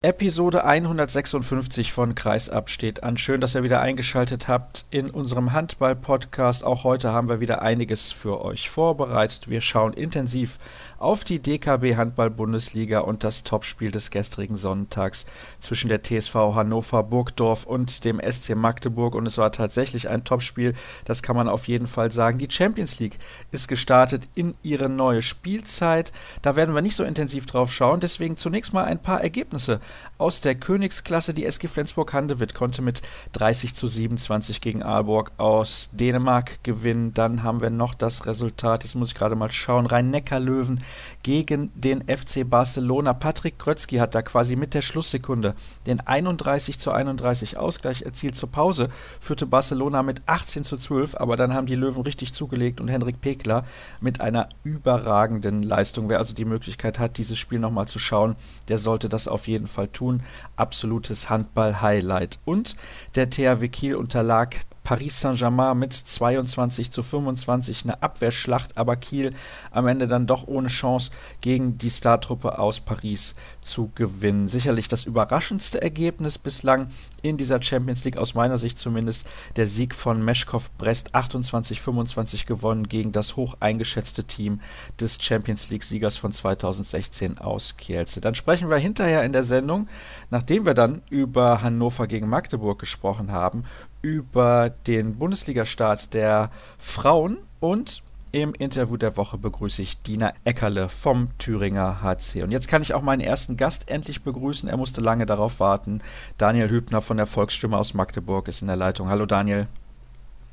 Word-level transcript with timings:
Episode 0.00 0.64
156 0.64 1.92
von 1.92 2.14
Kreisab 2.14 2.70
steht 2.70 3.02
an. 3.02 3.18
Schön, 3.18 3.40
dass 3.40 3.56
ihr 3.56 3.64
wieder 3.64 3.80
eingeschaltet 3.80 4.46
habt 4.46 4.84
in 4.92 5.10
unserem 5.10 5.52
Handball-Podcast. 5.52 6.62
Auch 6.62 6.84
heute 6.84 7.10
haben 7.10 7.28
wir 7.28 7.40
wieder 7.40 7.62
einiges 7.62 8.12
für 8.12 8.40
euch 8.40 8.70
vorbereitet. 8.70 9.50
Wir 9.50 9.60
schauen 9.60 9.92
intensiv 9.92 10.60
auf 10.98 11.24
die 11.24 11.40
DKB 11.40 11.96
Handball-Bundesliga 11.96 13.00
und 13.00 13.24
das 13.24 13.42
Topspiel 13.42 13.90
des 13.90 14.12
gestrigen 14.12 14.54
Sonntags 14.54 15.26
zwischen 15.58 15.88
der 15.88 16.04
TSV 16.04 16.32
Hannover 16.54 17.02
Burgdorf 17.02 17.64
und 17.64 18.04
dem 18.04 18.20
SC 18.20 18.54
Magdeburg. 18.54 19.16
Und 19.16 19.26
es 19.26 19.36
war 19.36 19.50
tatsächlich 19.50 20.08
ein 20.08 20.22
Topspiel, 20.22 20.74
das 21.06 21.24
kann 21.24 21.34
man 21.34 21.48
auf 21.48 21.66
jeden 21.66 21.88
Fall 21.88 22.12
sagen. 22.12 22.38
Die 22.38 22.48
Champions 22.48 23.00
League 23.00 23.18
ist 23.50 23.66
gestartet 23.66 24.28
in 24.36 24.54
ihre 24.62 24.88
neue 24.88 25.22
Spielzeit. 25.22 26.12
Da 26.40 26.54
werden 26.54 26.76
wir 26.76 26.82
nicht 26.82 26.94
so 26.94 27.02
intensiv 27.02 27.46
drauf 27.46 27.72
schauen. 27.74 27.98
Deswegen 27.98 28.36
zunächst 28.36 28.72
mal 28.72 28.84
ein 28.84 29.02
paar 29.02 29.20
Ergebnisse 29.20 29.80
aus 30.18 30.40
der 30.40 30.54
Königsklasse. 30.54 31.32
Die 31.32 31.46
SG 31.46 31.68
Flensburg-Handewitt 31.68 32.54
konnte 32.54 32.82
mit 32.82 33.02
30 33.32 33.74
zu 33.74 33.86
27 33.86 34.60
gegen 34.60 34.82
Aalborg 34.82 35.32
aus 35.38 35.90
Dänemark 35.92 36.62
gewinnen. 36.64 37.14
Dann 37.14 37.42
haben 37.42 37.60
wir 37.60 37.70
noch 37.70 37.94
das 37.94 38.26
Resultat, 38.26 38.84
jetzt 38.84 38.96
muss 38.96 39.10
ich 39.10 39.14
gerade 39.14 39.36
mal 39.36 39.50
schauen, 39.52 39.86
Rhein-Neckar-Löwen 39.86 40.82
gegen 41.22 41.70
den 41.74 42.02
FC 42.02 42.48
Barcelona. 42.48 43.14
Patrick 43.14 43.58
Krötzky 43.58 43.96
hat 43.96 44.14
da 44.14 44.22
quasi 44.22 44.56
mit 44.56 44.74
der 44.74 44.82
Schlusssekunde 44.82 45.54
den 45.86 46.00
31 46.00 46.78
zu 46.78 46.90
31 46.90 47.56
Ausgleich 47.56 48.02
erzielt. 48.02 48.34
Zur 48.34 48.50
Pause 48.50 48.90
führte 49.20 49.46
Barcelona 49.46 50.02
mit 50.02 50.22
18 50.26 50.64
zu 50.64 50.76
12, 50.76 51.14
aber 51.14 51.36
dann 51.36 51.54
haben 51.54 51.66
die 51.66 51.76
Löwen 51.76 52.02
richtig 52.02 52.32
zugelegt 52.32 52.80
und 52.80 52.88
Henrik 52.88 53.20
Pekler 53.20 53.64
mit 54.00 54.20
einer 54.20 54.48
überragenden 54.64 55.62
Leistung. 55.62 56.08
Wer 56.08 56.18
also 56.18 56.34
die 56.34 56.44
Möglichkeit 56.44 56.98
hat, 56.98 57.18
dieses 57.18 57.38
Spiel 57.38 57.60
nochmal 57.60 57.86
zu 57.86 57.98
schauen, 57.98 58.34
der 58.68 58.78
sollte 58.78 59.08
das 59.08 59.28
auf 59.28 59.46
jeden 59.46 59.68
Fall 59.68 59.77
Fall 59.78 59.88
tun. 59.88 60.22
Absolutes 60.56 61.30
Handball-Highlight. 61.30 62.40
Und 62.44 62.74
der 63.14 63.30
THW 63.30 63.68
Kiel 63.68 63.94
unterlag 63.94 64.56
Paris 64.88 65.20
Saint-Germain 65.20 65.78
mit 65.78 65.92
22 65.92 66.90
zu 66.90 67.02
25 67.02 67.84
eine 67.84 68.02
Abwehrschlacht, 68.02 68.78
aber 68.78 68.96
Kiel 68.96 69.34
am 69.70 69.86
Ende 69.86 70.08
dann 70.08 70.26
doch 70.26 70.48
ohne 70.48 70.68
Chance 70.68 71.10
gegen 71.42 71.76
die 71.76 71.90
Startruppe 71.90 72.58
aus 72.58 72.80
Paris 72.80 73.34
zu 73.60 73.90
gewinnen. 73.94 74.48
Sicherlich 74.48 74.88
das 74.88 75.04
überraschendste 75.04 75.82
Ergebnis 75.82 76.38
bislang 76.38 76.88
in 77.20 77.36
dieser 77.36 77.60
Champions 77.60 78.02
League, 78.06 78.16
aus 78.16 78.32
meiner 78.32 78.56
Sicht 78.56 78.78
zumindest, 78.78 79.26
der 79.56 79.66
Sieg 79.66 79.94
von 79.94 80.24
Meschkow 80.24 80.70
Brest 80.78 81.14
28-25 81.14 82.46
gewonnen 82.46 82.88
gegen 82.88 83.12
das 83.12 83.36
hoch 83.36 83.56
eingeschätzte 83.60 84.24
Team 84.24 84.62
des 84.98 85.18
Champions 85.20 85.68
League-Siegers 85.68 86.16
von 86.16 86.32
2016 86.32 87.36
aus 87.36 87.76
Kielce. 87.76 88.22
Dann 88.22 88.34
sprechen 88.34 88.70
wir 88.70 88.78
hinterher 88.78 89.22
in 89.24 89.34
der 89.34 89.44
Sendung, 89.44 89.86
nachdem 90.30 90.64
wir 90.64 90.72
dann 90.72 91.02
über 91.10 91.60
Hannover 91.60 92.06
gegen 92.06 92.30
Magdeburg 92.30 92.78
gesprochen 92.78 93.32
haben, 93.32 93.64
über 94.00 94.70
den 94.86 95.16
Bundesliga-Start 95.16 96.14
der 96.14 96.50
Frauen 96.78 97.38
und 97.60 98.02
im 98.30 98.52
Interview 98.54 98.98
der 98.98 99.16
Woche 99.16 99.38
begrüße 99.38 99.80
ich 99.80 100.00
Dina 100.00 100.32
Eckerle 100.44 100.90
vom 100.90 101.30
Thüringer 101.38 102.02
HC. 102.02 102.42
Und 102.42 102.50
jetzt 102.50 102.68
kann 102.68 102.82
ich 102.82 102.92
auch 102.92 103.00
meinen 103.00 103.20
ersten 103.20 103.56
Gast 103.56 103.90
endlich 103.90 104.22
begrüßen. 104.22 104.68
Er 104.68 104.76
musste 104.76 105.00
lange 105.00 105.24
darauf 105.24 105.60
warten. 105.60 106.02
Daniel 106.36 106.68
Hübner 106.68 107.00
von 107.00 107.16
der 107.16 107.26
Volksstimme 107.26 107.78
aus 107.78 107.94
Magdeburg 107.94 108.48
ist 108.48 108.60
in 108.60 108.66
der 108.66 108.76
Leitung. 108.76 109.08
Hallo 109.08 109.24
Daniel. 109.24 109.66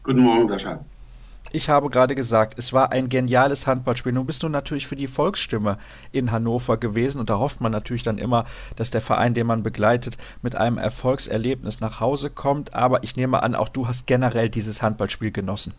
Guten 0.03 0.21
Morgen, 0.21 0.47
Sascha. 0.47 0.79
Ich 1.55 1.69
habe 1.69 1.89
gerade 1.89 2.15
gesagt, 2.15 2.59
es 2.59 2.73
war 2.73 2.91
ein 2.91 3.07
geniales 3.07 3.65
Handballspiel. 3.65 4.11
Nun 4.11 4.25
bist 4.25 4.43
du 4.43 4.49
natürlich 4.49 4.87
für 4.87 4.97
die 4.97 5.07
Volksstimme 5.07 5.77
in 6.11 6.33
Hannover 6.33 6.75
gewesen 6.75 7.17
und 7.17 7.29
da 7.29 7.39
hofft 7.39 7.61
man 7.61 7.71
natürlich 7.71 8.03
dann 8.03 8.17
immer, 8.17 8.43
dass 8.75 8.89
der 8.89 8.99
Verein, 8.99 9.33
den 9.33 9.47
man 9.47 9.63
begleitet, 9.63 10.17
mit 10.41 10.57
einem 10.57 10.77
Erfolgserlebnis 10.77 11.79
nach 11.79 12.01
Hause 12.01 12.29
kommt. 12.29 12.73
Aber 12.73 13.03
ich 13.03 13.15
nehme 13.15 13.41
an, 13.41 13.55
auch 13.55 13.69
du 13.69 13.87
hast 13.87 14.05
generell 14.05 14.49
dieses 14.49 14.81
Handballspiel 14.81 15.31
genossen. 15.31 15.71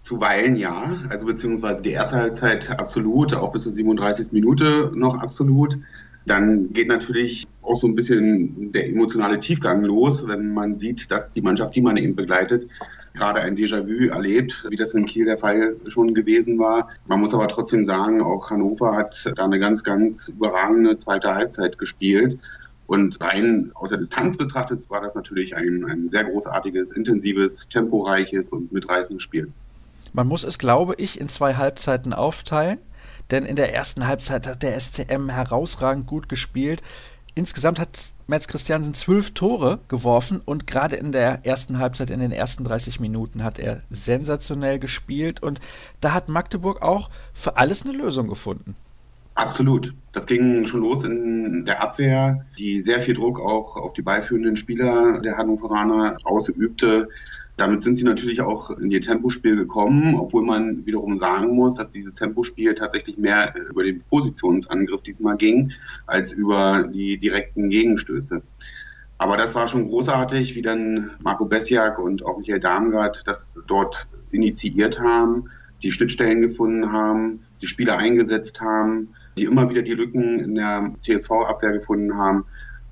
Zuweilen 0.00 0.56
ja, 0.56 0.98
also 1.08 1.24
beziehungsweise 1.24 1.82
die 1.82 1.92
erste 1.92 2.16
Halbzeit 2.16 2.78
absolut, 2.78 3.32
auch 3.32 3.50
bis 3.50 3.62
zur 3.62 3.72
37. 3.72 4.32
Minute 4.32 4.92
noch 4.94 5.14
absolut. 5.22 5.78
Dann 6.26 6.70
geht 6.74 6.88
natürlich 6.88 7.46
auch 7.62 7.76
so 7.76 7.86
ein 7.86 7.94
bisschen 7.94 8.72
der 8.72 8.90
emotionale 8.90 9.40
Tiefgang 9.40 9.84
los, 9.84 10.28
wenn 10.28 10.52
man 10.52 10.78
sieht, 10.78 11.10
dass 11.10 11.32
die 11.32 11.40
Mannschaft, 11.40 11.74
die 11.76 11.80
man 11.80 11.96
eben 11.96 12.14
begleitet, 12.14 12.68
gerade 13.14 13.40
ein 13.40 13.56
Déjà-vu 13.56 14.08
erlebt, 14.10 14.64
wie 14.68 14.76
das 14.76 14.94
in 14.94 15.06
Kiel 15.06 15.26
der 15.26 15.38
Fall 15.38 15.76
schon 15.88 16.14
gewesen 16.14 16.58
war. 16.58 16.88
Man 17.06 17.20
muss 17.20 17.34
aber 17.34 17.48
trotzdem 17.48 17.86
sagen, 17.86 18.22
auch 18.22 18.50
Hannover 18.50 18.96
hat 18.96 19.32
da 19.36 19.44
eine 19.44 19.58
ganz, 19.58 19.84
ganz 19.84 20.28
überragende 20.28 20.98
zweite 20.98 21.34
Halbzeit 21.34 21.78
gespielt. 21.78 22.38
Und 22.86 23.20
rein 23.20 23.70
aus 23.74 23.90
der 23.90 23.98
Distanz 23.98 24.36
betrachtet 24.36 24.90
war 24.90 25.00
das 25.00 25.14
natürlich 25.14 25.56
ein, 25.56 25.84
ein 25.84 26.10
sehr 26.10 26.24
großartiges, 26.24 26.92
intensives, 26.92 27.68
temporeiches 27.68 28.52
und 28.52 28.72
mitreißendes 28.72 29.22
Spiel. 29.22 29.52
Man 30.12 30.26
muss 30.26 30.44
es, 30.44 30.58
glaube 30.58 30.94
ich, 30.98 31.18
in 31.18 31.28
zwei 31.28 31.54
Halbzeiten 31.54 32.12
aufteilen, 32.12 32.78
denn 33.30 33.46
in 33.46 33.56
der 33.56 33.74
ersten 33.74 34.06
Halbzeit 34.06 34.46
hat 34.46 34.62
der 34.62 34.78
SCM 34.78 35.30
herausragend 35.30 36.06
gut 36.06 36.28
gespielt. 36.28 36.82
Insgesamt 37.34 37.78
hat 37.78 38.11
Metz 38.26 38.48
Christiansen 38.48 38.94
zwölf 38.94 39.32
Tore 39.32 39.80
geworfen 39.88 40.40
und 40.44 40.66
gerade 40.66 40.96
in 40.96 41.12
der 41.12 41.44
ersten 41.44 41.78
Halbzeit, 41.78 42.10
in 42.10 42.20
den 42.20 42.32
ersten 42.32 42.64
30 42.64 43.00
Minuten, 43.00 43.42
hat 43.42 43.58
er 43.58 43.82
sensationell 43.90 44.78
gespielt 44.78 45.42
und 45.42 45.60
da 46.00 46.14
hat 46.14 46.28
Magdeburg 46.28 46.82
auch 46.82 47.10
für 47.32 47.56
alles 47.56 47.84
eine 47.84 47.96
Lösung 47.96 48.28
gefunden. 48.28 48.76
Absolut. 49.34 49.94
Das 50.12 50.26
ging 50.26 50.66
schon 50.66 50.80
los 50.80 51.04
in 51.04 51.64
der 51.64 51.82
Abwehr, 51.82 52.44
die 52.58 52.82
sehr 52.82 53.00
viel 53.00 53.14
Druck 53.14 53.40
auch 53.40 53.76
auf 53.76 53.94
die 53.94 54.02
beiführenden 54.02 54.56
Spieler 54.56 55.20
der 55.20 55.38
Hannoveraner 55.38 56.18
ausübte. 56.24 57.08
Damit 57.56 57.82
sind 57.82 57.96
sie 57.96 58.04
natürlich 58.04 58.40
auch 58.40 58.70
in 58.70 58.90
ihr 58.90 59.00
Tempospiel 59.00 59.56
gekommen, 59.56 60.14
obwohl 60.14 60.42
man 60.42 60.86
wiederum 60.86 61.18
sagen 61.18 61.54
muss, 61.54 61.74
dass 61.74 61.90
dieses 61.90 62.14
Tempospiel 62.14 62.74
tatsächlich 62.74 63.18
mehr 63.18 63.54
über 63.70 63.84
den 63.84 64.02
Positionsangriff 64.02 65.02
diesmal 65.02 65.36
ging, 65.36 65.72
als 66.06 66.32
über 66.32 66.88
die 66.92 67.18
direkten 67.18 67.68
Gegenstöße. 67.68 68.42
Aber 69.18 69.36
das 69.36 69.54
war 69.54 69.68
schon 69.68 69.86
großartig, 69.88 70.56
wie 70.56 70.62
dann 70.62 71.12
Marco 71.22 71.44
Bessiak 71.44 71.98
und 71.98 72.24
auch 72.24 72.38
Michael 72.38 72.58
Darmgard 72.58 73.22
das 73.26 73.60
dort 73.68 74.08
initiiert 74.32 74.98
haben, 74.98 75.50
die 75.82 75.92
Schnittstellen 75.92 76.40
gefunden 76.40 76.90
haben, 76.90 77.40
die 77.60 77.66
Spieler 77.66 77.98
eingesetzt 77.98 78.60
haben, 78.60 79.10
die 79.36 79.44
immer 79.44 79.70
wieder 79.70 79.82
die 79.82 79.94
Lücken 79.94 80.40
in 80.40 80.54
der 80.54 80.92
TSV-Abwehr 81.02 81.72
gefunden 81.72 82.16
haben 82.16 82.44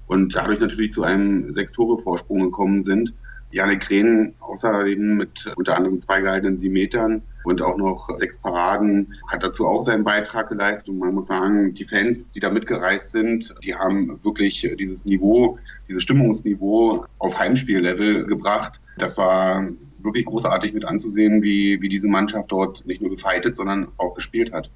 und 0.07 0.35
dadurch 0.37 0.61
natürlich 0.61 0.93
zu 0.93 1.03
einem 1.03 1.53
Sechs-Tore-Vorsprung 1.55 2.41
gekommen 2.41 2.83
sind. 2.83 3.15
Janik 3.53 3.81
Krehn 3.81 4.35
außerdem 4.41 5.17
mit 5.17 5.53
unter 5.57 5.77
anderem 5.77 6.01
zwei 6.01 6.21
gehaltenen 6.21 6.57
sieben 6.57 6.75
Metern 6.75 7.23
und 7.45 7.63
auch 7.63 7.77
noch 7.77 8.09
sechs 8.17 8.39
Paraden 8.39 9.15
hat 9.29 9.43
dazu 9.43 9.67
auch 9.67 9.83
seinen 9.83 10.05
Beitrag 10.05 10.49
geleistet. 10.49 10.91
Und 10.91 10.99
man 10.99 11.15
muss 11.15 11.27
sagen, 11.27 11.75
die 11.75 11.85
Fans, 11.85 12.31
die 12.31 12.41
da 12.41 12.51
mitgereist 12.51 13.13
sind, 13.13 13.55
die 13.65 13.75
haben 13.75 14.21
wirklich 14.23 14.69
dieses 14.79 15.05
Niveau, 15.05 15.59
dieses 15.89 16.03
Stimmungsniveau 16.03 17.07
auf 17.19 17.39
Heimspiellevel 17.39 18.27
gebracht. 18.27 18.81
Das 18.99 19.17
war 19.17 19.67
wirklich 19.99 20.27
großartig 20.27 20.73
mit 20.73 20.85
anzusehen, 20.85 21.43
wie, 21.43 21.81
wie 21.81 21.89
diese 21.89 22.09
Mannschaft 22.09 22.53
dort 22.53 22.87
nicht 22.87 23.01
nur 23.01 23.11
gefeitet, 23.11 23.57
sondern 23.57 23.89
auch 23.97 24.15
gespielt 24.15 24.53
hat. 24.53 24.71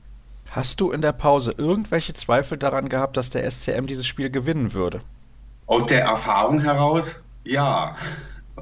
Hast 0.51 0.81
du 0.81 0.91
in 0.91 1.01
der 1.01 1.13
Pause 1.13 1.55
irgendwelche 1.57 2.15
Zweifel 2.15 2.59
daran 2.59 2.89
gehabt, 2.89 3.17
dass 3.17 3.31
der 3.31 3.49
SCM 3.51 3.87
dieses 3.87 4.07
Spiel 4.07 4.31
gewinnen 4.31 4.73
würde? 4.73 5.01
Aus 5.67 5.87
der 5.87 6.03
Erfahrung 6.03 6.61
heraus, 6.61 7.19
ja 7.45 7.97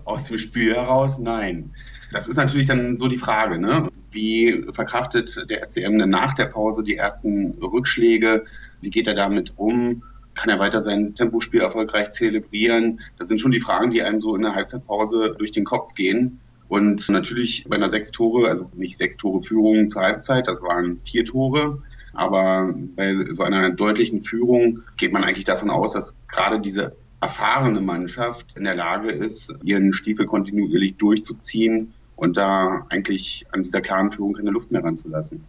aus 0.04 0.24
dem 0.24 0.38
Spiel 0.38 0.74
heraus? 0.74 1.18
Nein. 1.18 1.70
Das 2.12 2.28
ist 2.28 2.36
natürlich 2.36 2.66
dann 2.66 2.96
so 2.96 3.08
die 3.08 3.18
Frage, 3.18 3.58
ne? 3.58 3.88
Wie 4.10 4.66
verkraftet 4.72 5.48
der 5.48 5.64
SCM 5.64 5.98
denn 5.98 6.10
nach 6.10 6.34
der 6.34 6.46
Pause 6.46 6.82
die 6.82 6.96
ersten 6.96 7.52
Rückschläge? 7.62 8.44
Wie 8.82 8.90
geht 8.90 9.06
er 9.06 9.14
damit 9.14 9.54
um? 9.56 10.02
Kann 10.34 10.50
er 10.50 10.58
weiter 10.58 10.80
sein 10.80 11.14
Tempospiel 11.14 11.60
erfolgreich 11.60 12.10
zelebrieren? 12.10 13.00
Das 13.18 13.28
sind 13.28 13.40
schon 13.40 13.52
die 13.52 13.60
Fragen, 13.60 13.90
die 13.90 14.02
einem 14.02 14.20
so 14.20 14.34
in 14.34 14.42
der 14.42 14.54
Halbzeitpause 14.54 15.34
durch 15.38 15.52
den 15.52 15.64
Kopf 15.64 15.94
gehen. 15.94 16.40
Und 16.68 17.08
natürlich 17.08 17.64
bei 17.68 17.76
einer 17.76 17.88
sechs 17.88 18.10
Tore, 18.12 18.48
also 18.48 18.70
nicht 18.74 18.96
sechs 18.96 19.16
Tore 19.16 19.42
Führung 19.42 19.90
zur 19.90 20.02
Halbzeit, 20.02 20.48
das 20.48 20.60
waren 20.62 21.00
vier 21.04 21.24
Tore. 21.24 21.82
Aber 22.14 22.74
bei 22.96 23.14
so 23.32 23.42
einer 23.42 23.70
deutlichen 23.70 24.22
Führung 24.22 24.82
geht 24.96 25.12
man 25.12 25.24
eigentlich 25.24 25.44
davon 25.44 25.70
aus, 25.70 25.92
dass 25.92 26.14
gerade 26.28 26.60
diese 26.60 26.96
erfahrene 27.22 27.80
Mannschaft 27.80 28.56
in 28.56 28.64
der 28.64 28.74
Lage 28.74 29.10
ist, 29.10 29.54
ihren 29.62 29.92
Stiefel 29.92 30.26
kontinuierlich 30.26 30.96
durchzuziehen 30.96 31.94
und 32.16 32.36
da 32.36 32.84
eigentlich 32.90 33.46
an 33.52 33.62
dieser 33.62 33.80
klaren 33.80 34.10
Führung 34.10 34.34
keine 34.34 34.50
Luft 34.50 34.72
mehr 34.72 34.82
ranzulassen. 34.82 35.42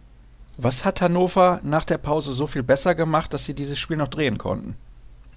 Was 0.56 0.84
hat 0.84 1.00
Hannover 1.00 1.60
nach 1.64 1.84
der 1.84 1.98
Pause 1.98 2.32
so 2.32 2.46
viel 2.46 2.62
besser 2.62 2.94
gemacht, 2.94 3.34
dass 3.34 3.44
sie 3.44 3.54
dieses 3.54 3.78
Spiel 3.78 3.96
noch 3.96 4.08
drehen 4.08 4.38
konnten? 4.38 4.76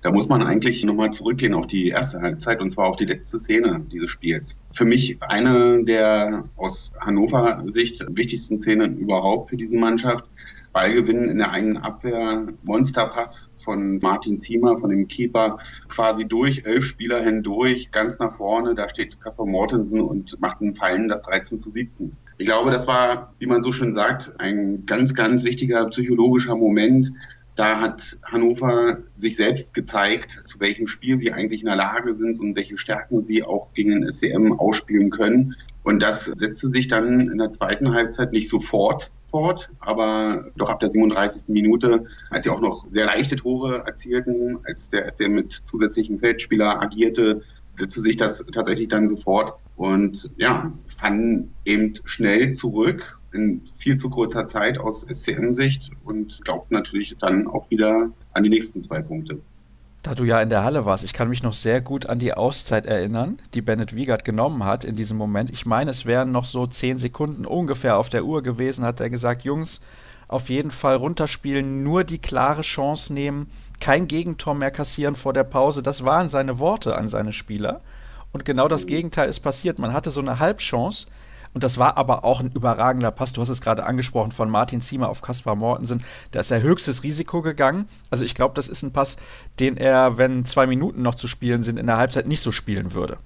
Da 0.04 0.12
muss 0.12 0.30
man 0.30 0.44
eigentlich 0.44 0.84
nochmal 0.84 1.12
zurückgehen 1.12 1.56
auf 1.56 1.66
die 1.66 1.90
erste 1.90 2.22
Halbzeit 2.22 2.62
und 2.62 2.72
zwar 2.72 2.86
auf 2.86 2.98
die 2.98 3.06
letzte 3.06 3.40
Szene 3.40 3.82
dieses 3.92 4.12
Spiels. 4.12 4.56
Für 4.72 4.86
mich 4.86 5.18
eine 5.24 5.84
der 5.84 6.44
aus 6.56 6.92
Hannover 7.00 7.64
Sicht 7.68 8.06
wichtigsten 8.10 8.60
Szenen 8.60 8.98
überhaupt 8.98 9.50
für 9.50 9.58
diese 9.58 9.76
Mannschaft 9.76 10.24
Ballgewinn 10.74 11.30
in 11.30 11.40
der 11.40 11.52
eigenen 11.52 11.78
Abwehr, 11.78 12.48
Monsterpass 12.64 13.50
von 13.56 13.98
Martin 14.00 14.38
Ziemer, 14.38 14.78
von 14.78 14.90
dem 14.90 15.08
Keeper, 15.08 15.60
quasi 15.90 16.26
durch 16.26 16.64
elf 16.66 16.86
Spieler 16.86 17.22
hindurch, 17.22 17.92
ganz 17.92 18.20
nach 18.20 18.34
vorne. 18.34 18.76
Da 18.76 18.88
steht 18.88 19.20
Kaspar 19.20 19.46
Mortensen 19.46 20.02
und 20.02 20.40
macht 20.40 20.62
einen 20.62 20.76
Fallen, 20.76 21.08
das 21.08 21.24
13 21.24 21.60
zu 21.60 21.72
17. 21.72 22.16
Ich 22.38 22.46
glaube, 22.46 22.72
das 22.72 22.88
war, 22.88 23.34
wie 23.40 23.48
man 23.48 23.64
so 23.64 23.72
schön 23.72 23.94
sagt, 23.94 24.40
ein 24.40 24.86
ganz, 24.86 25.16
ganz 25.16 25.44
wichtiger 25.44 25.86
psychologischer 25.88 26.56
Moment. 26.56 27.12
Da 27.56 27.80
hat 27.80 28.20
Hannover 28.24 29.00
sich 29.16 29.36
selbst 29.36 29.74
gezeigt, 29.74 30.44
zu 30.46 30.60
welchem 30.60 30.86
Spiel 30.86 31.18
sie 31.18 31.34
eigentlich 31.34 31.62
in 31.62 31.66
der 31.66 31.76
Lage 31.76 32.14
sind 32.14 32.40
und 32.40 32.56
welche 32.56 32.78
Stärken 32.78 33.24
sie 33.24 33.42
auch 33.42 33.74
gegen 33.74 33.92
den 33.92 34.08
SCM 34.08 34.54
ausspielen 34.54 35.10
können. 35.10 35.56
Und 35.82 36.04
das 36.04 36.26
setzte 36.26 36.70
sich 36.70 36.88
dann 36.88 37.32
in 37.32 37.38
der 37.40 37.50
zweiten 37.50 37.94
Halbzeit 37.94 38.32
nicht 38.32 38.48
sofort 38.50 39.10
fort, 39.30 39.70
aber 39.80 40.46
doch 40.56 40.70
ab 40.70 40.80
der 40.80 40.90
37. 40.90 41.50
Minute, 41.50 42.06
als 42.30 42.46
sie 42.46 42.52
auch 42.52 42.62
noch 42.62 42.86
sehr 42.90 43.06
leichte 43.06 43.36
Tore 43.36 43.84
erzielten, 43.86 44.60
als 44.66 44.90
der 44.90 45.10
SCM 45.10 45.34
mit 45.34 45.52
zusätzlichen 45.66 46.20
Feldspieler 46.20 46.82
agierte, 46.82 47.42
setzte 47.78 48.02
sich 48.02 48.18
das 48.18 48.44
tatsächlich 48.52 48.88
dann 48.88 49.08
sofort 49.08 49.54
und 49.76 50.32
ja, 50.38 50.74
fanden 50.98 51.54
eben 51.66 51.94
schnell 52.06 52.54
zurück 52.54 53.20
in 53.34 53.62
viel 53.66 53.98
zu 53.98 54.10
kurzer 54.10 54.46
Zeit 54.46 54.80
aus 54.80 55.06
SCM-Sicht 55.08 55.92
und 56.04 56.44
glaubten 56.44 56.74
natürlich 56.74 57.16
dann 57.20 57.48
auch 57.48 57.70
wieder 57.70 58.12
an 58.34 58.44
die 58.44 58.50
nächsten 58.50 58.82
zwei 58.82 59.02
Punkte. 59.02 59.40
Da 60.08 60.16
du 60.16 60.24
ja 60.24 60.42
in 60.42 60.48
der 60.48 60.64
Halle 60.64 60.86
warst, 60.86 61.04
ich 61.04 61.12
kann 61.12 61.28
mich 61.28 61.44
noch 61.44 61.52
sehr 61.52 61.82
gut 61.82 62.06
an 62.06 62.18
die 62.18 62.34
Auszeit 62.34 62.86
erinnern, 62.86 63.40
die 63.54 63.62
Bennett 63.62 63.94
Wiegert 63.94 64.24
genommen 64.24 64.64
hat 64.64 64.86
in 64.86 64.96
diesem 64.96 65.18
Moment. 65.18 65.50
Ich 65.50 65.66
meine, 65.66 65.92
es 65.92 66.06
wären 66.06 66.32
noch 66.32 66.46
so 66.46 66.66
zehn 66.66 66.98
Sekunden 66.98 67.46
ungefähr 67.46 67.98
auf 67.98 68.08
der 68.08 68.24
Uhr 68.24 68.42
gewesen, 68.42 68.86
hat 68.86 69.02
er 69.02 69.10
gesagt, 69.10 69.42
Jungs, 69.42 69.82
auf 70.30 70.48
jeden 70.48 70.72
Fall 70.72 70.96
runterspielen, 70.96 71.84
nur 71.84 72.06
die 72.06 72.20
klare 72.20 72.62
Chance 72.62 73.12
nehmen, 73.12 73.52
kein 73.82 74.08
Gegentor 74.08 74.56
mehr 74.56 74.72
kassieren 74.72 75.18
vor 75.18 75.34
der 75.34 75.44
Pause. 75.44 75.84
Das 75.84 76.06
waren 76.06 76.30
seine 76.30 76.58
Worte 76.58 76.96
an 76.96 77.10
seine 77.10 77.34
Spieler. 77.34 77.82
Und 78.32 78.46
genau 78.46 78.70
das 78.70 78.88
Gegenteil 78.88 79.28
ist 79.28 79.42
passiert. 79.42 79.78
Man 79.78 79.92
hatte 79.92 80.10
so 80.10 80.22
eine 80.22 80.40
Halbchance, 80.40 81.08
und 81.58 81.64
das 81.64 81.80
war 81.80 81.98
aber 81.98 82.24
auch 82.24 82.40
ein 82.40 82.52
überragender 82.52 83.10
Pass. 83.10 83.34
Du 83.34 83.42
hast 83.42 83.50
es 83.50 83.62
gerade 83.62 83.84
angesprochen 83.84 84.32
von 84.32 84.48
Martin 84.48 84.80
Ziemer 84.80 85.10
auf 85.10 85.24
Kaspar 85.24 85.56
Mortensen. 85.56 86.04
Da 86.30 86.40
ist 86.40 86.52
er 86.52 86.62
höchstes 86.62 87.02
Risiko 87.02 87.42
gegangen. 87.42 87.88
Also 88.12 88.26
ich 88.26 88.36
glaube, 88.36 88.54
das 88.54 88.70
ist 88.70 88.84
ein 88.84 88.94
Pass, 88.94 89.18
den 89.60 89.76
er, 89.76 90.20
wenn 90.20 90.46
zwei 90.46 90.68
Minuten 90.68 91.02
noch 91.02 91.16
zu 91.16 91.28
spielen 91.28 91.64
sind, 91.64 91.80
in 91.80 91.88
der 91.88 91.98
Halbzeit 91.98 92.28
nicht 92.28 92.42
so 92.42 92.52
spielen 92.52 92.94
würde. 92.94 93.18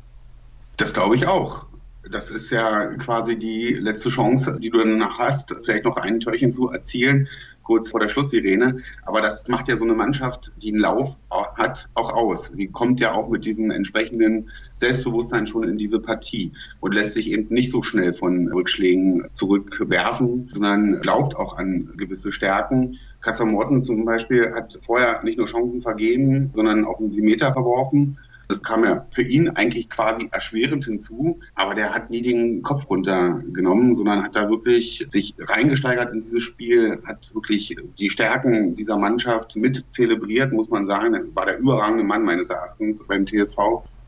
Das 0.77 0.93
glaube 0.93 1.17
ich 1.17 1.27
auch. 1.27 1.65
Das 2.09 2.29
ist 2.29 2.51
ja 2.51 2.95
quasi 2.95 3.37
die 3.37 3.73
letzte 3.73 4.07
Chance, 4.07 4.57
die 4.61 4.69
du 4.69 4.77
danach 4.77 5.19
hast, 5.19 5.53
vielleicht 5.65 5.83
noch 5.83 5.97
ein 5.97 6.21
Törchen 6.21 6.53
zu 6.53 6.69
erzielen 6.69 7.27
kurz 7.63 7.91
vor 7.91 7.99
der 7.99 8.09
Schlusssirene. 8.09 8.79
Aber 9.05 9.21
das 9.21 9.47
macht 9.47 9.67
ja 9.67 9.75
so 9.77 9.83
eine 9.83 9.93
Mannschaft, 9.93 10.51
die 10.61 10.71
einen 10.71 10.81
Lauf 10.81 11.17
hat, 11.29 11.89
auch 11.93 12.13
aus. 12.13 12.47
Sie 12.53 12.67
kommt 12.67 12.99
ja 12.99 13.13
auch 13.13 13.29
mit 13.29 13.45
diesem 13.45 13.71
entsprechenden 13.71 14.49
Selbstbewusstsein 14.73 15.47
schon 15.47 15.63
in 15.63 15.77
diese 15.77 15.99
Partie 15.99 16.51
und 16.79 16.93
lässt 16.93 17.13
sich 17.13 17.29
eben 17.29 17.53
nicht 17.53 17.71
so 17.71 17.83
schnell 17.83 18.13
von 18.13 18.51
Rückschlägen 18.51 19.27
zurückwerfen, 19.33 20.49
sondern 20.51 21.01
glaubt 21.01 21.35
auch 21.35 21.57
an 21.57 21.93
gewisse 21.97 22.31
Stärken. 22.31 22.97
Kaspar 23.21 23.45
Morten 23.45 23.83
zum 23.83 24.03
Beispiel 24.05 24.51
hat 24.53 24.79
vorher 24.81 25.23
nicht 25.23 25.37
nur 25.37 25.47
Chancen 25.47 25.81
vergeben, 25.81 26.51
sondern 26.53 26.85
auch 26.85 26.99
einen 26.99 27.09
Meter 27.09 27.53
verworfen 27.53 28.17
das 28.51 28.62
kam 28.62 28.83
ja 28.83 29.07
für 29.12 29.24
ihn 29.24 29.50
eigentlich 29.50 29.89
quasi 29.89 30.27
erschwerend 30.31 30.86
hinzu, 30.86 31.39
aber 31.56 31.74
der 31.74 31.94
hat 31.94 32.09
nie 32.09 32.21
den 32.21 32.62
Kopf 32.62 32.89
runtergenommen, 32.89 33.95
sondern 33.95 34.24
hat 34.24 34.36
da 34.36 34.50
wirklich 34.50 35.06
sich 35.09 35.33
reingesteigert 35.39 36.12
in 36.12 36.21
dieses 36.21 36.44
Spiel, 36.44 37.01
hat 37.06 37.33
wirklich 37.33 37.75
die 37.98 38.09
Stärken 38.09 38.75
dieser 38.75 38.98
Mannschaft 38.98 39.56
mit 39.56 39.86
zelebriert, 39.89 40.51
muss 40.51 40.69
man 40.69 40.86
sagen. 40.86 41.13
Er 41.13 41.36
war 41.36 41.45
der 41.45 41.57
überragende 41.59 42.03
Mann 42.03 42.24
meines 42.24 42.50
Erachtens 42.50 43.03
beim 43.07 43.25
TSV. 43.25 43.57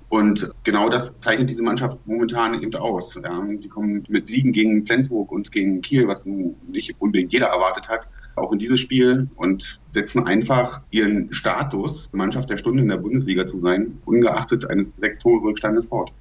Und 0.10 0.52
genau 0.64 0.90
das 0.90 1.18
zeichnet 1.20 1.50
diese 1.50 1.64
Mannschaft 1.64 1.98
momentan 2.06 2.62
eben 2.62 2.76
aus. 2.76 3.16
Ja, 3.16 3.42
die 3.48 3.68
kommen 3.68 4.04
mit 4.10 4.28
Siegen 4.28 4.52
gegen 4.52 4.86
Flensburg 4.86 5.32
und 5.32 5.52
gegen 5.52 5.82
Kiel, 5.82 6.08
was 6.08 6.26
nicht 6.26 6.96
unbedingt 7.00 7.34
jeder 7.34 7.48
erwartet 7.48 7.90
hat, 7.90 8.08
auch 8.36 8.52
in 8.52 8.60
dieses 8.60 8.80
Spiel 8.80 9.30
und 9.36 9.80
setzen 9.90 10.26
einfach 10.26 10.82
ihren 10.92 11.32
Status, 11.32 12.10
Mannschaft 12.12 12.50
der 12.50 12.58
Stunde 12.58 12.82
in 12.82 12.90
der 12.90 12.98
Bundesliga 12.98 13.46
zu 13.46 13.60
sein, 13.60 14.00
ungeachtet 14.06 14.70
eines 14.70 14.94
sechs 15.00 15.20
Tore 15.20 15.44
Rückstandes 15.44 15.88
fort. 15.88 16.12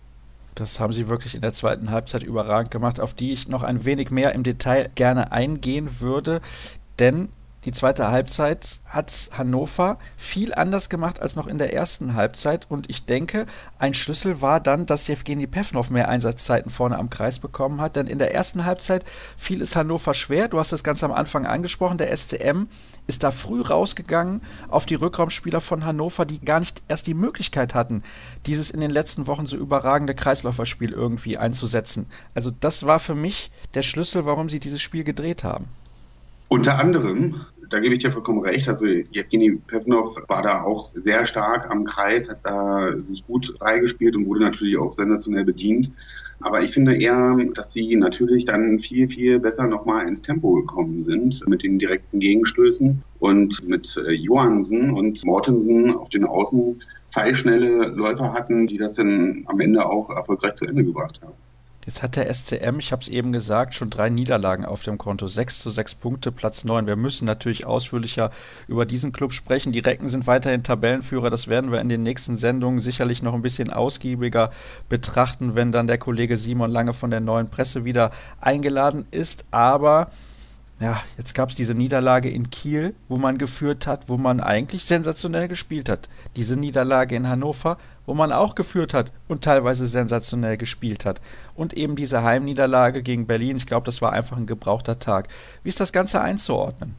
Das 0.55 0.81
haben 0.81 0.93
sie 0.93 1.09
wirklich 1.09 1.35
in 1.35 1.41
der 1.41 1.53
zweiten 1.53 1.91
Halbzeit 1.91 2.23
überragend 2.23 2.71
gemacht, 2.71 3.01
auf 3.01 3.15
die 3.15 3.33
ich 3.33 3.49
noch 3.49 3.63
ein 3.63 3.85
wenig 3.85 4.11
mehr 4.11 4.35
im 4.35 4.43
Detail 4.43 4.91
gerne 4.95 5.33
eingehen 5.33 6.01
würde. 6.01 6.41
Denn 6.99 7.31
die 7.65 7.71
zweite 7.71 8.11
Halbzeit 8.11 8.81
hat 8.87 9.31
Hannover 9.33 9.99
viel 10.17 10.53
anders 10.53 10.89
gemacht 10.89 11.23
als 11.23 11.37
noch 11.37 11.47
in 11.47 11.59
der 11.59 11.73
ersten 11.73 12.15
Halbzeit. 12.15 12.67
Und 12.69 12.91
ich 12.91 13.05
denke, 13.05 13.47
ein 13.79 13.95
Schlüssel 13.95 14.41
war 14.41 14.59
dann, 14.59 14.85
dass 14.85 15.07
Jewgeni 15.07 15.47
Pevnov 15.47 15.89
mehr 15.89 16.09
Einsatzzeiten 16.09 16.73
vorne 16.73 16.99
am 16.99 17.09
Kreis 17.09 17.39
bekommen 17.39 17.81
hat. 17.81 17.95
Denn 17.95 18.09
in 18.09 18.19
der 18.19 18.35
ersten 18.35 18.65
Halbzeit 18.65 19.05
fiel 19.37 19.63
es 19.63 19.77
Hannover 19.77 20.13
schwer. 20.13 20.49
Du 20.49 20.59
hast 20.59 20.73
es 20.73 20.83
ganz 20.83 21.05
am 21.05 21.13
Anfang 21.13 21.47
angesprochen. 21.47 21.99
Der 21.99 22.17
SCM 22.17 22.67
ist 23.07 23.23
da 23.23 23.31
früh 23.31 23.61
rausgegangen 23.61 24.43
auf 24.67 24.85
die 24.85 24.97
Rückraumspieler 24.97 25.61
von 25.61 25.85
Hannover, 25.85 26.25
die 26.25 26.41
gar 26.41 26.59
nicht 26.59 26.83
erst 26.89 27.07
die 27.07 27.15
Möglichkeit 27.15 27.75
hatten, 27.75 28.03
dieses 28.47 28.71
in 28.71 28.81
den 28.81 28.91
letzten 28.91 29.29
Wochen 29.29 29.47
so 29.47 29.57
überragende 29.57 30.17
Kreisläuferspiel 30.17 30.93
irgendwie 30.93 31.39
einzusetzen. 31.39 32.07
Also 32.35 32.51
das 32.51 32.87
war 32.87 32.99
für 32.99 33.15
mich 33.15 33.53
der 33.75 33.83
Schlüssel, 33.83 34.27
warum 34.27 34.49
sie 34.49 34.59
dieses 34.59 34.83
Spiel 34.83 35.05
gedreht 35.05 35.45
haben. 35.45 35.69
Unter 36.53 36.79
anderem, 36.79 37.47
da 37.73 37.81
gebe 37.81 37.95
ich 37.95 38.01
dir 38.01 38.11
vollkommen 38.11 38.41
recht, 38.41 38.69
also 38.69 38.85
Jewgeni 38.85 39.59
Pevnov 39.67 40.17
war 40.29 40.43
da 40.43 40.63
auch 40.63 40.91
sehr 40.95 41.25
stark 41.25 41.71
am 41.71 41.85
Kreis, 41.85 42.29
hat 42.29 42.41
da 42.45 42.99
sich 43.01 43.27
gut 43.27 43.55
reingespielt 43.61 44.15
und 44.15 44.27
wurde 44.27 44.43
natürlich 44.43 44.77
auch 44.79 44.95
sensationell 44.97 45.45
bedient. 45.45 45.91
Aber 46.41 46.61
ich 46.61 46.73
finde 46.73 46.97
eher, 46.97 47.37
dass 47.55 47.73
sie 47.73 47.97
natürlich 47.97 48.45
dann 48.45 48.79
viel, 48.79 49.09
viel 49.09 49.39
besser 49.39 49.69
nochmal 49.69 50.07
ins 50.09 50.23
Tempo 50.23 50.55
gekommen 50.55 51.01
sind 51.01 51.47
mit 51.49 51.63
den 51.63 51.79
direkten 51.79 52.19
Gegenstößen 52.19 53.03
und 53.21 53.67
mit 53.67 53.97
äh, 53.97 54.13
Johansen 54.13 54.91
und 54.91 55.25
Mortensen 55.25 55.95
auf 55.95 56.09
den 56.09 56.25
Außen 56.25 56.83
pfeilschnelle 57.11 57.89
Läufer 57.95 58.33
hatten, 58.33 58.67
die 58.67 58.77
das 58.77 58.95
dann 58.95 59.45
am 59.47 59.61
Ende 59.61 59.87
auch 59.87 60.11
erfolgreich 60.11 60.55
zu 60.55 60.67
Ende 60.67 60.85
gebracht 60.85 61.21
haben. 61.23 61.35
Jetzt 61.85 62.05
hat 62.05 62.15
der 62.15 62.33
SCM, 62.33 62.79
ich 62.79 62.93
habe 62.93 63.03
es 63.03 63.09
eben 63.09 63.33
gesagt, 63.33 63.75
schon 63.75 63.91
drei 63.91 64.09
Niederlagen 64.09 64.65
auf 64.65 64.85
dem 64.85 64.99
Konto. 64.99 65.27
Sechs 65.27 65.61
zu 65.61 65.71
sechs 65.71 65.97
Punkte, 65.97 66.31
Platz 66.31 66.63
neun. 66.63 66.87
Wir 66.87 66.95
müssen 66.95 67.25
natürlich 67.25 67.67
ausführlicher 67.67 68.31
über 68.69 68.87
diesen 68.87 69.11
Club 69.11 69.33
sprechen. 69.33 69.73
Die 69.73 69.81
Recken 69.81 70.09
sind 70.09 70.29
weiterhin 70.29 70.63
Tabellenführer. 70.63 71.29
Das 71.29 71.49
werden 71.49 71.73
wir 71.73 71.81
in 71.81 71.89
den 71.89 72.05
nächsten 72.05 72.37
Sendungen 72.37 72.81
sicherlich 72.81 73.21
noch 73.21 73.35
ein 73.35 73.43
bisschen 73.43 73.71
ausgiebiger 73.71 74.53
betrachten, 74.89 75.57
wenn 75.57 75.73
dann 75.73 75.89
der 75.89 75.99
Kollege 75.99 76.39
Simon 76.39 76.71
Lange 76.71 76.93
von 76.93 77.11
der 77.11 77.21
neuen 77.21 77.51
Presse 77.51 77.85
wieder 77.85 78.13
eingeladen 78.41 79.07
ist. 79.11 79.45
Aber 79.51 80.09
ja, 80.83 81.01
jetzt 81.17 81.35
gab 81.35 81.51
es 81.51 81.55
diese 81.55 81.75
Niederlage 81.75 82.29
in 82.29 82.51
Kiel, 82.51 82.95
wo 83.09 83.17
man 83.17 83.39
geführt 83.39 83.87
hat, 83.87 84.09
wo 84.09 84.17
man 84.17 84.41
eigentlich 84.41 84.85
sensationell 84.85 85.47
gespielt 85.47 85.89
hat. 85.89 86.09
Diese 86.35 86.59
Niederlage 86.59 87.15
in 87.15 87.29
Hannover, 87.29 87.79
wo 88.05 88.15
man 88.15 88.33
auch 88.33 88.57
geführt 88.57 88.93
hat 88.93 89.13
und 89.29 89.45
teilweise 89.45 89.87
sensationell 89.87 90.57
gespielt 90.57 91.05
hat. 91.05 91.21
Und 91.55 91.73
eben 91.75 91.95
diese 91.95 92.25
Heimniederlage 92.25 93.03
gegen 93.03 93.27
Berlin, 93.27 93.57
ich 93.57 93.67
glaube, 93.67 93.87
das 93.87 94.03
war 94.03 94.13
einfach 94.13 94.37
ein 94.37 94.47
gebrauchter 94.47 94.99
Tag. 94.99 95.29
Wie 95.63 95.69
ist 95.69 95.79
das 95.79 95.93
Ganze 95.93 96.21
einzuordnen? 96.21 96.97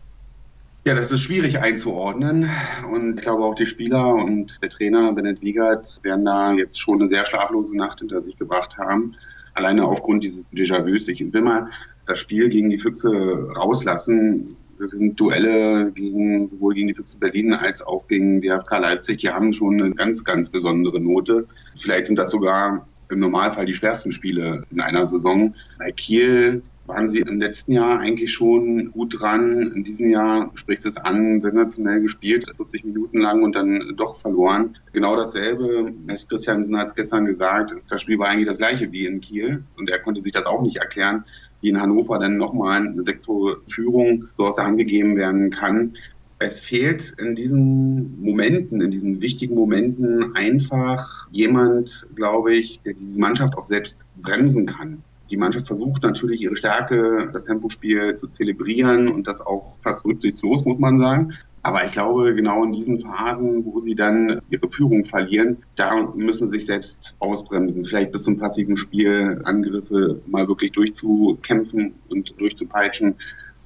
Ja, 0.86 0.96
das 0.96 1.12
ist 1.12 1.22
schwierig 1.22 1.60
einzuordnen 1.60 2.50
und 2.92 3.16
ich 3.18 3.22
glaube 3.22 3.44
auch 3.44 3.56
die 3.56 3.66
Spieler 3.66 4.16
und 4.16 4.62
der 4.62 4.70
Trainer 4.70 5.14
Bennett 5.14 5.42
Wiegert 5.42 6.00
werden 6.04 6.26
da 6.26 6.54
jetzt 6.54 6.80
schon 6.80 7.02
eine 7.02 7.10
sehr 7.10 7.26
schlaflose 7.26 7.76
Nacht 7.76 8.00
hinter 8.00 8.20
sich 8.22 8.38
gebracht 8.38 8.78
haben 8.78 9.16
alleine 9.54 9.86
aufgrund 9.86 10.24
dieses 10.24 10.50
Déjà-vus. 10.52 11.08
Ich 11.08 11.34
will 11.34 11.42
mal 11.42 11.70
das 12.06 12.20
Spiel 12.20 12.50
gegen 12.50 12.70
die 12.70 12.78
Füchse 12.78 13.10
rauslassen. 13.56 14.56
Das 14.80 14.92
sind 14.92 15.20
Duelle 15.20 15.92
gegen, 15.92 16.50
sowohl 16.50 16.74
gegen 16.74 16.88
die 16.88 16.94
Füchse 16.94 17.18
Berlin 17.18 17.54
als 17.54 17.82
auch 17.82 18.08
gegen 18.08 18.42
die 18.42 18.50
FK 18.50 18.80
Leipzig. 18.80 19.18
Die 19.18 19.30
haben 19.30 19.54
schon 19.54 19.82
eine 19.82 19.94
ganz, 19.94 20.24
ganz 20.24 20.50
besondere 20.50 21.00
Note. 21.00 21.48
Vielleicht 21.76 22.08
sind 22.08 22.18
das 22.18 22.32
sogar 22.32 22.88
im 23.10 23.20
Normalfall 23.20 23.66
die 23.66 23.74
schwersten 23.74 24.12
Spiele 24.12 24.66
in 24.72 24.82
einer 24.82 25.06
Saison. 25.06 25.54
Bei 25.78 25.92
Kiel 25.92 26.64
waren 26.86 27.08
sie 27.08 27.20
im 27.20 27.40
letzten 27.40 27.72
Jahr 27.72 28.00
eigentlich 28.00 28.34
schon 28.34 28.92
gut 28.92 29.22
dran. 29.22 29.72
In 29.74 29.84
diesem 29.84 30.10
Jahr 30.10 30.52
sprichst 30.56 30.84
du 30.84 30.90
es 30.90 30.98
an, 30.98 31.40
sensationell 31.40 32.02
gespielt, 32.02 32.46
40 32.58 32.84
Minuten 32.84 33.20
lang 33.20 33.44
und 33.44 33.56
dann 33.56 33.94
doch 33.96 34.18
verloren. 34.18 34.78
Genau 34.92 35.16
dasselbe. 35.16 35.94
Mess 36.06 36.28
Christiansen 36.28 36.78
hat 36.78 36.88
es 36.88 36.96
gestern 36.96 37.26
gesagt, 37.26 37.74
das 37.90 38.02
Spiel 38.02 38.20
war 38.20 38.28
eigentlich 38.28 38.48
das 38.48 38.58
gleiche 38.58 38.92
wie 38.92 39.06
in 39.06 39.22
Kiel 39.22 39.64
und 39.78 39.90
er 39.90 40.00
konnte 40.00 40.22
sich 40.22 40.34
das 40.34 40.46
auch 40.46 40.62
nicht 40.62 40.78
erklären, 40.78 41.24
wie 41.64 41.70
in 41.70 41.82
Hannover 41.82 42.20
dann 42.20 42.38
nochmal 42.38 42.88
eine 42.88 43.02
sechs 43.02 43.26
Führung 43.68 44.26
so 44.34 44.46
aus 44.46 44.56
der 44.56 44.66
Hand 44.66 44.78
gegeben 44.78 45.16
werden 45.16 45.50
kann. 45.50 45.94
Es 46.40 46.60
fehlt 46.60 47.14
in 47.20 47.36
diesen 47.36 48.22
Momenten, 48.22 48.82
in 48.82 48.92
diesen 48.92 49.22
wichtigen 49.22 49.56
Momenten 49.56 50.36
einfach 50.36 51.28
jemand, 51.32 52.06
glaube 52.16 52.54
ich, 52.54 52.82
der 52.82 52.94
diese 52.94 53.20
Mannschaft 53.20 53.58
auch 53.58 53.64
selbst 53.64 53.98
bremsen 54.22 54.66
kann 54.66 55.02
Die 55.30 55.38
Mannschaft 55.38 55.68
versucht 55.68 56.04
natürlich 56.04 56.42
ihre 56.42 56.56
Stärke, 56.56 57.30
das 57.32 57.46
Tempospiel 57.46 58.16
zu 58.16 58.28
zelebrieren 58.28 59.08
und 59.08 59.28
das 59.28 59.42
auch 59.42 59.78
fast 59.82 60.06
rücksichtslos, 60.06 60.66
muss 60.66 60.80
man 60.80 61.00
sagen. 61.00 61.34
Aber 61.66 61.86
ich 61.86 61.94
glaube, 61.94 62.36
genau 62.36 62.64
in 62.66 62.74
diesen 62.74 63.00
Phasen, 63.00 63.64
wo 63.66 63.80
sie 63.80 63.96
dann 63.96 64.42
ihre 64.50 64.70
Führung 64.70 65.06
verlieren, 65.06 65.64
da 65.76 65.96
müssen 66.14 66.50
sie 66.50 66.58
sich 66.58 66.66
selbst 66.66 67.16
ausbremsen. 67.20 67.86
Vielleicht 67.86 68.12
bis 68.12 68.24
zum 68.24 68.38
passiven 68.38 68.76
Spiel 68.76 69.42
Angriffe 69.46 70.22
mal 70.28 70.46
wirklich 70.50 70.74
durchzukämpfen 70.74 71.96
und 72.10 72.38
durchzupeitschen 72.38 73.16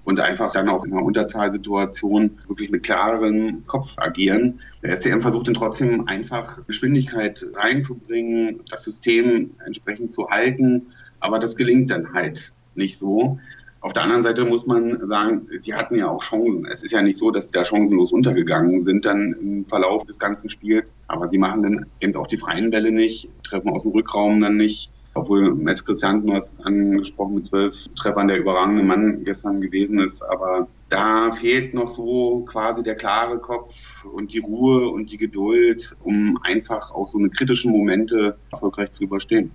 und 0.07 0.19
einfach 0.19 0.53
dann 0.53 0.69
auch 0.69 0.85
in 0.85 0.93
einer 0.93 1.03
Unterzahlsituation 1.03 2.37
wirklich 2.47 2.69
mit 2.69 2.83
klarem 2.83 3.65
Kopf 3.65 3.95
agieren. 3.97 4.61
Der 4.83 4.95
SCM 4.95 5.19
versucht 5.19 5.47
dann 5.47 5.55
trotzdem 5.55 6.07
einfach 6.07 6.65
Geschwindigkeit 6.67 7.45
reinzubringen, 7.55 8.61
das 8.69 8.83
System 8.83 9.51
entsprechend 9.65 10.13
zu 10.13 10.29
halten, 10.29 10.93
aber 11.19 11.39
das 11.39 11.55
gelingt 11.55 11.89
dann 11.89 12.13
halt 12.13 12.53
nicht 12.75 12.97
so. 12.97 13.39
Auf 13.79 13.93
der 13.93 14.03
anderen 14.03 14.23
Seite 14.23 14.43
muss 14.43 14.65
man 14.65 15.05
sagen, 15.05 15.47
sie 15.59 15.73
hatten 15.75 15.95
ja 15.95 16.09
auch 16.09 16.23
Chancen. 16.23 16.65
Es 16.65 16.83
ist 16.83 16.91
ja 16.91 17.01
nicht 17.01 17.17
so, 17.17 17.31
dass 17.31 17.47
sie 17.47 17.53
da 17.53 17.63
chancenlos 17.63 18.11
untergegangen 18.11 18.81
sind 18.81 19.05
dann 19.05 19.33
im 19.33 19.65
Verlauf 19.65 20.03
des 20.03 20.19
ganzen 20.19 20.49
Spiels. 20.49 20.93
Aber 21.07 21.27
sie 21.27 21.37
machen 21.37 21.63
dann 21.63 21.85
eben 21.99 22.15
auch 22.15 22.27
die 22.27 22.37
freien 22.37 22.71
Bälle 22.71 22.91
nicht, 22.91 23.29
treffen 23.43 23.69
aus 23.69 23.83
dem 23.83 23.91
Rückraum 23.91 24.39
dann 24.39 24.57
nicht. 24.57 24.91
Obwohl 25.13 25.55
Mess 25.55 25.83
Christiansen, 25.83 26.27
du 26.27 26.35
hast 26.35 26.63
angesprochen, 26.65 27.35
mit 27.35 27.45
zwölf 27.45 27.87
Treffern 27.95 28.27
der 28.27 28.39
überragende 28.39 28.83
Mann 28.83 29.23
gestern 29.23 29.61
gewesen 29.61 29.99
ist. 29.99 30.21
Aber 30.21 30.67
da 30.89 31.31
fehlt 31.31 31.73
noch 31.73 31.89
so 31.89 32.45
quasi 32.47 32.83
der 32.83 32.95
klare 32.95 33.39
Kopf 33.39 34.05
und 34.05 34.33
die 34.33 34.39
Ruhe 34.39 34.89
und 34.89 35.11
die 35.11 35.17
Geduld, 35.17 35.95
um 36.03 36.37
einfach 36.43 36.91
auch 36.91 37.07
so 37.07 37.17
eine 37.17 37.29
kritischen 37.29 37.71
Momente 37.71 38.37
erfolgreich 38.51 38.91
zu 38.91 39.03
überstehen. 39.03 39.51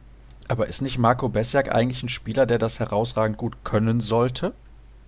Aber 0.48 0.68
ist 0.68 0.82
nicht 0.82 0.98
Marco 0.98 1.28
Bessiak 1.28 1.74
eigentlich 1.74 2.02
ein 2.02 2.08
Spieler, 2.08 2.46
der 2.46 2.58
das 2.58 2.80
herausragend 2.80 3.36
gut 3.36 3.64
können 3.64 4.00
sollte? 4.00 4.52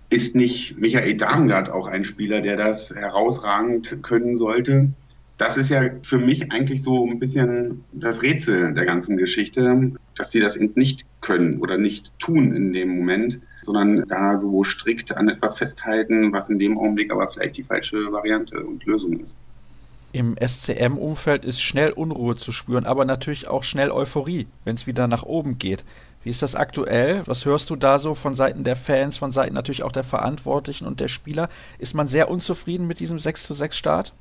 Ist 0.09 0.35
nicht 0.35 0.77
Michael 0.77 1.15
Darmgard 1.15 1.69
auch 1.69 1.87
ein 1.87 2.03
Spieler, 2.03 2.41
der 2.41 2.57
das 2.57 2.93
herausragend 2.93 3.97
können 4.03 4.37
sollte? 4.37 4.89
Das 5.37 5.57
ist 5.57 5.69
ja 5.69 5.89
für 6.03 6.17
mich 6.17 6.51
eigentlich 6.51 6.81
so 6.81 7.05
ein 7.05 7.19
bisschen 7.19 7.83
das 7.91 8.21
Rätsel 8.21 8.73
der 8.73 8.85
ganzen 8.85 9.17
Geschichte, 9.17 9.91
dass 10.15 10.31
sie 10.31 10.39
das 10.39 10.55
eben 10.55 10.71
nicht 10.75 11.05
können 11.19 11.57
oder 11.57 11.77
nicht 11.77 12.17
tun 12.19 12.55
in 12.55 12.71
dem 12.71 12.95
Moment, 12.95 13.39
sondern 13.61 14.07
da 14.07 14.37
so 14.37 14.63
strikt 14.63 15.17
an 15.17 15.27
etwas 15.27 15.57
festhalten, 15.57 16.31
was 16.31 16.49
in 16.49 16.59
dem 16.59 16.77
Augenblick 16.77 17.11
aber 17.11 17.27
vielleicht 17.27 17.57
die 17.57 17.63
falsche 17.63 18.11
Variante 18.13 18.63
und 18.63 18.85
Lösung 18.85 19.19
ist 19.19 19.35
im 20.15 20.37
SCM-Umfeld 20.37 21.43
ist 21.43 21.61
schnell 21.61 21.91
Unruhe 21.91 22.37
zu 22.37 22.53
spüren, 22.53 22.85
aber 22.85 23.03
natürlich 23.03 23.49
auch 23.49 23.63
schnell 23.63 23.91
Euphorie, 23.91 24.47
wenn 24.63 24.75
es 24.75 24.87
wieder 24.87 25.09
nach 25.09 25.23
oben 25.23 25.59
geht. 25.59 25.83
Wie 26.23 26.29
ist 26.29 26.41
das 26.41 26.55
aktuell? 26.55 27.21
Was 27.25 27.43
hörst 27.43 27.69
du 27.69 27.75
da 27.75 27.99
so 27.99 28.15
von 28.15 28.33
Seiten 28.33 28.63
der 28.63 28.77
Fans, 28.77 29.17
von 29.17 29.33
Seiten 29.33 29.53
natürlich 29.53 29.83
auch 29.83 29.91
der 29.91 30.05
Verantwortlichen 30.05 30.87
und 30.87 31.01
der 31.01 31.09
Spieler? 31.09 31.49
Ist 31.79 31.95
man 31.95 32.07
sehr 32.07 32.29
unzufrieden 32.29 32.87
mit 32.87 33.01
diesem 33.01 33.19
6 33.19 33.43
zu 33.43 33.53
6 33.53 33.75
Start? 33.75 34.13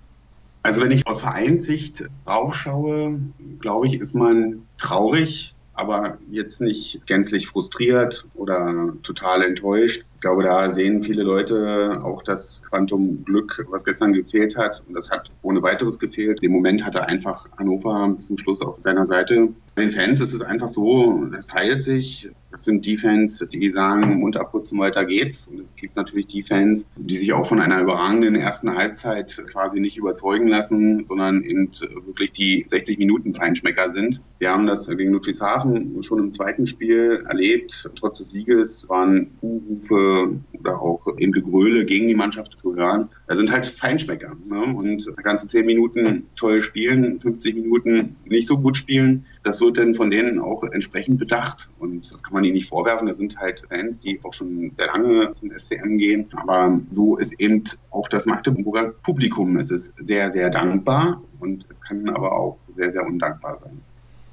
Also 0.65 0.83
wenn 0.83 0.91
ich 0.91 1.07
aus 1.07 1.21
Vereinssicht 1.21 2.03
raufschaue, 2.27 3.21
glaube 3.61 3.87
ich, 3.87 4.01
ist 4.01 4.17
man 4.17 4.63
traurig, 4.79 5.54
aber 5.75 6.19
jetzt 6.31 6.61
nicht 6.61 7.07
gänzlich 7.07 7.49
frustriert 7.49 8.25
oder 8.35 8.93
total 9.03 9.43
enttäuscht. 9.43 10.05
Ich 10.15 10.21
glaube, 10.21 10.45
da 10.45 10.71
sehen 10.71 11.03
viele 11.03 11.23
Leute 11.23 12.01
auch 12.03 12.23
das 12.23 12.63
Quantum 12.69 13.25
Glück, 13.25 13.67
was 13.69 13.85
gestern 13.85 14.13
gefehlt 14.13 14.57
hat. 14.57 14.83
Und 14.89 14.95
das 14.95 15.11
hat 15.11 15.31
ohne 15.43 15.63
weiteres 15.63 15.99
gefehlt. 15.99 16.43
Im 16.43 16.53
Moment 16.53 16.85
hatte 16.85 17.05
einfach 17.07 17.47
Hannover 17.59 18.09
bis 18.17 18.27
zum 18.27 18.39
Schluss 18.39 18.63
auf 18.63 18.81
seiner 18.81 19.07
Seite. 19.07 19.49
Bei 19.75 19.83
den 19.83 19.91
Fans 19.91 20.21
ist 20.21 20.33
es 20.33 20.41
einfach 20.41 20.69
so, 20.69 21.27
das 21.33 21.49
teilt 21.49 21.83
sich. 21.83 22.31
Das 22.55 22.63
sind 22.63 22.87
die 22.87 22.97
Fans, 22.97 23.45
die 23.53 23.73
sagen, 23.73 24.21
Mund 24.21 24.37
abputzen, 24.37 24.79
weiter 24.79 25.05
geht's. 25.05 25.49
Und 25.49 25.59
es 25.59 25.75
gibt 25.75 25.97
natürlich 25.97 26.29
die 26.29 26.45
Fans, 26.45 26.87
die 26.95 27.17
sich 27.17 27.33
auch 27.33 27.47
von 27.47 27.61
einer 27.61 27.81
überragenden 27.81 28.37
ersten 28.37 28.77
Halbzeit 28.77 29.43
quasi 29.49 29.81
nicht 29.81 29.97
überzeugen 29.97 30.47
lassen, 30.47 31.05
sondern 31.05 31.43
eben 31.43 31.73
wirklich 32.07 32.31
die 32.31 32.65
60 32.69 32.99
Minuten 32.99 33.35
Feinschmecker 33.35 33.91
sind. 33.91 34.23
Wir 34.39 34.53
haben 34.53 34.69
das 34.69 34.87
gegen 34.87 35.11
Ludwigshafen 35.11 36.01
schon 36.05 36.21
im 36.21 36.33
zweiten 36.33 36.69
Spiel 36.69 37.25
erlebt. 37.29 37.91
Trotz 37.97 38.19
des 38.19 38.31
Sieges 38.31 38.89
waren 38.89 39.33
Buhrufe 39.41 40.39
oder 40.53 40.81
auch 40.81 41.05
eben 41.19 41.33
Gegröle 41.33 41.85
gegen 41.85 42.07
die 42.07 42.15
Mannschaft 42.15 42.57
zu 42.57 42.77
hören. 42.77 43.09
Da 43.27 43.35
sind 43.35 43.51
halt 43.51 43.67
Feinschmecker. 43.67 44.37
Ne? 44.49 44.63
Und 44.63 45.13
ganze 45.25 45.49
10 45.49 45.67
Minuten 45.67 46.29
toll 46.37 46.63
spielen, 46.63 47.19
50 47.19 47.57
Minuten 47.57 48.15
nicht 48.27 48.47
so 48.47 48.59
gut 48.59 48.77
spielen. 48.77 49.27
Das 49.45 49.61
wird 49.61 49.79
dann 49.79 49.95
von 49.95 50.11
denen 50.11 50.41
auch 50.41 50.65
entsprechend 50.65 51.19
bedacht. 51.19 51.69
Und 51.79 52.11
das 52.11 52.23
kann 52.23 52.33
man 52.33 52.45
ihnen 52.45 52.55
nicht 52.55 52.69
vorwerfen. 52.69 53.07
Das 53.07 53.19
sind 53.19 53.39
halt 53.39 53.63
Fans, 53.69 54.01
die 54.01 54.19
auch 54.25 54.33
schon 54.33 54.73
sehr 54.77 54.87
lange 54.87 55.33
zum 55.35 55.51
SCM 55.57 55.99
gehen. 55.99 56.27
Aber 56.35 56.81
so 56.91 57.17
ist 57.19 57.39
eben 57.39 57.63
auch 57.91 58.09
das 58.09 58.27
Magdeburger 58.27 58.95
Publikum. 59.03 59.57
Es 59.59 59.71
ist 59.71 59.93
sehr, 60.03 60.31
sehr 60.31 60.51
dankbar 60.51 61.23
und 61.41 61.67
es 61.69 61.81
kann 61.81 62.09
aber 62.09 62.33
auch 62.33 62.59
sehr, 62.73 62.91
sehr 62.91 63.07
undankbar 63.07 63.59
sein. 63.59 63.81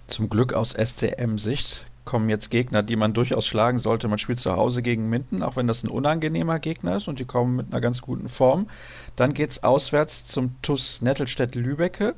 Zum 0.08 0.30
Glück 0.30 0.54
aus 0.54 0.74
SCM-Sicht 0.74 1.86
kommen 2.06 2.30
jetzt 2.30 2.50
Gegner, 2.50 2.84
die 2.84 2.96
man 2.96 3.14
durchaus 3.14 3.46
schlagen 3.46 3.80
sollte. 3.80 4.08
Man 4.08 4.18
spielt 4.18 4.40
zu 4.40 4.56
Hause 4.56 4.82
gegen 4.82 5.10
Minden, 5.10 5.44
auch 5.44 5.56
wenn 5.56 5.68
das 5.68 5.84
ein 5.84 5.90
unangenehmer 5.90 6.60
Gegner 6.60 6.98
ist 6.98 7.08
und 7.08 7.20
die 7.20 7.26
kommen 7.26 7.56
mit 7.56 7.68
einer 7.72 7.82
ganz 7.82 8.02
guten 8.02 8.28
Form. 8.28 8.68
Dann 9.16 9.34
geht 9.34 9.52
es 9.52 9.64
auswärts 9.64 10.26
zum 10.26 10.56
TUS 10.62 11.02
Nettelstedt-Lübecke. 11.02 12.16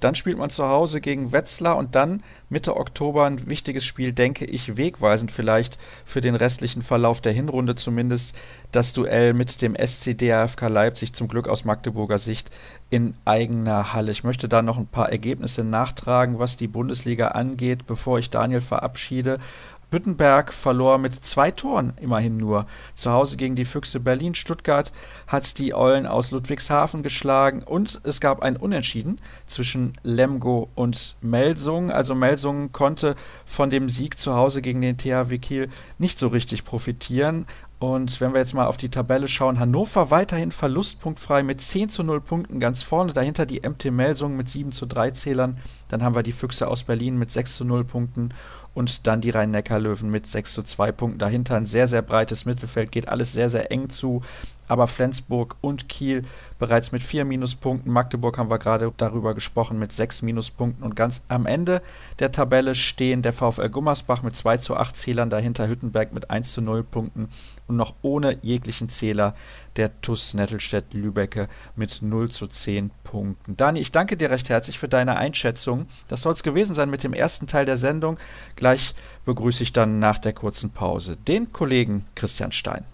Dann 0.00 0.14
spielt 0.14 0.38
man 0.38 0.50
zu 0.50 0.66
Hause 0.66 1.00
gegen 1.00 1.32
Wetzlar 1.32 1.76
und 1.76 1.94
dann 1.94 2.22
Mitte 2.48 2.76
Oktober 2.76 3.26
ein 3.26 3.48
wichtiges 3.48 3.84
Spiel, 3.84 4.12
denke 4.12 4.44
ich, 4.46 4.76
wegweisend 4.76 5.30
vielleicht 5.30 5.78
für 6.04 6.20
den 6.20 6.34
restlichen 6.34 6.82
Verlauf 6.82 7.20
der 7.20 7.32
Hinrunde 7.32 7.74
zumindest, 7.74 8.34
das 8.72 8.92
Duell 8.92 9.34
mit 9.34 9.62
dem 9.62 9.76
SC 9.76 10.16
DAFK 10.16 10.68
Leipzig, 10.68 11.12
zum 11.12 11.28
Glück 11.28 11.48
aus 11.48 11.64
Magdeburger 11.64 12.18
Sicht, 12.18 12.50
in 12.88 13.14
eigener 13.24 13.92
Halle. 13.92 14.10
Ich 14.10 14.24
möchte 14.24 14.48
da 14.48 14.62
noch 14.62 14.78
ein 14.78 14.86
paar 14.86 15.10
Ergebnisse 15.10 15.64
nachtragen, 15.64 16.38
was 16.38 16.56
die 16.56 16.68
Bundesliga 16.68 17.28
angeht, 17.28 17.86
bevor 17.86 18.18
ich 18.18 18.30
Daniel 18.30 18.60
verabschiede. 18.60 19.38
Büttenberg 19.90 20.52
verlor 20.52 20.98
mit 20.98 21.24
zwei 21.24 21.50
Toren 21.50 21.92
immerhin 22.00 22.36
nur. 22.36 22.66
Zu 22.94 23.10
Hause 23.10 23.36
gegen 23.36 23.56
die 23.56 23.64
Füchse 23.64 24.00
Berlin. 24.00 24.34
Stuttgart 24.34 24.92
hat 25.26 25.58
die 25.58 25.74
Eulen 25.74 26.06
aus 26.06 26.30
Ludwigshafen 26.30 27.02
geschlagen 27.02 27.62
und 27.62 28.00
es 28.04 28.20
gab 28.20 28.42
ein 28.42 28.56
Unentschieden 28.56 29.16
zwischen 29.46 29.92
Lemgo 30.02 30.68
und 30.74 31.16
Melsung. 31.20 31.90
Also 31.90 32.14
Melsung 32.14 32.72
konnte 32.72 33.16
von 33.44 33.70
dem 33.70 33.88
Sieg 33.88 34.16
zu 34.16 34.34
Hause 34.34 34.62
gegen 34.62 34.80
den 34.80 34.96
THW 34.96 35.38
Kiel 35.38 35.68
nicht 35.98 36.18
so 36.18 36.28
richtig 36.28 36.64
profitieren. 36.64 37.46
Und 37.80 38.20
wenn 38.20 38.34
wir 38.34 38.40
jetzt 38.40 38.52
mal 38.52 38.66
auf 38.66 38.76
die 38.76 38.90
Tabelle 38.90 39.26
schauen, 39.26 39.58
Hannover 39.58 40.10
weiterhin 40.10 40.52
verlustpunktfrei 40.52 41.42
mit 41.42 41.62
10 41.62 41.88
zu 41.88 42.04
0 42.04 42.20
Punkten 42.20 42.60
ganz 42.60 42.82
vorne. 42.82 43.14
Dahinter 43.14 43.46
die 43.46 43.66
MT 43.66 43.90
Melsung 43.90 44.36
mit 44.36 44.50
7 44.50 44.70
zu 44.70 44.84
3 44.84 45.12
Zählern. 45.12 45.56
Dann 45.88 46.02
haben 46.02 46.14
wir 46.14 46.22
die 46.22 46.32
Füchse 46.32 46.68
aus 46.68 46.84
Berlin 46.84 47.18
mit 47.18 47.30
6 47.30 47.56
zu 47.56 47.64
0 47.64 47.84
Punkten 47.84 48.34
und 48.74 49.06
dann 49.06 49.20
die 49.20 49.30
Rhein-Neckar-Löwen 49.30 50.10
mit 50.10 50.26
6 50.26 50.52
zu 50.52 50.62
2 50.62 50.92
Punkten. 50.92 51.18
Dahinter 51.18 51.56
ein 51.56 51.66
sehr, 51.66 51.88
sehr 51.88 52.02
breites 52.02 52.44
Mittelfeld, 52.44 52.92
geht 52.92 53.08
alles 53.08 53.32
sehr, 53.32 53.48
sehr 53.48 53.70
eng 53.70 53.88
zu. 53.88 54.22
Aber 54.70 54.86
Flensburg 54.86 55.56
und 55.60 55.88
Kiel 55.88 56.22
bereits 56.60 56.92
mit 56.92 57.02
vier 57.02 57.24
Minuspunkten. 57.24 57.92
Magdeburg 57.92 58.38
haben 58.38 58.50
wir 58.50 58.60
gerade 58.60 58.92
darüber 58.96 59.34
gesprochen 59.34 59.80
mit 59.80 59.90
sechs 59.90 60.22
Minuspunkten. 60.22 60.84
Und 60.84 60.94
ganz 60.94 61.22
am 61.26 61.46
Ende 61.46 61.82
der 62.20 62.30
Tabelle 62.30 62.76
stehen 62.76 63.20
der 63.20 63.32
VfL 63.32 63.68
Gummersbach 63.68 64.22
mit 64.22 64.36
2 64.36 64.58
zu 64.58 64.76
8 64.76 64.94
Zählern, 64.94 65.28
dahinter 65.28 65.66
Hüttenberg 65.66 66.12
mit 66.12 66.30
1 66.30 66.52
zu 66.52 66.60
0 66.60 66.84
Punkten 66.84 67.30
und 67.66 67.76
noch 67.76 67.94
ohne 68.02 68.38
jeglichen 68.42 68.88
Zähler 68.88 69.34
der 69.74 70.00
TUS 70.02 70.34
Nettelstedt 70.34 70.94
Lübecke 70.94 71.48
mit 71.74 72.00
0 72.00 72.30
zu 72.30 72.46
10 72.46 72.92
Punkten. 73.02 73.56
Dani, 73.56 73.80
ich 73.80 73.90
danke 73.90 74.16
dir 74.16 74.30
recht 74.30 74.50
herzlich 74.50 74.78
für 74.78 74.88
deine 74.88 75.16
Einschätzung. 75.16 75.86
Das 76.06 76.22
soll 76.22 76.34
es 76.34 76.44
gewesen 76.44 76.76
sein 76.76 76.90
mit 76.90 77.02
dem 77.02 77.12
ersten 77.12 77.48
Teil 77.48 77.64
der 77.64 77.76
Sendung. 77.76 78.18
Gleich 78.54 78.94
begrüße 79.24 79.64
ich 79.64 79.72
dann 79.72 79.98
nach 79.98 80.18
der 80.18 80.32
kurzen 80.32 80.70
Pause 80.70 81.16
den 81.16 81.52
Kollegen 81.52 82.04
Christian 82.14 82.52
Stein. 82.52 82.84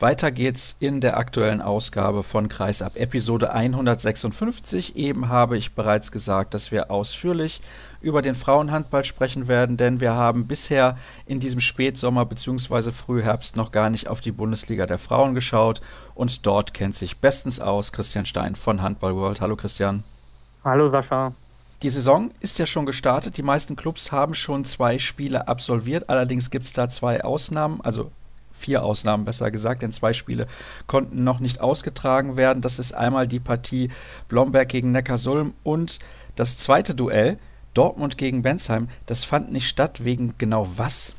Weiter 0.00 0.30
geht's 0.30 0.76
in 0.80 1.02
der 1.02 1.18
aktuellen 1.18 1.60
Ausgabe 1.60 2.22
von 2.22 2.48
Kreisab, 2.48 2.96
Episode 2.96 3.52
156. 3.52 4.96
Eben 4.96 5.28
habe 5.28 5.58
ich 5.58 5.74
bereits 5.74 6.10
gesagt, 6.10 6.54
dass 6.54 6.72
wir 6.72 6.90
ausführlich 6.90 7.60
über 8.00 8.22
den 8.22 8.34
Frauenhandball 8.34 9.04
sprechen 9.04 9.46
werden, 9.46 9.76
denn 9.76 10.00
wir 10.00 10.14
haben 10.14 10.46
bisher 10.46 10.96
in 11.26 11.38
diesem 11.38 11.60
Spätsommer 11.60 12.24
bzw. 12.24 12.92
Frühherbst 12.92 13.56
noch 13.56 13.72
gar 13.72 13.90
nicht 13.90 14.08
auf 14.08 14.22
die 14.22 14.32
Bundesliga 14.32 14.86
der 14.86 14.96
Frauen 14.96 15.34
geschaut 15.34 15.82
und 16.14 16.46
dort 16.46 16.72
kennt 16.72 16.94
sich 16.94 17.18
bestens 17.18 17.60
aus 17.60 17.92
Christian 17.92 18.24
Stein 18.24 18.54
von 18.54 18.80
Handball 18.80 19.14
World. 19.14 19.42
Hallo 19.42 19.54
Christian. 19.54 20.02
Hallo 20.64 20.88
Sascha. 20.88 21.34
Die 21.82 21.90
Saison 21.90 22.30
ist 22.40 22.58
ja 22.58 22.64
schon 22.64 22.86
gestartet. 22.86 23.36
Die 23.36 23.42
meisten 23.42 23.76
Clubs 23.76 24.12
haben 24.12 24.34
schon 24.34 24.64
zwei 24.64 24.98
Spiele 24.98 25.46
absolviert. 25.46 26.08
Allerdings 26.08 26.48
gibt 26.48 26.64
es 26.64 26.72
da 26.72 26.88
zwei 26.88 27.22
Ausnahmen, 27.22 27.82
also 27.82 28.10
vier 28.60 28.84
Ausnahmen 28.84 29.24
besser 29.24 29.50
gesagt, 29.50 29.82
denn 29.82 29.90
zwei 29.90 30.12
Spiele 30.12 30.46
konnten 30.86 31.24
noch 31.24 31.40
nicht 31.40 31.60
ausgetragen 31.60 32.36
werden. 32.36 32.62
Das 32.62 32.78
ist 32.78 32.92
einmal 32.92 33.26
die 33.26 33.40
Partie 33.40 33.90
Blomberg 34.28 34.68
gegen 34.68 34.92
Neckarsulm 34.92 35.54
und 35.64 35.98
das 36.36 36.56
zweite 36.56 36.94
Duell 36.94 37.38
Dortmund 37.74 38.18
gegen 38.18 38.42
Bensheim, 38.42 38.88
das 39.06 39.24
fand 39.24 39.52
nicht 39.52 39.68
statt 39.68 40.04
wegen 40.04 40.34
genau 40.38 40.66
was? 40.76 41.14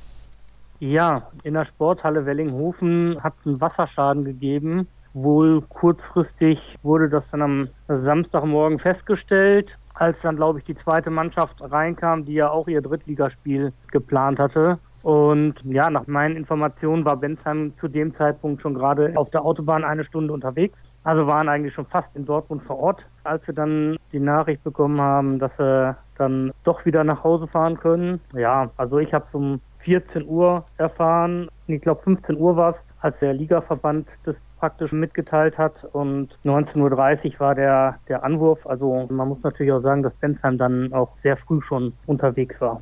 Ja, 0.79 1.29
in 1.43 1.53
der 1.53 1.65
Sporthalle 1.65 2.25
Wellinghofen 2.25 3.23
hat 3.23 3.33
es 3.39 3.47
einen 3.47 3.61
Wasserschaden 3.61 4.25
gegeben. 4.25 4.87
Wohl 5.13 5.61
kurzfristig 5.61 6.77
wurde 6.83 7.09
das 7.09 7.29
dann 7.29 7.41
am 7.41 7.69
Samstagmorgen 7.87 8.79
festgestellt, 8.79 9.77
als 9.93 10.19
dann, 10.21 10.37
glaube 10.37 10.59
ich, 10.59 10.65
die 10.65 10.75
zweite 10.75 11.09
Mannschaft 11.09 11.61
reinkam, 11.61 12.25
die 12.25 12.33
ja 12.33 12.49
auch 12.49 12.67
ihr 12.67 12.81
Drittligaspiel 12.81 13.73
geplant 13.91 14.39
hatte. 14.39 14.79
Und 15.03 15.55
ja, 15.63 15.89
nach 15.89 16.07
meinen 16.07 16.35
Informationen 16.35 17.05
war 17.05 17.17
Bensheim 17.17 17.75
zu 17.75 17.87
dem 17.87 18.13
Zeitpunkt 18.13 18.61
schon 18.61 18.73
gerade 18.73 19.13
auf 19.15 19.29
der 19.29 19.43
Autobahn 19.43 19.83
eine 19.83 20.03
Stunde 20.03 20.33
unterwegs. 20.33 20.83
Also 21.03 21.27
waren 21.27 21.49
eigentlich 21.49 21.73
schon 21.73 21.85
fast 21.85 22.15
in 22.15 22.25
Dortmund 22.25 22.61
vor 22.61 22.79
Ort, 22.79 23.07
als 23.23 23.47
wir 23.47 23.55
dann 23.55 23.97
die 24.11 24.19
Nachricht 24.19 24.63
bekommen 24.63 25.01
haben, 25.01 25.39
dass 25.39 25.57
sie 25.57 25.95
dann 26.17 26.51
doch 26.63 26.85
wieder 26.85 27.03
nach 27.03 27.23
Hause 27.23 27.47
fahren 27.47 27.79
können. 27.79 28.19
Ja, 28.35 28.69
also 28.77 28.99
ich 28.99 29.13
habe 29.13 29.25
es 29.25 29.33
um 29.33 29.59
14 29.73 30.27
Uhr 30.27 30.65
erfahren. 30.77 31.49
Ich 31.65 31.81
glaube 31.81 32.01
15 32.03 32.37
Uhr 32.37 32.55
war 32.55 32.69
es, 32.69 32.85
als 32.99 33.19
der 33.19 33.33
Ligaverband 33.33 34.19
das 34.23 34.41
praktisch 34.59 34.91
mitgeteilt 34.91 35.57
hat. 35.57 35.87
Und 35.93 36.37
19.30 36.45 37.33
Uhr 37.33 37.39
war 37.39 37.55
der, 37.55 37.97
der 38.07 38.23
Anwurf. 38.23 38.67
Also 38.67 39.07
man 39.09 39.27
muss 39.27 39.41
natürlich 39.41 39.71
auch 39.73 39.79
sagen, 39.79 40.03
dass 40.03 40.13
Bensheim 40.13 40.59
dann 40.59 40.93
auch 40.93 41.17
sehr 41.17 41.37
früh 41.37 41.61
schon 41.61 41.93
unterwegs 42.05 42.61
war. 42.61 42.81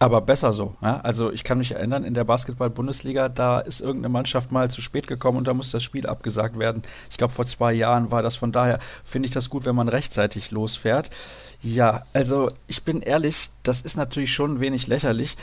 Aber 0.00 0.20
besser 0.20 0.52
so. 0.52 0.76
Ja? 0.80 1.00
Also 1.00 1.32
ich 1.32 1.42
kann 1.42 1.58
mich 1.58 1.72
erinnern, 1.72 2.04
in 2.04 2.14
der 2.14 2.24
Basketball-Bundesliga, 2.24 3.28
da 3.28 3.58
ist 3.58 3.80
irgendeine 3.80 4.12
Mannschaft 4.12 4.52
mal 4.52 4.70
zu 4.70 4.80
spät 4.80 5.08
gekommen 5.08 5.38
und 5.38 5.48
da 5.48 5.54
muss 5.54 5.72
das 5.72 5.82
Spiel 5.82 6.06
abgesagt 6.06 6.58
werden. 6.58 6.82
Ich 7.10 7.16
glaube, 7.16 7.32
vor 7.32 7.46
zwei 7.46 7.72
Jahren 7.72 8.12
war 8.12 8.22
das. 8.22 8.36
Von 8.36 8.52
daher 8.52 8.78
finde 9.04 9.26
ich 9.26 9.34
das 9.34 9.50
gut, 9.50 9.64
wenn 9.64 9.74
man 9.74 9.88
rechtzeitig 9.88 10.52
losfährt. 10.52 11.10
Ja, 11.60 12.04
also 12.12 12.50
ich 12.68 12.84
bin 12.84 13.02
ehrlich, 13.02 13.50
das 13.64 13.80
ist 13.80 13.96
natürlich 13.96 14.32
schon 14.32 14.54
ein 14.54 14.60
wenig 14.60 14.86
lächerlich. 14.86 15.36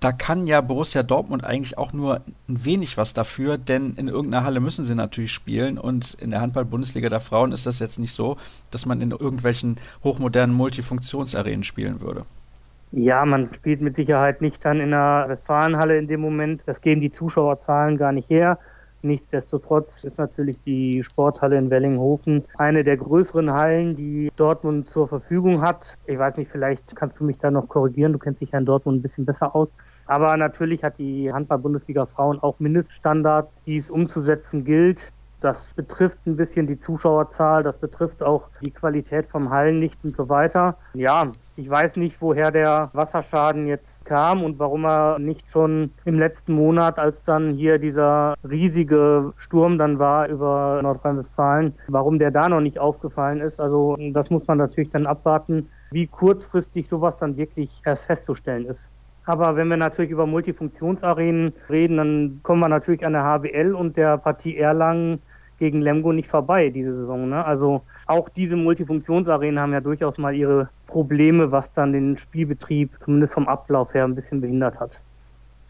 Da 0.00 0.12
kann 0.12 0.46
ja 0.46 0.62
Borussia 0.62 1.02
Dortmund 1.02 1.44
eigentlich 1.44 1.76
auch 1.76 1.92
nur 1.92 2.22
ein 2.48 2.64
wenig 2.64 2.96
was 2.96 3.12
dafür, 3.12 3.58
denn 3.58 3.96
in 3.96 4.08
irgendeiner 4.08 4.46
Halle 4.46 4.60
müssen 4.60 4.86
sie 4.86 4.94
natürlich 4.94 5.30
spielen 5.30 5.76
und 5.76 6.14
in 6.14 6.30
der 6.30 6.40
Handball-Bundesliga 6.40 7.10
der 7.10 7.20
Frauen 7.20 7.52
ist 7.52 7.66
das 7.66 7.80
jetzt 7.80 7.98
nicht 7.98 8.14
so, 8.14 8.38
dass 8.70 8.86
man 8.86 9.02
in 9.02 9.10
irgendwelchen 9.10 9.76
hochmodernen 10.02 10.56
Multifunktionsarenen 10.56 11.64
spielen 11.64 12.00
würde. 12.00 12.24
Ja, 12.92 13.24
man 13.24 13.52
spielt 13.54 13.80
mit 13.80 13.96
Sicherheit 13.96 14.40
nicht 14.40 14.64
dann 14.64 14.80
in 14.80 14.90
der 14.90 15.26
Westfalenhalle 15.28 15.96
in 15.96 16.08
dem 16.08 16.20
Moment. 16.20 16.62
Das 16.66 16.80
geben 16.80 17.00
die 17.00 17.10
Zuschauerzahlen 17.10 17.96
gar 17.96 18.12
nicht 18.12 18.28
her. 18.28 18.58
Nichtsdestotrotz 19.02 20.04
ist 20.04 20.18
natürlich 20.18 20.58
die 20.66 21.02
Sporthalle 21.02 21.56
in 21.56 21.70
Wellinghofen 21.70 22.44
eine 22.58 22.84
der 22.84 22.98
größeren 22.98 23.50
Hallen, 23.52 23.96
die 23.96 24.30
Dortmund 24.36 24.88
zur 24.88 25.08
Verfügung 25.08 25.62
hat. 25.62 25.96
Ich 26.06 26.18
weiß 26.18 26.36
nicht, 26.36 26.50
vielleicht 26.50 26.94
kannst 26.96 27.18
du 27.18 27.24
mich 27.24 27.38
da 27.38 27.50
noch 27.50 27.68
korrigieren. 27.68 28.12
Du 28.12 28.18
kennst 28.18 28.42
dich 28.42 28.50
ja 28.50 28.58
in 28.58 28.66
Dortmund 28.66 28.98
ein 28.98 29.02
bisschen 29.02 29.24
besser 29.24 29.54
aus. 29.54 29.78
Aber 30.06 30.36
natürlich 30.36 30.84
hat 30.84 30.98
die 30.98 31.32
Handball-Bundesliga 31.32 32.04
Frauen 32.06 32.40
auch 32.40 32.58
Mindeststandards, 32.58 33.56
die 33.64 33.76
es 33.76 33.88
umzusetzen 33.88 34.64
gilt. 34.64 35.12
Das 35.40 35.72
betrifft 35.72 36.18
ein 36.26 36.36
bisschen 36.36 36.66
die 36.66 36.78
Zuschauerzahl, 36.78 37.62
das 37.62 37.78
betrifft 37.78 38.22
auch 38.22 38.50
die 38.62 38.70
Qualität 38.70 39.26
vom 39.26 39.48
Hallenlicht 39.48 40.04
und 40.04 40.14
so 40.14 40.28
weiter. 40.28 40.76
Ja, 40.92 41.32
ich 41.60 41.68
weiß 41.68 41.96
nicht, 41.96 42.20
woher 42.20 42.50
der 42.50 42.90
Wasserschaden 42.94 43.66
jetzt 43.66 44.04
kam 44.06 44.42
und 44.42 44.58
warum 44.58 44.86
er 44.86 45.18
nicht 45.18 45.50
schon 45.50 45.92
im 46.04 46.18
letzten 46.18 46.54
Monat, 46.54 46.98
als 46.98 47.22
dann 47.22 47.52
hier 47.54 47.78
dieser 47.78 48.34
riesige 48.48 49.32
Sturm 49.36 49.76
dann 49.76 49.98
war 49.98 50.28
über 50.28 50.80
Nordrhein-Westfalen, 50.82 51.74
warum 51.88 52.18
der 52.18 52.30
da 52.30 52.48
noch 52.48 52.60
nicht 52.60 52.78
aufgefallen 52.78 53.40
ist. 53.40 53.60
Also 53.60 53.96
das 54.12 54.30
muss 54.30 54.46
man 54.48 54.58
natürlich 54.58 54.90
dann 54.90 55.06
abwarten, 55.06 55.68
wie 55.90 56.06
kurzfristig 56.06 56.88
sowas 56.88 57.16
dann 57.18 57.36
wirklich 57.36 57.82
erst 57.84 58.06
festzustellen 58.06 58.64
ist. 58.66 58.88
Aber 59.26 59.54
wenn 59.54 59.68
wir 59.68 59.76
natürlich 59.76 60.10
über 60.10 60.26
Multifunktionsarenen 60.26 61.52
reden, 61.68 61.98
dann 61.98 62.40
kommen 62.42 62.60
wir 62.62 62.68
natürlich 62.68 63.04
an 63.04 63.12
der 63.12 63.24
HBL 63.24 63.74
und 63.74 63.96
der 63.96 64.16
Partie 64.16 64.56
Erlangen 64.56 65.20
gegen 65.60 65.80
Lemgo 65.80 66.12
nicht 66.12 66.28
vorbei 66.28 66.70
diese 66.70 66.96
Saison. 66.96 67.28
Ne? 67.28 67.44
Also 67.44 67.82
auch 68.06 68.28
diese 68.28 68.56
Multifunktionsarenen 68.56 69.60
haben 69.60 69.72
ja 69.72 69.80
durchaus 69.80 70.18
mal 70.18 70.34
ihre 70.34 70.68
Probleme, 70.86 71.52
was 71.52 71.72
dann 71.72 71.92
den 71.92 72.18
Spielbetrieb 72.18 72.98
zumindest 72.98 73.34
vom 73.34 73.46
Ablauf 73.46 73.94
her 73.94 74.04
ein 74.04 74.16
bisschen 74.16 74.40
behindert 74.40 74.80
hat. 74.80 75.00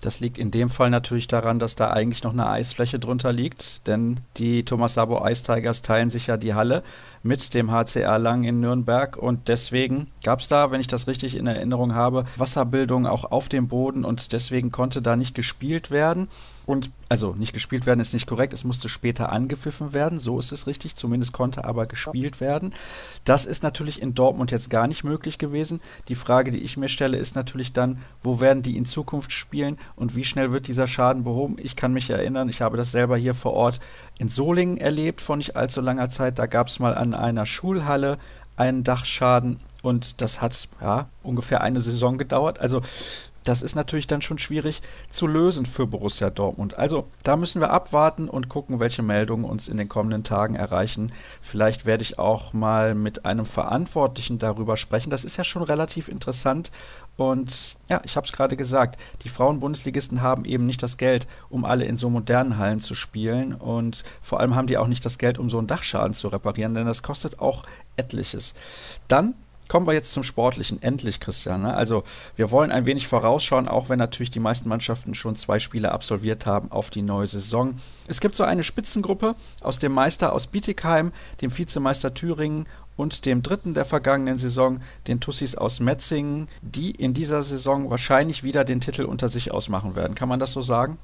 Das 0.01 0.21
liegt 0.21 0.39
in 0.39 0.51
dem 0.51 0.71
Fall 0.71 0.89
natürlich 0.89 1.29
daran, 1.29 1.59
dass 1.59 1.75
da 1.75 1.91
eigentlich 1.91 2.23
noch 2.23 2.33
eine 2.33 2.49
Eisfläche 2.49 2.99
drunter 2.99 3.33
liegt, 3.33 3.87
denn 3.87 4.21
die 4.39 4.65
Thomas 4.65 4.95
Sabo 4.95 5.27
Ice 5.29 5.45
Tigers 5.45 5.83
teilen 5.83 6.09
sich 6.09 6.29
ja 6.29 6.39
die 6.39 6.55
Halle 6.55 6.83
mit 7.23 7.53
dem 7.53 7.71
HCR 7.71 8.19
Lang 8.19 8.45
in 8.45 8.61
Nürnberg 8.61 9.19
und 9.19 9.49
deswegen 9.49 10.07
gab 10.25 10.41
es 10.41 10.49
da, 10.49 10.71
wenn 10.71 10.81
ich 10.81 10.87
das 10.87 11.07
richtig 11.07 11.37
in 11.37 11.47
Erinnerung 11.47 11.95
habe, 11.95 12.25
Wasserbildung 12.39 13.07
auch 13.07 13.31
auf 13.31 13.51
dem 13.51 13.69
Boden 13.69 14.07
und 14.07 14.33
deswegen 14.33 14.73
konnte 14.73 15.03
da 15.03 15.17
nicht 15.17 15.35
gespielt 15.35 15.91
werden. 15.91 16.29
Und 16.71 16.93
also 17.09 17.35
nicht 17.35 17.53
gespielt 17.53 17.85
werden 17.85 17.99
ist 17.99 18.13
nicht 18.13 18.29
korrekt, 18.29 18.53
es 18.53 18.63
musste 18.63 18.89
später 18.89 19.33
angepfiffen 19.33 19.93
werden, 19.93 20.21
so 20.21 20.39
ist 20.39 20.53
es 20.53 20.69
richtig, 20.69 20.95
zumindest 20.95 21.33
konnte 21.33 21.65
aber 21.65 21.87
gespielt 21.87 22.41
werden. 22.41 22.73
Das 23.25 23.45
ist 23.45 23.65
natürlich 23.65 24.01
in 24.01 24.15
Dortmund 24.15 24.53
jetzt 24.53 24.71
gar 24.71 24.87
nicht 24.87 25.03
möglich 25.03 25.39
gewesen. 25.39 25.81
Die 26.07 26.15
Frage, 26.15 26.53
die 26.53 26.61
ich 26.61 26.77
mir 26.77 26.89
stelle, 26.89 27.17
ist 27.17 27.35
natürlich 27.35 27.73
dann, 27.73 27.99
wo 28.23 28.39
werden 28.39 28.63
die 28.63 28.77
in 28.77 28.85
Zukunft 28.85 29.33
spielen 29.33 29.79
und 29.97 30.15
wie 30.15 30.23
schnell 30.23 30.53
wird 30.53 30.69
dieser 30.69 30.87
Schaden 30.87 31.25
behoben? 31.25 31.57
Ich 31.59 31.75
kann 31.75 31.93
mich 31.93 32.09
erinnern, 32.09 32.49
ich 32.49 32.63
habe 32.63 32.77
das 32.77 32.93
selber 32.93 33.17
hier 33.17 33.35
vor 33.35 33.55
Ort 33.55 33.81
in 34.21 34.29
Solingen 34.29 34.77
erlebt 34.77 35.21
vor 35.21 35.37
nicht 35.37 35.57
allzu 35.57 35.81
langer 35.81 36.09
Zeit. 36.09 36.39
Da 36.39 36.47
gab 36.47 36.69
es 36.69 36.79
mal 36.79 36.95
an 36.95 37.15
einer 37.15 37.47
Schulhalle 37.47 38.17
einen 38.57 38.85
Dachschaden 38.85 39.57
und 39.83 40.21
das 40.21 40.41
hat 40.41 40.69
ja 40.81 41.09
ungefähr 41.25 41.63
eine 41.63 41.81
Saison 41.81 42.17
gedauert. 42.17 42.61
Also 42.61 42.83
das 43.45 43.63
ist 43.63 43.75
natürlich 43.75 44.07
dann 44.07 44.23
schon 44.23 44.39
schwierig 44.39 44.83
zu 45.09 45.27
lösen 45.27 45.67
für 45.67 45.87
Borussia 45.87 46.31
Dortmund. 46.31 46.77
Also 46.77 47.07
da 47.23 47.37
müssen 47.37 47.61
wir 47.61 47.71
abwarten 47.71 48.29
und 48.29 48.49
gucken, 48.49 48.81
welche 48.81 49.03
Meldungen 49.03 49.45
uns 49.45 49.69
in 49.69 49.77
den 49.77 49.89
kommenden 49.89 50.25
Tagen 50.25 50.55
erreichen. 50.55 51.13
Vielleicht 51.41 51.87
werde 51.87 52.03
ich 52.03 52.19
auch 52.19 52.53
mal 52.53 52.95
mit 52.95 53.25
einem 53.25 53.47
Verantwortlichen 53.47 54.39
darüber 54.39 54.77
sprechen. 54.77 55.11
Das 55.11 55.25
ist 55.25 55.37
ja 55.37 55.45
schon 55.45 55.63
relativ 55.63 56.09
interessant. 56.09 56.71
Und 57.17 57.77
ja, 57.89 58.01
ich 58.05 58.17
habe 58.17 58.27
es 58.27 58.33
gerade 58.33 58.57
gesagt, 58.57 58.99
die 59.25 59.29
Frauen-Bundesligisten 59.29 60.23
haben 60.23 60.45
eben 60.45 60.67
nicht 60.67 60.83
das 60.83 60.97
Geld, 60.97 61.27
um 61.49 61.65
alle 61.65 61.85
in 61.85 61.97
so 61.97 62.11
modernen 62.11 62.59
Hallen 62.59 62.81
zu 62.81 62.95
spielen. 62.95 63.55
Und 63.55 64.05
vor 64.23 64.41
allem 64.41 64.55
haben 64.55 64.67
die 64.67 64.79
auch 64.79 64.87
nicht 64.87 65.05
das 65.05 65.19
Geld, 65.19 65.39
um 65.39 65.51
so 65.51 65.59
einen 65.59 65.67
Dachschaden 65.67 66.15
zu 66.15 66.29
reparieren, 66.29 66.75
denn 66.75 66.87
das 66.87 67.03
kostet 67.03 67.41
auch 67.41 67.65
etliches. 67.97 68.55
Dann 69.09 69.35
Kommen 69.71 69.87
wir 69.87 69.93
jetzt 69.93 70.13
zum 70.13 70.25
Sportlichen. 70.25 70.83
Endlich, 70.83 71.21
Christian. 71.21 71.63
Ne? 71.63 71.73
Also, 71.73 72.03
wir 72.35 72.51
wollen 72.51 72.73
ein 72.73 72.87
wenig 72.87 73.07
vorausschauen, 73.07 73.69
auch 73.69 73.89
wenn 73.89 74.01
natürlich 74.01 74.33
die 74.33 74.41
meisten 74.41 74.69
Mannschaften 74.69 75.15
schon 75.15 75.37
zwei 75.37 75.61
Spiele 75.61 75.93
absolviert 75.93 76.45
haben 76.45 76.73
auf 76.73 76.91
die 76.91 77.03
neue 77.03 77.29
Saison. 77.29 77.77
Es 78.09 78.21
gibt 78.21 78.35
so 78.35 78.43
eine 78.43 78.65
Spitzengruppe 78.65 79.37
aus 79.61 79.79
dem 79.79 79.93
Meister 79.93 80.33
aus 80.33 80.49
Bietigheim, 80.49 81.13
dem 81.41 81.57
Vizemeister 81.57 82.15
Thüringen 82.15 82.67
und 82.97 83.27
dem 83.27 83.45
dritten 83.45 83.73
der 83.75 83.85
vergangenen 83.85 84.39
Saison, 84.39 84.81
den 85.07 85.21
Tussis 85.21 85.55
aus 85.55 85.79
Metzingen, 85.79 86.49
die 86.63 86.91
in 86.91 87.15
dieser 87.15 87.45
Saison 87.45 87.91
wahrscheinlich 87.91 88.43
wieder 88.43 88.65
den 88.65 88.81
Titel 88.81 89.05
unter 89.05 89.29
sich 89.29 89.53
ausmachen 89.53 89.95
werden. 89.95 90.17
Kann 90.17 90.29
man 90.29 90.41
das 90.41 90.51
so 90.51 90.63
sagen? 90.63 90.99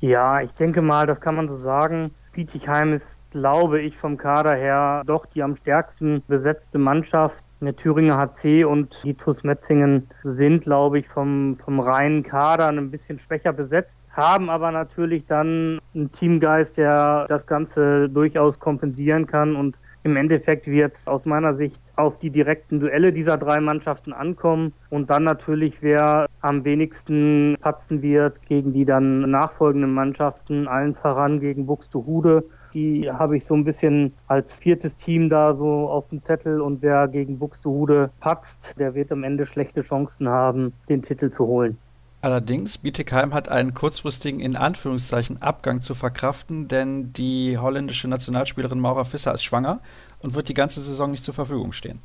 Ja, 0.00 0.40
ich 0.40 0.52
denke 0.52 0.80
mal, 0.80 1.06
das 1.06 1.20
kann 1.20 1.36
man 1.36 1.50
so 1.50 1.58
sagen. 1.58 2.14
Bietigheim 2.32 2.94
ist, 2.94 3.20
glaube 3.30 3.82
ich, 3.82 3.98
vom 3.98 4.16
Kader 4.16 4.54
her 4.54 5.02
doch 5.04 5.26
die 5.26 5.42
am 5.42 5.54
stärksten 5.54 6.22
besetzte 6.26 6.78
Mannschaft 6.78 7.44
der 7.66 7.76
Thüringer 7.76 8.16
HC 8.16 8.64
und 8.64 9.02
die 9.04 9.14
TuS 9.14 9.44
Metzingen 9.44 10.08
sind, 10.24 10.64
glaube 10.64 10.98
ich, 10.98 11.08
vom, 11.08 11.56
vom 11.56 11.80
reinen 11.80 12.22
Kader 12.22 12.68
ein 12.68 12.90
bisschen 12.90 13.18
schwächer 13.18 13.52
besetzt, 13.52 13.98
haben 14.12 14.48
aber 14.48 14.70
natürlich 14.72 15.26
dann 15.26 15.78
einen 15.94 16.10
Teamgeist, 16.10 16.78
der 16.78 17.26
das 17.28 17.46
Ganze 17.46 18.08
durchaus 18.08 18.58
kompensieren 18.58 19.26
kann 19.26 19.56
und 19.56 19.78
im 20.02 20.16
Endeffekt 20.16 20.66
wird 20.66 20.96
es 20.96 21.06
aus 21.06 21.26
meiner 21.26 21.54
Sicht 21.54 21.92
auf 21.96 22.18
die 22.18 22.30
direkten 22.30 22.80
Duelle 22.80 23.12
dieser 23.12 23.36
drei 23.36 23.60
Mannschaften 23.60 24.14
ankommen 24.14 24.72
und 24.88 25.10
dann 25.10 25.24
natürlich, 25.24 25.82
wer 25.82 26.26
am 26.40 26.64
wenigsten 26.64 27.58
patzen 27.60 28.00
wird 28.00 28.40
gegen 28.46 28.72
die 28.72 28.86
dann 28.86 29.30
nachfolgenden 29.30 29.92
Mannschaften, 29.92 30.66
allen 30.66 30.94
voran 30.94 31.40
gegen 31.40 31.66
Buxtehude 31.66 32.44
die 32.74 33.10
habe 33.10 33.36
ich 33.36 33.44
so 33.44 33.54
ein 33.54 33.64
bisschen 33.64 34.12
als 34.26 34.52
viertes 34.54 34.96
Team 34.96 35.28
da 35.28 35.54
so 35.54 35.88
auf 35.88 36.08
dem 36.08 36.22
Zettel 36.22 36.60
und 36.60 36.82
wer 36.82 37.08
gegen 37.08 37.38
Buxtehude 37.38 38.10
patzt, 38.20 38.78
der 38.78 38.94
wird 38.94 39.12
am 39.12 39.24
Ende 39.24 39.46
schlechte 39.46 39.82
Chancen 39.82 40.28
haben, 40.28 40.72
den 40.88 41.02
Titel 41.02 41.30
zu 41.30 41.46
holen. 41.46 41.78
Allerdings, 42.22 42.76
Bietigheim 42.76 43.32
hat 43.32 43.48
einen 43.48 43.72
kurzfristigen, 43.72 44.40
in 44.40 44.54
Anführungszeichen, 44.54 45.40
Abgang 45.40 45.80
zu 45.80 45.94
verkraften, 45.94 46.68
denn 46.68 47.14
die 47.14 47.56
holländische 47.56 48.08
Nationalspielerin 48.08 48.78
Maura 48.78 49.04
Fisser 49.04 49.32
ist 49.32 49.42
schwanger 49.42 49.80
und 50.20 50.34
wird 50.34 50.50
die 50.50 50.54
ganze 50.54 50.82
Saison 50.82 51.10
nicht 51.10 51.24
zur 51.24 51.32
Verfügung 51.32 51.72
stehen. 51.72 52.00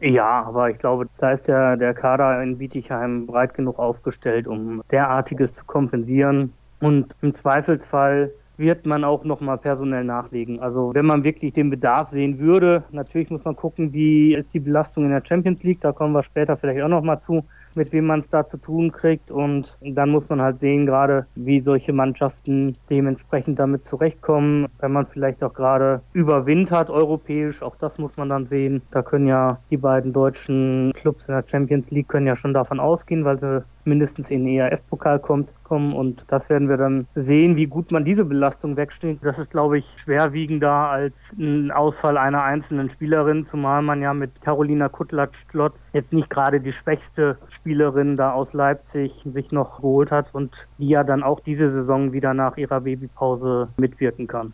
Ja, 0.00 0.44
aber 0.44 0.70
ich 0.70 0.78
glaube, 0.78 1.08
da 1.16 1.32
ist 1.32 1.48
der, 1.48 1.76
der 1.76 1.94
Kader 1.94 2.42
in 2.42 2.58
Bietigheim 2.58 3.26
breit 3.26 3.54
genug 3.54 3.78
aufgestellt, 3.78 4.46
um 4.46 4.82
derartiges 4.90 5.54
zu 5.54 5.64
kompensieren. 5.64 6.52
Und 6.80 7.16
im 7.22 7.34
Zweifelsfall 7.34 8.30
wird 8.58 8.86
man 8.86 9.04
auch 9.04 9.24
nochmal 9.24 9.58
personell 9.58 10.04
nachlegen. 10.04 10.60
Also 10.60 10.92
wenn 10.94 11.06
man 11.06 11.24
wirklich 11.24 11.52
den 11.52 11.70
Bedarf 11.70 12.10
sehen 12.10 12.38
würde, 12.38 12.84
natürlich 12.90 13.30
muss 13.30 13.44
man 13.44 13.56
gucken, 13.56 13.92
wie 13.92 14.34
ist 14.34 14.52
die 14.52 14.60
Belastung 14.60 15.04
in 15.04 15.10
der 15.10 15.22
Champions 15.24 15.62
League, 15.62 15.80
da 15.80 15.92
kommen 15.92 16.12
wir 16.12 16.22
später 16.22 16.56
vielleicht 16.56 16.82
auch 16.82 16.88
nochmal 16.88 17.20
zu 17.20 17.44
mit 17.78 17.92
wem 17.92 18.06
man 18.06 18.20
es 18.20 18.28
da 18.28 18.46
zu 18.46 18.58
tun 18.58 18.92
kriegt. 18.92 19.30
Und 19.30 19.78
dann 19.80 20.10
muss 20.10 20.28
man 20.28 20.42
halt 20.42 20.60
sehen, 20.60 20.84
gerade 20.84 21.26
wie 21.34 21.60
solche 21.60 21.94
Mannschaften 21.94 22.76
dementsprechend 22.90 23.58
damit 23.58 23.86
zurechtkommen. 23.86 24.66
Wenn 24.80 24.92
man 24.92 25.06
vielleicht 25.06 25.42
auch 25.42 25.54
gerade 25.54 26.02
überwintert 26.12 26.90
europäisch, 26.90 27.62
auch 27.62 27.76
das 27.76 27.96
muss 27.96 28.16
man 28.18 28.28
dann 28.28 28.44
sehen. 28.44 28.82
Da 28.90 29.02
können 29.02 29.26
ja 29.26 29.58
die 29.70 29.78
beiden 29.78 30.12
deutschen 30.12 30.92
Clubs 30.94 31.28
in 31.28 31.34
der 31.34 31.44
Champions 31.46 31.90
League 31.90 32.08
können 32.08 32.26
ja 32.26 32.36
schon 32.36 32.52
davon 32.52 32.80
ausgehen, 32.80 33.24
weil 33.24 33.38
sie 33.38 33.64
mindestens 33.88 34.30
in 34.30 34.44
den 34.44 34.58
ERF-Pokal 34.58 35.18
kommt, 35.18 35.50
kommen. 35.64 35.92
Und 35.92 36.24
das 36.28 36.48
werden 36.48 36.68
wir 36.68 36.76
dann 36.76 37.06
sehen, 37.14 37.56
wie 37.56 37.66
gut 37.66 37.90
man 37.92 38.04
diese 38.04 38.24
Belastung 38.24 38.76
wegsteht. 38.76 39.18
Das 39.22 39.38
ist, 39.38 39.50
glaube 39.50 39.78
ich, 39.78 39.86
schwerwiegender 40.02 40.70
als 40.70 41.14
ein 41.38 41.70
Ausfall 41.70 42.16
einer 42.16 42.42
einzelnen 42.42 42.90
Spielerin, 42.90 43.44
zumal 43.44 43.82
man 43.82 44.02
ja 44.02 44.14
mit 44.14 44.40
Carolina 44.42 44.88
Kutlatsch-Klotz 44.88 45.90
jetzt 45.92 46.12
nicht 46.12 46.30
gerade 46.30 46.60
die 46.60 46.72
schwächste 46.72 47.38
Spielerin 47.48 48.16
da 48.16 48.32
aus 48.32 48.52
Leipzig 48.52 49.22
sich 49.24 49.52
noch 49.52 49.76
geholt 49.76 50.10
hat 50.10 50.34
und 50.34 50.66
die 50.78 50.88
ja 50.88 51.04
dann 51.04 51.22
auch 51.22 51.40
diese 51.40 51.70
Saison 51.70 52.12
wieder 52.12 52.34
nach 52.34 52.56
ihrer 52.56 52.80
Babypause 52.80 53.68
mitwirken 53.76 54.26
kann. 54.26 54.52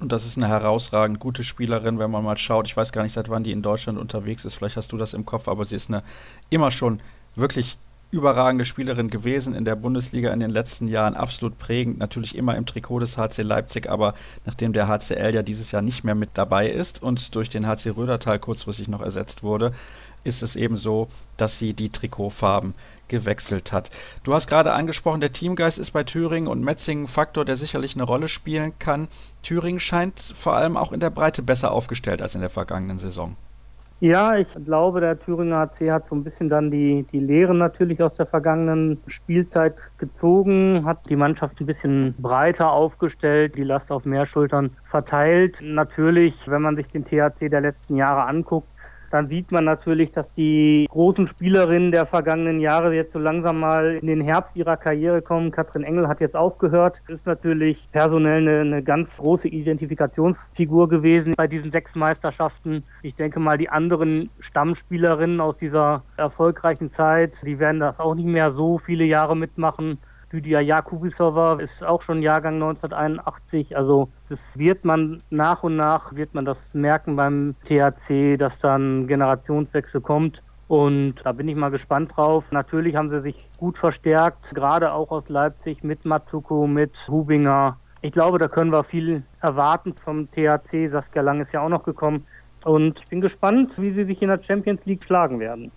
Und 0.00 0.12
das 0.12 0.26
ist 0.26 0.36
eine 0.36 0.48
herausragend 0.48 1.20
gute 1.20 1.44
Spielerin, 1.44 1.98
wenn 1.98 2.10
man 2.10 2.24
mal 2.24 2.36
schaut. 2.36 2.66
Ich 2.66 2.76
weiß 2.76 2.92
gar 2.92 3.02
nicht, 3.02 3.12
seit 3.12 3.28
wann 3.30 3.44
die 3.44 3.52
in 3.52 3.62
Deutschland 3.62 3.98
unterwegs 3.98 4.44
ist. 4.44 4.54
Vielleicht 4.54 4.76
hast 4.76 4.92
du 4.92 4.98
das 4.98 5.14
im 5.14 5.24
Kopf, 5.24 5.48
aber 5.48 5.64
sie 5.64 5.76
ist 5.76 5.88
eine 5.88 6.02
immer 6.50 6.70
schon 6.70 7.00
wirklich 7.36 7.78
überragende 8.14 8.64
Spielerin 8.64 9.10
gewesen 9.10 9.54
in 9.54 9.64
der 9.64 9.74
Bundesliga 9.74 10.32
in 10.32 10.40
den 10.40 10.50
letzten 10.50 10.88
Jahren, 10.88 11.14
absolut 11.14 11.58
prägend, 11.58 11.98
natürlich 11.98 12.36
immer 12.36 12.56
im 12.56 12.64
Trikot 12.64 13.00
des 13.00 13.18
HC 13.18 13.42
Leipzig, 13.42 13.90
aber 13.90 14.14
nachdem 14.46 14.72
der 14.72 14.88
HCL 14.88 15.34
ja 15.34 15.42
dieses 15.42 15.72
Jahr 15.72 15.82
nicht 15.82 16.04
mehr 16.04 16.14
mit 16.14 16.30
dabei 16.34 16.70
ist 16.70 17.02
und 17.02 17.34
durch 17.34 17.50
den 17.50 17.66
HC 17.66 17.90
Rödertal 17.90 18.38
kurzfristig 18.38 18.88
noch 18.88 19.02
ersetzt 19.02 19.42
wurde, 19.42 19.72
ist 20.22 20.42
es 20.42 20.56
eben 20.56 20.78
so, 20.78 21.08
dass 21.36 21.58
sie 21.58 21.74
die 21.74 21.90
Trikotfarben 21.90 22.74
gewechselt 23.08 23.72
hat. 23.72 23.90
Du 24.22 24.32
hast 24.32 24.46
gerade 24.46 24.72
angesprochen, 24.72 25.20
der 25.20 25.32
Teamgeist 25.32 25.78
ist 25.78 25.90
bei 25.90 26.04
Thüringen 26.04 26.48
und 26.48 26.62
Metzingen 26.62 27.04
ein 27.04 27.08
Faktor, 27.08 27.44
der 27.44 27.56
sicherlich 27.56 27.94
eine 27.94 28.04
Rolle 28.04 28.28
spielen 28.28 28.72
kann. 28.78 29.08
Thüringen 29.42 29.80
scheint 29.80 30.20
vor 30.20 30.54
allem 30.54 30.76
auch 30.76 30.92
in 30.92 31.00
der 31.00 31.10
Breite 31.10 31.42
besser 31.42 31.72
aufgestellt 31.72 32.22
als 32.22 32.34
in 32.34 32.40
der 32.40 32.50
vergangenen 32.50 32.98
Saison. 32.98 33.36
Ja, 34.04 34.36
ich 34.36 34.48
glaube, 34.66 35.00
der 35.00 35.18
Thüringer 35.18 35.60
HC 35.60 35.90
hat 35.90 36.06
so 36.06 36.14
ein 36.14 36.24
bisschen 36.24 36.50
dann 36.50 36.70
die, 36.70 37.06
die 37.10 37.20
Lehren 37.20 37.56
natürlich 37.56 38.02
aus 38.02 38.16
der 38.16 38.26
vergangenen 38.26 39.02
Spielzeit 39.06 39.92
gezogen, 39.96 40.84
hat 40.84 41.08
die 41.08 41.16
Mannschaft 41.16 41.58
ein 41.58 41.64
bisschen 41.64 42.14
breiter 42.18 42.70
aufgestellt, 42.70 43.56
die 43.56 43.62
Last 43.64 43.90
auf 43.90 44.04
mehr 44.04 44.26
Schultern 44.26 44.76
verteilt. 44.84 45.56
Natürlich, 45.62 46.34
wenn 46.46 46.60
man 46.60 46.76
sich 46.76 46.88
den 46.88 47.06
THC 47.06 47.48
der 47.48 47.62
letzten 47.62 47.96
Jahre 47.96 48.26
anguckt, 48.26 48.68
dann 49.14 49.28
sieht 49.28 49.52
man 49.52 49.64
natürlich, 49.64 50.10
dass 50.10 50.32
die 50.32 50.88
großen 50.90 51.28
Spielerinnen 51.28 51.92
der 51.92 52.04
vergangenen 52.04 52.58
Jahre 52.58 52.92
jetzt 52.96 53.12
so 53.12 53.20
langsam 53.20 53.60
mal 53.60 53.94
in 53.94 54.08
den 54.08 54.20
Herbst 54.20 54.56
ihrer 54.56 54.76
Karriere 54.76 55.22
kommen. 55.22 55.52
Katrin 55.52 55.84
Engel 55.84 56.08
hat 56.08 56.20
jetzt 56.20 56.34
aufgehört, 56.34 57.00
ist 57.06 57.24
natürlich 57.24 57.88
personell 57.92 58.42
eine, 58.42 58.60
eine 58.62 58.82
ganz 58.82 59.16
große 59.18 59.46
Identifikationsfigur 59.46 60.88
gewesen 60.88 61.34
bei 61.36 61.46
diesen 61.46 61.70
sechs 61.70 61.94
Meisterschaften. 61.94 62.82
Ich 63.02 63.14
denke 63.14 63.38
mal, 63.38 63.56
die 63.56 63.68
anderen 63.68 64.30
Stammspielerinnen 64.40 65.40
aus 65.40 65.58
dieser 65.58 66.02
erfolgreichen 66.16 66.92
Zeit, 66.92 67.34
die 67.46 67.60
werden 67.60 67.78
das 67.78 68.00
auch 68.00 68.16
nicht 68.16 68.26
mehr 68.26 68.50
so 68.50 68.78
viele 68.78 69.04
Jahre 69.04 69.36
mitmachen. 69.36 69.98
Lydia 70.34 70.58
Jakubisova 70.58 71.60
ist 71.60 71.84
auch 71.84 72.02
schon 72.02 72.20
Jahrgang 72.20 72.54
1981. 72.54 73.76
Also 73.76 74.08
das 74.28 74.58
wird 74.58 74.84
man 74.84 75.22
nach 75.30 75.62
und 75.62 75.76
nach, 75.76 76.12
wird 76.12 76.34
man 76.34 76.44
das 76.44 76.58
merken 76.74 77.14
beim 77.14 77.54
THC, 77.64 78.36
dass 78.36 78.58
dann 78.58 79.06
Generationswechsel 79.06 80.00
kommt. 80.00 80.42
Und 80.66 81.14
da 81.22 81.30
bin 81.30 81.46
ich 81.46 81.54
mal 81.54 81.70
gespannt 81.70 82.16
drauf. 82.16 82.42
Natürlich 82.50 82.96
haben 82.96 83.10
sie 83.10 83.20
sich 83.20 83.48
gut 83.58 83.78
verstärkt, 83.78 84.52
gerade 84.56 84.92
auch 84.92 85.12
aus 85.12 85.28
Leipzig 85.28 85.84
mit 85.84 86.04
Matsuko, 86.04 86.66
mit 86.66 87.06
Hubinger. 87.08 87.78
Ich 88.02 88.10
glaube, 88.10 88.38
da 88.38 88.48
können 88.48 88.72
wir 88.72 88.82
viel 88.82 89.22
erwarten 89.40 89.94
vom 89.94 90.28
THC. 90.32 90.88
Saskia 90.88 91.22
Lang 91.22 91.42
ist 91.42 91.52
ja 91.52 91.60
auch 91.60 91.68
noch 91.68 91.84
gekommen. 91.84 92.26
Und 92.64 93.02
ich 93.02 93.06
bin 93.06 93.20
gespannt, 93.20 93.80
wie 93.80 93.92
sie 93.92 94.04
sich 94.04 94.20
in 94.20 94.30
der 94.30 94.42
Champions 94.42 94.84
League 94.84 95.04
schlagen 95.04 95.38
werden. 95.38 95.70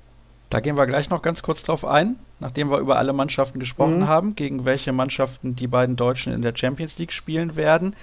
Da 0.50 0.62
gehen 0.62 0.78
wir 0.78 0.88
gleich 0.88 1.10
noch 1.10 1.22
ganz 1.22 1.42
kurz 1.44 1.64
drauf 1.64 1.84
ein, 1.84 2.16
nachdem 2.40 2.70
wir 2.70 2.78
über 2.78 2.98
alle 2.98 3.12
Mannschaften 3.12 3.60
gesprochen 3.60 4.00
mhm. 4.00 4.08
haben, 4.08 4.36
gegen 4.36 4.64
welche 4.64 4.94
Mannschaften 4.94 5.56
die 5.56 5.68
beiden 5.68 5.96
Deutschen 5.96 6.34
in 6.34 6.42
der 6.42 6.56
Champions 6.56 6.98
League 6.98 7.12
spielen 7.12 7.56
werden. 7.56 7.96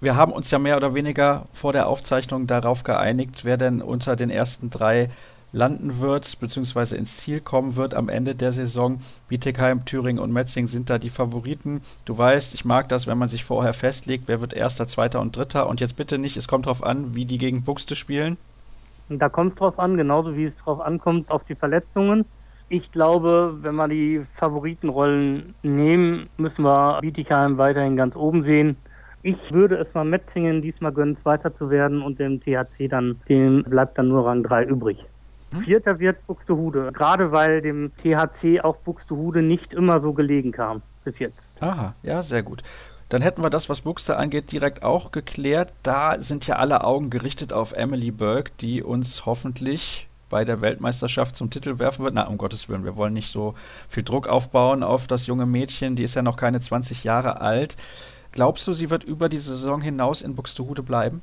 Wir 0.00 0.16
haben 0.16 0.32
uns 0.32 0.50
ja 0.50 0.58
mehr 0.58 0.76
oder 0.76 0.94
weniger 0.94 1.46
vor 1.52 1.72
der 1.72 1.86
Aufzeichnung 1.86 2.46
darauf 2.46 2.84
geeinigt, 2.84 3.44
wer 3.44 3.56
denn 3.56 3.82
unter 3.82 4.16
den 4.16 4.30
ersten 4.30 4.70
drei 4.70 5.10
landen 5.52 6.00
wird, 6.00 6.38
beziehungsweise 6.38 6.96
ins 6.96 7.16
Ziel 7.16 7.40
kommen 7.40 7.76
wird 7.76 7.94
am 7.94 8.08
Ende 8.08 8.34
der 8.34 8.52
Saison. 8.52 9.00
Bietigheim, 9.28 9.84
Thüringen 9.84 10.22
und 10.22 10.32
Metzing 10.32 10.68
sind 10.68 10.90
da 10.90 10.98
die 10.98 11.10
Favoriten. 11.10 11.82
Du 12.04 12.16
weißt, 12.16 12.54
ich 12.54 12.64
mag 12.64 12.88
das, 12.88 13.06
wenn 13.06 13.18
man 13.18 13.28
sich 13.28 13.44
vorher 13.44 13.74
festlegt, 13.74 14.24
wer 14.26 14.40
wird 14.40 14.52
Erster, 14.52 14.86
Zweiter 14.86 15.20
und 15.20 15.36
Dritter. 15.36 15.68
Und 15.68 15.80
jetzt 15.80 15.96
bitte 15.96 16.18
nicht, 16.18 16.36
es 16.36 16.46
kommt 16.46 16.66
darauf 16.66 16.84
an, 16.84 17.14
wie 17.14 17.24
die 17.24 17.38
gegen 17.38 17.64
Buxte 17.64 17.96
spielen. 17.96 18.36
Da 19.18 19.28
kommt 19.28 19.50
es 19.50 19.56
drauf 19.56 19.78
an, 19.78 19.96
genauso 19.96 20.36
wie 20.36 20.44
es 20.44 20.56
drauf 20.56 20.80
ankommt, 20.80 21.30
auf 21.30 21.44
die 21.44 21.56
Verletzungen. 21.56 22.24
Ich 22.68 22.92
glaube, 22.92 23.58
wenn 23.62 23.74
wir 23.74 23.88
die 23.88 24.22
Favoritenrollen 24.34 25.54
nehmen, 25.62 26.28
müssen 26.36 26.64
wir 26.64 27.00
Bietigheim 27.00 27.58
weiterhin 27.58 27.96
ganz 27.96 28.14
oben 28.14 28.44
sehen. 28.44 28.76
Ich 29.22 29.52
würde 29.52 29.76
es 29.76 29.92
mal 29.94 30.04
Metzingen 30.04 30.62
diesmal 30.62 30.92
gönnen, 30.92 31.16
Zweiter 31.16 31.52
zu 31.52 31.68
werden 31.68 32.00
und 32.00 32.20
dem 32.20 32.40
THC 32.40 32.88
dann, 32.88 33.20
dem 33.28 33.64
bleibt 33.64 33.98
dann 33.98 34.08
nur 34.08 34.24
Rang 34.24 34.44
3 34.44 34.64
übrig. 34.64 35.04
Hm? 35.52 35.60
Vierter 35.60 35.98
wird 35.98 36.24
Buxtehude, 36.28 36.90
gerade 36.92 37.32
weil 37.32 37.60
dem 37.60 37.90
THC 37.96 38.60
auch 38.62 38.76
Buxtehude 38.76 39.42
nicht 39.42 39.74
immer 39.74 40.00
so 40.00 40.12
gelegen 40.12 40.52
kam 40.52 40.82
bis 41.04 41.18
jetzt. 41.18 41.60
Aha, 41.60 41.94
ja, 42.02 42.22
sehr 42.22 42.42
gut. 42.42 42.62
Dann 43.10 43.22
hätten 43.22 43.42
wir 43.42 43.50
das, 43.50 43.68
was 43.68 43.80
Buxte 43.80 44.16
angeht, 44.16 44.52
direkt 44.52 44.84
auch 44.84 45.10
geklärt. 45.10 45.72
Da 45.82 46.20
sind 46.20 46.46
ja 46.46 46.56
alle 46.56 46.84
Augen 46.84 47.10
gerichtet 47.10 47.52
auf 47.52 47.72
Emily 47.72 48.12
Burke, 48.12 48.52
die 48.60 48.84
uns 48.84 49.26
hoffentlich 49.26 50.08
bei 50.28 50.44
der 50.44 50.60
Weltmeisterschaft 50.60 51.34
zum 51.34 51.50
Titel 51.50 51.80
werfen 51.80 52.04
wird. 52.04 52.14
Na, 52.14 52.28
um 52.28 52.38
Gottes 52.38 52.68
Willen, 52.68 52.84
wir 52.84 52.96
wollen 52.96 53.12
nicht 53.12 53.32
so 53.32 53.54
viel 53.88 54.04
Druck 54.04 54.28
aufbauen 54.28 54.84
auf 54.84 55.08
das 55.08 55.26
junge 55.26 55.44
Mädchen. 55.44 55.96
Die 55.96 56.04
ist 56.04 56.14
ja 56.14 56.22
noch 56.22 56.36
keine 56.36 56.60
20 56.60 57.02
Jahre 57.02 57.40
alt. 57.40 57.76
Glaubst 58.30 58.64
du, 58.68 58.72
sie 58.72 58.90
wird 58.90 59.02
über 59.02 59.28
die 59.28 59.38
Saison 59.38 59.80
hinaus 59.80 60.22
in 60.22 60.36
Buxtehude 60.36 60.84
bleiben? 60.84 61.20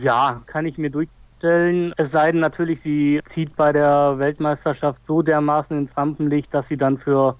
Ja, 0.00 0.42
kann 0.46 0.66
ich 0.66 0.78
mir 0.78 0.90
durchstellen. 0.90 1.94
Es 1.96 2.12
sei 2.12 2.30
denn 2.30 2.40
natürlich, 2.40 2.80
sie 2.80 3.20
zieht 3.30 3.56
bei 3.56 3.72
der 3.72 4.20
Weltmeisterschaft 4.20 5.04
so 5.04 5.22
dermaßen 5.22 5.76
ins 5.76 5.96
Rampenlicht, 5.96 6.54
dass 6.54 6.68
sie 6.68 6.76
dann 6.76 6.96
für 6.96 7.36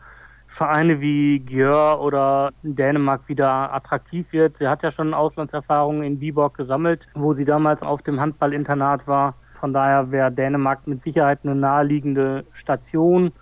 Vereine 0.48 1.00
wie 1.00 1.38
Gjör 1.40 2.00
oder 2.00 2.50
Dänemark 2.62 3.28
wieder 3.28 3.72
attraktiv 3.72 4.26
wird. 4.32 4.58
Sie 4.58 4.66
hat 4.66 4.82
ja 4.82 4.90
schon 4.90 5.14
Auslandserfahrungen 5.14 6.02
in 6.02 6.20
Viborg 6.20 6.56
gesammelt, 6.56 7.06
wo 7.14 7.34
sie 7.34 7.44
damals 7.44 7.82
auf 7.82 8.02
dem 8.02 8.18
Handballinternat 8.18 9.06
war. 9.06 9.34
Von 9.52 9.72
daher 9.72 10.10
wäre 10.10 10.32
Dänemark 10.32 10.86
mit 10.86 11.02
Sicherheit 11.02 11.40
eine 11.44 11.54
naheliegende 11.54 12.44
Station. 12.52 13.32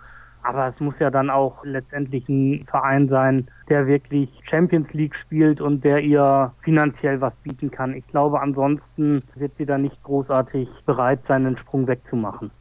Aber 0.43 0.67
es 0.67 0.79
muss 0.79 0.99
ja 0.99 1.09
dann 1.09 1.29
auch 1.29 1.63
letztendlich 1.65 2.29
ein 2.29 2.63
Verein 2.65 3.09
sein, 3.09 3.47
der 3.67 3.87
wirklich 3.87 4.41
Champions 4.43 4.93
League 4.93 5.15
spielt 5.15 5.59
und 5.59 5.83
der 5.83 5.99
ihr 5.99 6.53
finanziell 6.59 7.19
was 7.19 7.35
bieten 7.35 7.71
kann. 7.71 7.93
Ich 7.93 8.07
glaube, 8.07 8.39
ansonsten 8.39 9.23
wird 9.35 9.55
sie 9.55 9.65
da 9.65 9.77
nicht 9.77 10.01
großartig 10.03 10.69
bereit 10.85 11.25
sein, 11.25 11.43
den 11.43 11.57
Sprung 11.57 11.87
wegzumachen. 11.87 12.51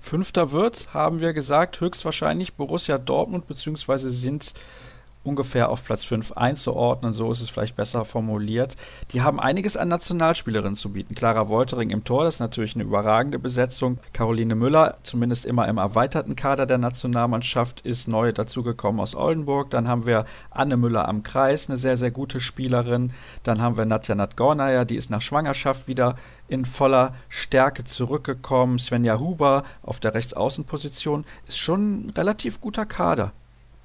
Fünfter 0.00 0.52
wird, 0.52 0.92
haben 0.94 1.20
wir 1.20 1.32
gesagt, 1.32 1.80
höchstwahrscheinlich 1.80 2.54
Borussia 2.54 2.98
Dortmund, 2.98 3.46
beziehungsweise 3.46 4.10
sind 4.10 4.54
ungefähr 5.22 5.68
auf 5.68 5.84
Platz 5.84 6.04
5 6.04 6.32
einzuordnen, 6.32 7.12
so 7.12 7.30
ist 7.30 7.40
es 7.40 7.50
vielleicht 7.50 7.76
besser 7.76 8.04
formuliert. 8.04 8.76
Die 9.12 9.20
haben 9.20 9.38
einiges 9.38 9.76
an 9.76 9.88
Nationalspielerinnen 9.88 10.76
zu 10.76 10.92
bieten. 10.92 11.14
Clara 11.14 11.48
Woltering 11.48 11.90
im 11.90 12.04
Tor, 12.04 12.24
das 12.24 12.34
ist 12.34 12.40
natürlich 12.40 12.74
eine 12.74 12.84
überragende 12.84 13.38
Besetzung. 13.38 13.98
Caroline 14.12 14.54
Müller, 14.54 14.96
zumindest 15.02 15.44
immer 15.44 15.68
im 15.68 15.76
erweiterten 15.76 16.36
Kader 16.36 16.64
der 16.64 16.78
Nationalmannschaft, 16.78 17.82
ist 17.82 18.08
neu 18.08 18.32
dazugekommen 18.32 19.00
aus 19.00 19.14
Oldenburg. 19.14 19.70
Dann 19.70 19.88
haben 19.88 20.06
wir 20.06 20.24
Anne 20.50 20.76
Müller 20.76 21.06
am 21.06 21.22
Kreis, 21.22 21.68
eine 21.68 21.76
sehr, 21.76 21.98
sehr 21.98 22.10
gute 22.10 22.40
Spielerin. 22.40 23.12
Dann 23.42 23.60
haben 23.60 23.76
wir 23.76 23.84
Nadja 23.84 24.14
Nadgornaya, 24.14 24.86
die 24.86 24.96
ist 24.96 25.10
nach 25.10 25.22
Schwangerschaft 25.22 25.86
wieder 25.86 26.16
in 26.48 26.64
voller 26.64 27.14
Stärke 27.28 27.84
zurückgekommen. 27.84 28.78
Svenja 28.78 29.18
Huber 29.18 29.64
auf 29.82 30.00
der 30.00 30.14
Rechtsaußenposition 30.14 31.24
ist 31.46 31.58
schon 31.58 32.06
ein 32.06 32.10
relativ 32.10 32.60
guter 32.60 32.86
Kader. 32.86 33.32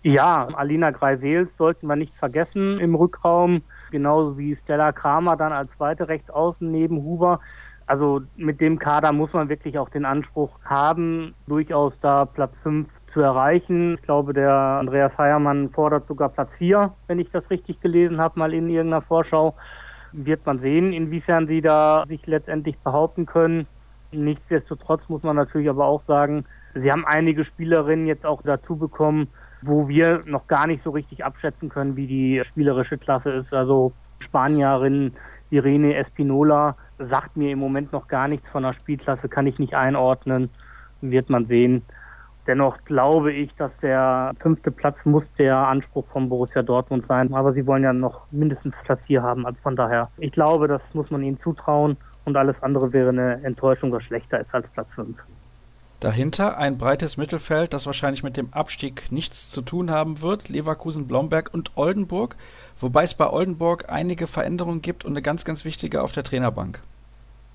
Ja, 0.05 0.49
Alina 0.53 0.91
Greisels 0.91 1.57
sollten 1.57 1.87
wir 1.87 1.95
nicht 1.95 2.13
vergessen 2.13 2.79
im 2.79 2.93
Rückraum, 2.93 3.63
genauso 3.89 4.37
wie 4.37 4.55
Stella 4.55 4.91
Kramer 4.91 5.35
dann 5.35 5.51
als 5.51 5.71
zweite 5.71 6.07
Rechtsaußen 6.07 6.69
neben 6.69 7.01
Huber. 7.01 7.39
Also 7.87 8.21
mit 8.35 8.61
dem 8.61 8.77
Kader 8.77 9.13
muss 9.13 9.33
man 9.33 9.49
wirklich 9.49 9.79
auch 9.79 9.89
den 9.89 10.05
Anspruch 10.05 10.59
haben, 10.63 11.33
durchaus 11.47 11.99
da 11.99 12.25
Platz 12.25 12.55
5 12.59 12.87
zu 13.07 13.21
erreichen. 13.21 13.95
Ich 13.95 14.03
glaube, 14.03 14.33
der 14.33 14.53
Andreas 14.53 15.17
Heiermann 15.17 15.71
fordert 15.71 16.05
sogar 16.05 16.29
Platz 16.29 16.55
4, 16.57 16.93
wenn 17.07 17.17
ich 17.17 17.31
das 17.31 17.49
richtig 17.49 17.81
gelesen 17.81 18.21
habe, 18.21 18.37
mal 18.37 18.53
in 18.53 18.69
irgendeiner 18.69 19.01
Vorschau. 19.01 19.55
Wird 20.11 20.45
man 20.45 20.59
sehen, 20.59 20.93
inwiefern 20.93 21.47
sie 21.47 21.61
da 21.61 22.05
sich 22.07 22.27
letztendlich 22.27 22.77
behaupten 22.77 23.25
können. 23.25 23.65
Nichtsdestotrotz 24.11 25.09
muss 25.09 25.23
man 25.23 25.35
natürlich 25.35 25.67
aber 25.67 25.85
auch 25.85 26.01
sagen, 26.01 26.45
sie 26.75 26.91
haben 26.91 27.07
einige 27.07 27.43
Spielerinnen 27.43 28.05
jetzt 28.05 28.23
auch 28.23 28.43
dazu 28.43 28.75
bekommen, 28.75 29.29
wo 29.61 29.87
wir 29.87 30.23
noch 30.25 30.47
gar 30.47 30.67
nicht 30.67 30.83
so 30.83 30.91
richtig 30.91 31.23
abschätzen 31.23 31.69
können, 31.69 31.95
wie 31.95 32.07
die 32.07 32.41
spielerische 32.43 32.97
Klasse 32.97 33.31
ist. 33.31 33.53
Also 33.53 33.93
Spanierin 34.19 35.13
Irene 35.49 35.95
Espinola 35.95 36.75
sagt 36.99 37.37
mir 37.37 37.51
im 37.51 37.59
Moment 37.59 37.91
noch 37.91 38.07
gar 38.07 38.27
nichts 38.27 38.49
von 38.49 38.63
der 38.63 38.73
Spielklasse, 38.73 39.29
kann 39.29 39.47
ich 39.47 39.59
nicht 39.59 39.75
einordnen, 39.75 40.49
wird 41.01 41.29
man 41.29 41.45
sehen. 41.45 41.83
Dennoch 42.47 42.83
glaube 42.83 43.33
ich, 43.33 43.55
dass 43.55 43.75
der 43.77 44.33
fünfte 44.37 44.69
Platz 44.69 45.05
muss 45.05 45.33
der 45.33 45.57
Anspruch 45.57 46.05
von 46.07 46.29
Borussia 46.29 46.61
Dortmund 46.61 47.07
sein. 47.07 47.33
Aber 47.33 47.53
sie 47.53 47.65
wollen 47.65 47.83
ja 47.83 47.91
noch 47.91 48.31
mindestens 48.31 48.83
Platz 48.83 49.03
hier 49.05 49.23
haben. 49.23 49.47
Also 49.47 49.59
von 49.61 49.75
daher, 49.75 50.11
ich 50.17 50.31
glaube, 50.31 50.67
das 50.67 50.93
muss 50.93 51.09
man 51.09 51.23
ihnen 51.23 51.37
zutrauen. 51.37 51.97
Und 52.23 52.37
alles 52.37 52.61
andere 52.61 52.93
wäre 52.93 53.09
eine 53.09 53.43
Enttäuschung, 53.43 53.91
was 53.91 54.03
schlechter 54.03 54.39
ist 54.39 54.53
als 54.53 54.69
Platz 54.69 54.93
5. 54.95 55.23
Dahinter 56.01 56.57
ein 56.57 56.77
breites 56.77 57.15
Mittelfeld, 57.15 57.73
das 57.73 57.85
wahrscheinlich 57.85 58.21
mit 58.21 58.35
dem 58.35 58.49
Abstieg 58.51 59.11
nichts 59.11 59.49
zu 59.49 59.61
tun 59.61 59.89
haben 59.89 60.21
wird. 60.21 60.49
Leverkusen, 60.49 61.07
Blomberg 61.07 61.53
und 61.53 61.71
Oldenburg. 61.75 62.35
Wobei 62.79 63.03
es 63.03 63.13
bei 63.13 63.29
Oldenburg 63.29 63.85
einige 63.89 64.27
Veränderungen 64.27 64.81
gibt 64.81 65.05
und 65.05 65.13
eine 65.13 65.21
ganz, 65.21 65.45
ganz 65.45 65.63
wichtige 65.63 66.03
auf 66.03 66.11
der 66.11 66.23
Trainerbank. 66.23 66.81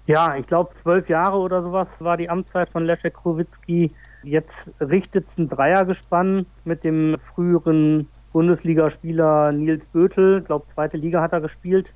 Ja, 0.07 0.37
ich 0.37 0.47
glaube, 0.47 0.75
zwölf 0.75 1.09
Jahre 1.09 1.37
oder 1.37 1.63
sowas 1.63 2.03
war 2.03 2.17
die 2.17 2.31
Amtszeit 2.31 2.71
von 2.71 2.85
Leszek 2.85 3.15
Krowitzki. 3.15 3.93
Jetzt 4.23 4.71
richtet 4.81 5.29
es 5.29 5.39
ein 5.39 5.49
Dreiergespann 5.49 6.47
mit 6.65 6.83
dem 6.83 7.19
früheren 7.35 8.09
Bundesligaspieler 8.33 9.53
Nils 9.53 9.85
Bötel. 9.87 10.39
Ich 10.39 10.47
glaube, 10.47 10.67
zweite 10.67 10.97
Liga 10.97 11.21
hat 11.21 11.33
er 11.33 11.41
gespielt. 11.41 11.93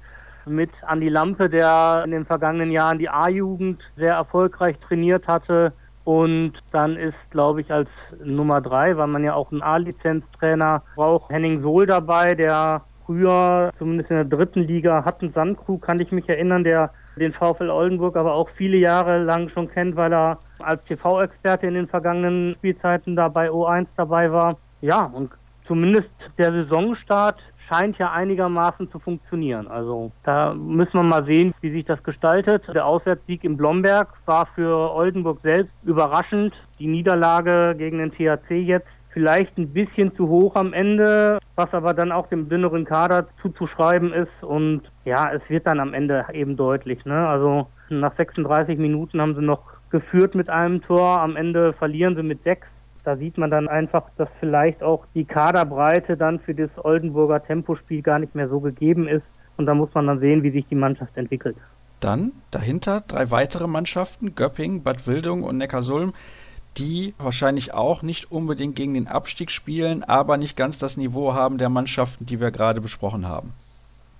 Mit 0.46 0.70
Andi 0.84 1.08
Lampe, 1.08 1.48
der 1.48 2.02
in 2.04 2.10
den 2.10 2.26
vergangenen 2.26 2.70
Jahren 2.70 2.98
die 2.98 3.08
A-Jugend 3.08 3.82
sehr 3.96 4.14
erfolgreich 4.14 4.78
trainiert 4.78 5.26
hatte 5.26 5.72
und 6.04 6.52
dann 6.70 6.96
ist, 6.96 7.30
glaube 7.30 7.60
ich, 7.60 7.72
als 7.72 7.88
Nummer 8.22 8.60
drei, 8.60 8.96
weil 8.96 9.06
man 9.06 9.24
ja 9.24 9.34
auch 9.34 9.50
einen 9.50 9.62
A-Lizenztrainer 9.62 10.82
braucht, 10.96 11.30
Henning 11.30 11.58
Sohl 11.58 11.86
dabei, 11.86 12.34
der 12.34 12.82
früher, 13.06 13.70
zumindest 13.74 14.10
in 14.10 14.16
der 14.16 14.24
dritten 14.24 14.62
Liga, 14.62 15.04
Hatten 15.04 15.30
Sandkrug, 15.30 15.82
kann 15.82 16.00
ich 16.00 16.12
mich 16.12 16.28
erinnern, 16.28 16.64
der 16.64 16.90
den 17.16 17.32
VfL 17.32 17.70
Oldenburg 17.70 18.16
aber 18.16 18.34
auch 18.34 18.48
viele 18.48 18.76
Jahre 18.76 19.22
lang 19.22 19.48
schon 19.48 19.68
kennt, 19.68 19.96
weil 19.96 20.12
er 20.12 20.38
als 20.58 20.84
TV-Experte 20.84 21.66
in 21.66 21.74
den 21.74 21.86
vergangenen 21.86 22.54
Spielzeiten 22.54 23.16
da 23.16 23.28
bei 23.28 23.48
O1 23.50 23.88
dabei 23.96 24.32
war. 24.32 24.56
Ja, 24.80 25.04
und 25.04 25.30
zumindest 25.64 26.30
der 26.38 26.52
Saisonstart 26.52 27.40
scheint 27.68 27.98
ja 27.98 28.12
einigermaßen 28.12 28.88
zu 28.88 28.98
funktionieren. 28.98 29.66
Also 29.66 30.12
da 30.22 30.54
müssen 30.54 30.98
wir 30.98 31.02
mal 31.02 31.24
sehen, 31.24 31.52
wie 31.60 31.70
sich 31.70 31.84
das 31.84 32.02
gestaltet. 32.02 32.68
Der 32.72 32.86
Auswärtssieg 32.86 33.42
in 33.44 33.56
Blomberg 33.56 34.08
war 34.26 34.46
für 34.46 34.92
Oldenburg 34.94 35.40
selbst 35.40 35.74
überraschend. 35.82 36.62
Die 36.78 36.86
Niederlage 36.86 37.74
gegen 37.76 37.98
den 37.98 38.12
THC 38.12 38.60
jetzt 38.60 38.96
vielleicht 39.08 39.56
ein 39.58 39.72
bisschen 39.72 40.12
zu 40.12 40.28
hoch 40.28 40.56
am 40.56 40.72
Ende, 40.72 41.38
was 41.54 41.72
aber 41.72 41.94
dann 41.94 42.12
auch 42.12 42.26
dem 42.26 42.48
dünneren 42.48 42.84
Kader 42.84 43.26
zuzuschreiben 43.36 44.12
ist. 44.12 44.44
Und 44.44 44.92
ja, 45.04 45.32
es 45.32 45.48
wird 45.50 45.66
dann 45.66 45.80
am 45.80 45.94
Ende 45.94 46.26
eben 46.32 46.56
deutlich. 46.56 47.04
Ne? 47.06 47.26
Also 47.26 47.68
nach 47.88 48.12
36 48.12 48.78
Minuten 48.78 49.20
haben 49.20 49.34
sie 49.34 49.42
noch 49.42 49.78
geführt 49.90 50.34
mit 50.34 50.50
einem 50.50 50.82
Tor. 50.82 51.20
Am 51.20 51.36
Ende 51.36 51.72
verlieren 51.72 52.16
sie 52.16 52.22
mit 52.22 52.42
sechs. 52.42 52.83
Da 53.04 53.16
sieht 53.16 53.38
man 53.38 53.50
dann 53.50 53.68
einfach, 53.68 54.10
dass 54.16 54.34
vielleicht 54.34 54.82
auch 54.82 55.06
die 55.14 55.24
Kaderbreite 55.24 56.16
dann 56.16 56.38
für 56.38 56.54
das 56.54 56.82
Oldenburger 56.82 57.42
Tempospiel 57.42 58.02
gar 58.02 58.18
nicht 58.18 58.34
mehr 58.34 58.48
so 58.48 58.60
gegeben 58.60 59.06
ist. 59.06 59.34
Und 59.56 59.66
da 59.66 59.74
muss 59.74 59.94
man 59.94 60.06
dann 60.06 60.20
sehen, 60.20 60.42
wie 60.42 60.50
sich 60.50 60.66
die 60.66 60.74
Mannschaft 60.74 61.16
entwickelt. 61.16 61.62
Dann 62.00 62.32
dahinter 62.50 63.02
drei 63.06 63.30
weitere 63.30 63.66
Mannschaften, 63.66 64.34
Göpping, 64.34 64.82
Bad 64.82 65.06
Wildung 65.06 65.42
und 65.42 65.58
Neckarsulm, 65.58 66.12
die 66.76 67.14
wahrscheinlich 67.18 67.72
auch 67.74 68.02
nicht 68.02 68.32
unbedingt 68.32 68.74
gegen 68.74 68.94
den 68.94 69.06
Abstieg 69.06 69.50
spielen, 69.50 70.02
aber 70.02 70.36
nicht 70.36 70.56
ganz 70.56 70.78
das 70.78 70.96
Niveau 70.96 71.34
haben 71.34 71.58
der 71.58 71.68
Mannschaften, 71.68 72.26
die 72.26 72.40
wir 72.40 72.50
gerade 72.50 72.80
besprochen 72.80 73.28
haben. 73.28 73.52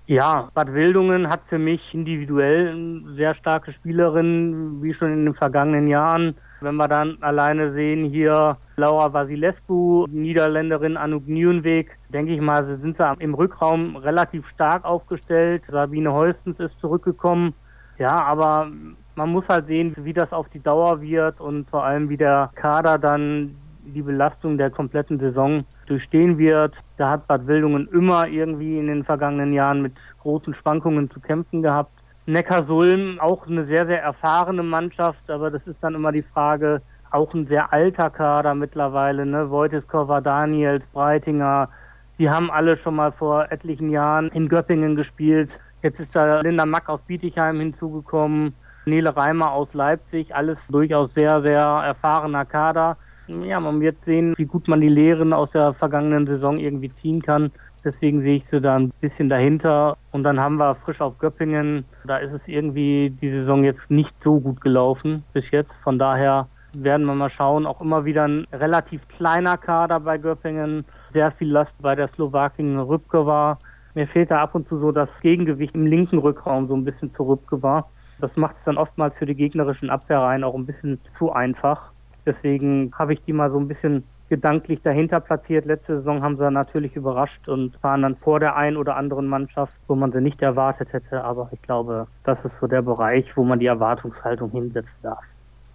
Ja, 0.07 0.49
Bad 0.53 0.71
Wildungen 0.73 1.29
hat 1.29 1.41
für 1.47 1.57
mich 1.57 1.93
individuell 1.93 3.01
sehr 3.15 3.33
starke 3.33 3.71
Spielerinnen, 3.71 4.83
wie 4.83 4.93
schon 4.93 5.11
in 5.11 5.25
den 5.25 5.33
vergangenen 5.33 5.87
Jahren. 5.87 6.35
Wenn 6.65 6.77
wir 6.77 6.87
dann 6.87 7.19
alleine 7.21 7.73
sehen 7.73 8.05
hier 8.05 8.57
Laura 8.77 9.13
Vasilescu, 9.13 10.07
Niederländerin 10.09 10.97
Anouk 10.97 11.27
Nieuwenweg, 11.27 11.95
denke 12.09 12.33
ich 12.33 12.41
mal, 12.41 12.65
sie 12.65 12.77
sind 12.77 12.99
da 12.99 13.13
im 13.19 13.35
Rückraum 13.35 13.95
relativ 13.97 14.47
stark 14.47 14.83
aufgestellt. 14.83 15.65
Sabine 15.67 16.11
Heustens 16.11 16.59
ist 16.59 16.79
zurückgekommen. 16.79 17.53
Ja, 17.99 18.19
aber 18.19 18.71
man 19.13 19.29
muss 19.29 19.47
halt 19.47 19.67
sehen, 19.67 19.93
wie 19.95 20.13
das 20.13 20.33
auf 20.33 20.49
die 20.49 20.59
Dauer 20.59 21.01
wird 21.01 21.39
und 21.39 21.69
vor 21.69 21.83
allem 21.83 22.09
wie 22.09 22.17
der 22.17 22.49
Kader 22.55 22.97
dann 22.97 23.55
die 23.83 24.01
Belastung 24.01 24.57
der 24.57 24.71
kompletten 24.71 25.19
Saison 25.19 25.65
durchstehen 25.85 26.39
wird. 26.39 26.79
Da 26.97 27.11
hat 27.11 27.27
Bad 27.27 27.45
Wildungen 27.45 27.87
immer 27.89 28.27
irgendwie 28.27 28.79
in 28.79 28.87
den 28.87 29.03
vergangenen 29.03 29.53
Jahren 29.53 29.83
mit 29.83 29.93
großen 30.19 30.55
Schwankungen 30.55 31.11
zu 31.11 31.19
kämpfen 31.19 31.61
gehabt. 31.61 31.94
Neckarsulm 32.27 33.19
auch 33.19 33.47
eine 33.47 33.65
sehr, 33.65 33.85
sehr 33.85 34.01
erfahrene 34.01 34.63
Mannschaft, 34.63 35.29
aber 35.29 35.51
das 35.51 35.67
ist 35.67 35.83
dann 35.83 35.95
immer 35.95 36.11
die 36.11 36.23
Frage, 36.23 36.81
auch 37.11 37.33
ein 37.33 37.45
sehr 37.45 37.71
alter 37.71 38.09
Kader 38.09 38.55
mittlerweile, 38.55 39.25
ne? 39.25 39.49
Wojtyskova, 39.49 40.21
Daniels, 40.21 40.87
Breitinger, 40.87 41.69
die 42.17 42.29
haben 42.29 42.49
alle 42.49 42.75
schon 42.77 42.95
mal 42.95 43.11
vor 43.11 43.51
etlichen 43.51 43.89
Jahren 43.89 44.29
in 44.29 44.49
Göppingen 44.49 44.95
gespielt. 44.95 45.59
Jetzt 45.83 45.99
ist 45.99 46.15
da 46.15 46.41
Linda 46.41 46.65
Mack 46.65 46.89
aus 46.89 47.03
Bietigheim 47.03 47.59
hinzugekommen, 47.59 48.55
Nele 48.85 49.15
Reimer 49.15 49.51
aus 49.51 49.73
Leipzig, 49.73 50.33
alles 50.35 50.65
durchaus 50.67 51.13
sehr, 51.13 51.41
sehr 51.41 51.61
erfahrener 51.61 52.45
Kader. 52.45 52.97
Ja, 53.27 53.59
man 53.59 53.81
wird 53.81 54.03
sehen, 54.05 54.33
wie 54.37 54.45
gut 54.45 54.67
man 54.67 54.81
die 54.81 54.89
Lehren 54.89 55.33
aus 55.33 55.51
der 55.51 55.73
vergangenen 55.73 56.27
Saison 56.27 56.57
irgendwie 56.57 56.91
ziehen 56.91 57.21
kann. 57.21 57.51
Deswegen 57.85 58.21
sehe 58.21 58.37
ich 58.37 58.45
sie 58.47 58.59
da 58.59 58.75
ein 58.75 58.91
bisschen 58.99 59.29
dahinter. 59.29 59.95
Und 60.11 60.23
dann 60.23 60.39
haben 60.39 60.57
wir 60.57 60.73
frisch 60.73 61.01
auf 61.01 61.19
Göppingen. 61.19 61.85
Da 62.05 62.17
ist 62.17 62.33
es 62.33 62.47
irgendwie 62.47 63.11
die 63.21 63.31
Saison 63.31 63.63
jetzt 63.63 63.91
nicht 63.91 64.21
so 64.23 64.39
gut 64.39 64.59
gelaufen 64.59 65.23
bis 65.33 65.51
jetzt. 65.51 65.75
Von 65.75 65.99
daher 65.99 66.47
werden 66.73 67.05
wir 67.05 67.13
mal 67.13 67.29
schauen. 67.29 67.67
Auch 67.67 67.81
immer 67.81 68.03
wieder 68.03 68.27
ein 68.27 68.47
relativ 68.51 69.07
kleiner 69.07 69.55
Kader 69.55 69.99
bei 69.99 70.17
Göppingen. 70.17 70.83
Sehr 71.13 71.29
viel 71.31 71.51
Last 71.51 71.73
bei 71.79 71.95
der 71.95 72.07
Slowakin 72.07 72.79
Rübke 72.79 73.25
war. 73.25 73.59
Mir 73.93 74.07
fehlt 74.07 74.31
da 74.31 74.41
ab 74.41 74.55
und 74.55 74.67
zu 74.67 74.77
so 74.77 74.91
das 74.91 75.21
Gegengewicht 75.21 75.75
im 75.75 75.85
linken 75.85 76.17
Rückraum 76.17 76.67
so 76.67 76.75
ein 76.75 76.83
bisschen 76.83 77.11
zu 77.11 77.23
Rübke 77.23 77.61
war. 77.61 77.89
Das 78.19 78.35
macht 78.35 78.57
es 78.57 78.63
dann 78.65 78.77
oftmals 78.77 79.17
für 79.17 79.25
die 79.25 79.35
gegnerischen 79.35 79.89
Abwehrreihen 79.89 80.43
auch 80.43 80.55
ein 80.55 80.65
bisschen 80.65 80.99
zu 81.11 81.31
einfach. 81.31 81.91
Deswegen 82.25 82.91
habe 82.97 83.13
ich 83.13 83.21
die 83.23 83.33
mal 83.33 83.51
so 83.51 83.59
ein 83.59 83.67
bisschen 83.67 84.03
gedanklich 84.29 84.81
dahinter 84.81 85.19
platziert. 85.19 85.65
Letzte 85.65 85.97
Saison 85.97 86.23
haben 86.23 86.37
sie 86.37 86.49
natürlich 86.49 86.95
überrascht 86.95 87.47
und 87.47 87.81
waren 87.83 88.01
dann 88.01 88.15
vor 88.15 88.39
der 88.39 88.55
einen 88.55 88.77
oder 88.77 88.95
anderen 88.95 89.27
Mannschaft, 89.27 89.75
wo 89.87 89.95
man 89.95 90.11
sie 90.11 90.21
nicht 90.21 90.41
erwartet 90.41 90.93
hätte. 90.93 91.23
Aber 91.23 91.49
ich 91.51 91.61
glaube, 91.61 92.07
das 92.23 92.45
ist 92.45 92.57
so 92.57 92.67
der 92.67 92.81
Bereich, 92.81 93.37
wo 93.37 93.43
man 93.43 93.59
die 93.59 93.67
Erwartungshaltung 93.67 94.51
hinsetzen 94.51 94.99
darf. 95.03 95.23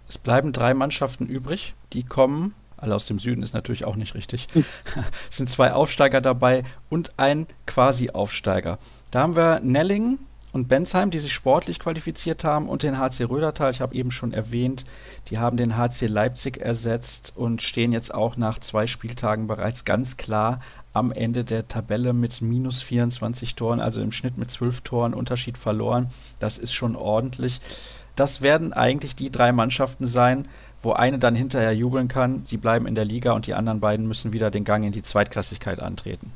Es 0.07 0.17
bleiben 0.17 0.51
drei 0.51 0.73
Mannschaften 0.73 1.27
übrig, 1.27 1.73
die 1.93 2.03
kommen. 2.03 2.53
Alle 2.75 2.95
aus 2.95 3.05
dem 3.05 3.19
Süden 3.19 3.43
ist 3.43 3.53
natürlich 3.53 3.85
auch 3.85 3.95
nicht 3.95 4.15
richtig. 4.15 4.47
es 5.29 5.37
sind 5.37 5.47
zwei 5.47 5.71
Aufsteiger 5.71 6.19
dabei 6.19 6.63
und 6.89 7.13
ein 7.17 7.47
Quasi-Aufsteiger. 7.67 8.79
Da 9.11 9.21
haben 9.21 9.35
wir 9.35 9.59
Nelling 9.61 10.19
und 10.51 10.67
Bensheim, 10.67 11.11
die 11.11 11.19
sich 11.19 11.33
sportlich 11.33 11.79
qualifiziert 11.79 12.43
haben, 12.43 12.67
und 12.67 12.83
den 12.83 12.97
HC 12.97 13.23
Rödertal. 13.25 13.71
Ich 13.71 13.81
habe 13.81 13.95
eben 13.95 14.11
schon 14.11 14.33
erwähnt, 14.33 14.83
die 15.27 15.37
haben 15.37 15.57
den 15.57 15.77
HC 15.77 16.07
Leipzig 16.07 16.57
ersetzt 16.57 17.33
und 17.35 17.61
stehen 17.61 17.91
jetzt 17.91 18.13
auch 18.13 18.37
nach 18.37 18.59
zwei 18.59 18.87
Spieltagen 18.87 19.47
bereits 19.47 19.85
ganz 19.85 20.17
klar 20.17 20.59
am 20.93 21.11
Ende 21.11 21.43
der 21.43 21.67
Tabelle 21.67 22.13
mit 22.13 22.41
minus 22.41 22.81
24 22.81 23.55
Toren, 23.55 23.79
also 23.79 24.01
im 24.01 24.11
Schnitt 24.11 24.37
mit 24.37 24.51
12 24.51 24.81
Toren 24.81 25.13
Unterschied 25.13 25.57
verloren. 25.57 26.09
Das 26.39 26.57
ist 26.57 26.73
schon 26.73 26.95
ordentlich. 26.95 27.61
Das 28.15 28.41
werden 28.41 28.73
eigentlich 28.73 29.15
die 29.15 29.31
drei 29.31 29.53
Mannschaften 29.53 30.05
sein, 30.05 30.47
wo 30.81 30.91
eine 30.91 31.17
dann 31.17 31.35
hinterher 31.35 31.73
jubeln 31.73 32.09
kann. 32.09 32.43
Die 32.45 32.57
bleiben 32.57 32.87
in 32.87 32.95
der 32.95 33.05
Liga 33.05 33.31
und 33.31 33.47
die 33.47 33.53
anderen 33.53 33.79
beiden 33.79 34.07
müssen 34.07 34.33
wieder 34.33 34.51
den 34.51 34.65
Gang 34.65 34.83
in 34.83 34.91
die 34.91 35.03
Zweitklassigkeit 35.03 35.79
antreten. 35.79 36.33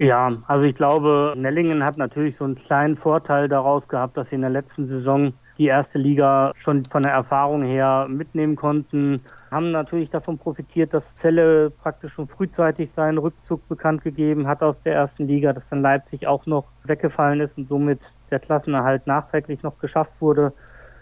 Ja, 0.00 0.30
also 0.46 0.64
ich 0.64 0.76
glaube, 0.76 1.34
Nellingen 1.36 1.82
hat 1.84 1.96
natürlich 1.96 2.36
so 2.36 2.44
einen 2.44 2.54
kleinen 2.54 2.94
Vorteil 2.96 3.48
daraus 3.48 3.88
gehabt, 3.88 4.16
dass 4.16 4.28
sie 4.28 4.36
in 4.36 4.42
der 4.42 4.50
letzten 4.50 4.86
Saison 4.86 5.32
die 5.58 5.66
erste 5.66 5.98
Liga 5.98 6.52
schon 6.54 6.84
von 6.84 7.02
der 7.02 7.10
Erfahrung 7.12 7.64
her 7.64 8.06
mitnehmen 8.08 8.54
konnten, 8.54 9.24
haben 9.50 9.72
natürlich 9.72 10.08
davon 10.08 10.38
profitiert, 10.38 10.94
dass 10.94 11.16
Celle 11.16 11.70
praktisch 11.70 12.12
schon 12.12 12.28
frühzeitig 12.28 12.92
seinen 12.92 13.18
Rückzug 13.18 13.66
bekannt 13.66 14.02
gegeben 14.02 14.46
hat 14.46 14.62
aus 14.62 14.78
der 14.78 14.94
ersten 14.94 15.26
Liga, 15.26 15.52
dass 15.52 15.68
dann 15.68 15.82
Leipzig 15.82 16.28
auch 16.28 16.46
noch 16.46 16.70
weggefallen 16.84 17.40
ist 17.40 17.58
und 17.58 17.66
somit 17.66 18.16
der 18.30 18.38
Klassenerhalt 18.38 19.08
nachträglich 19.08 19.64
noch 19.64 19.78
geschafft 19.78 20.20
wurde. 20.20 20.54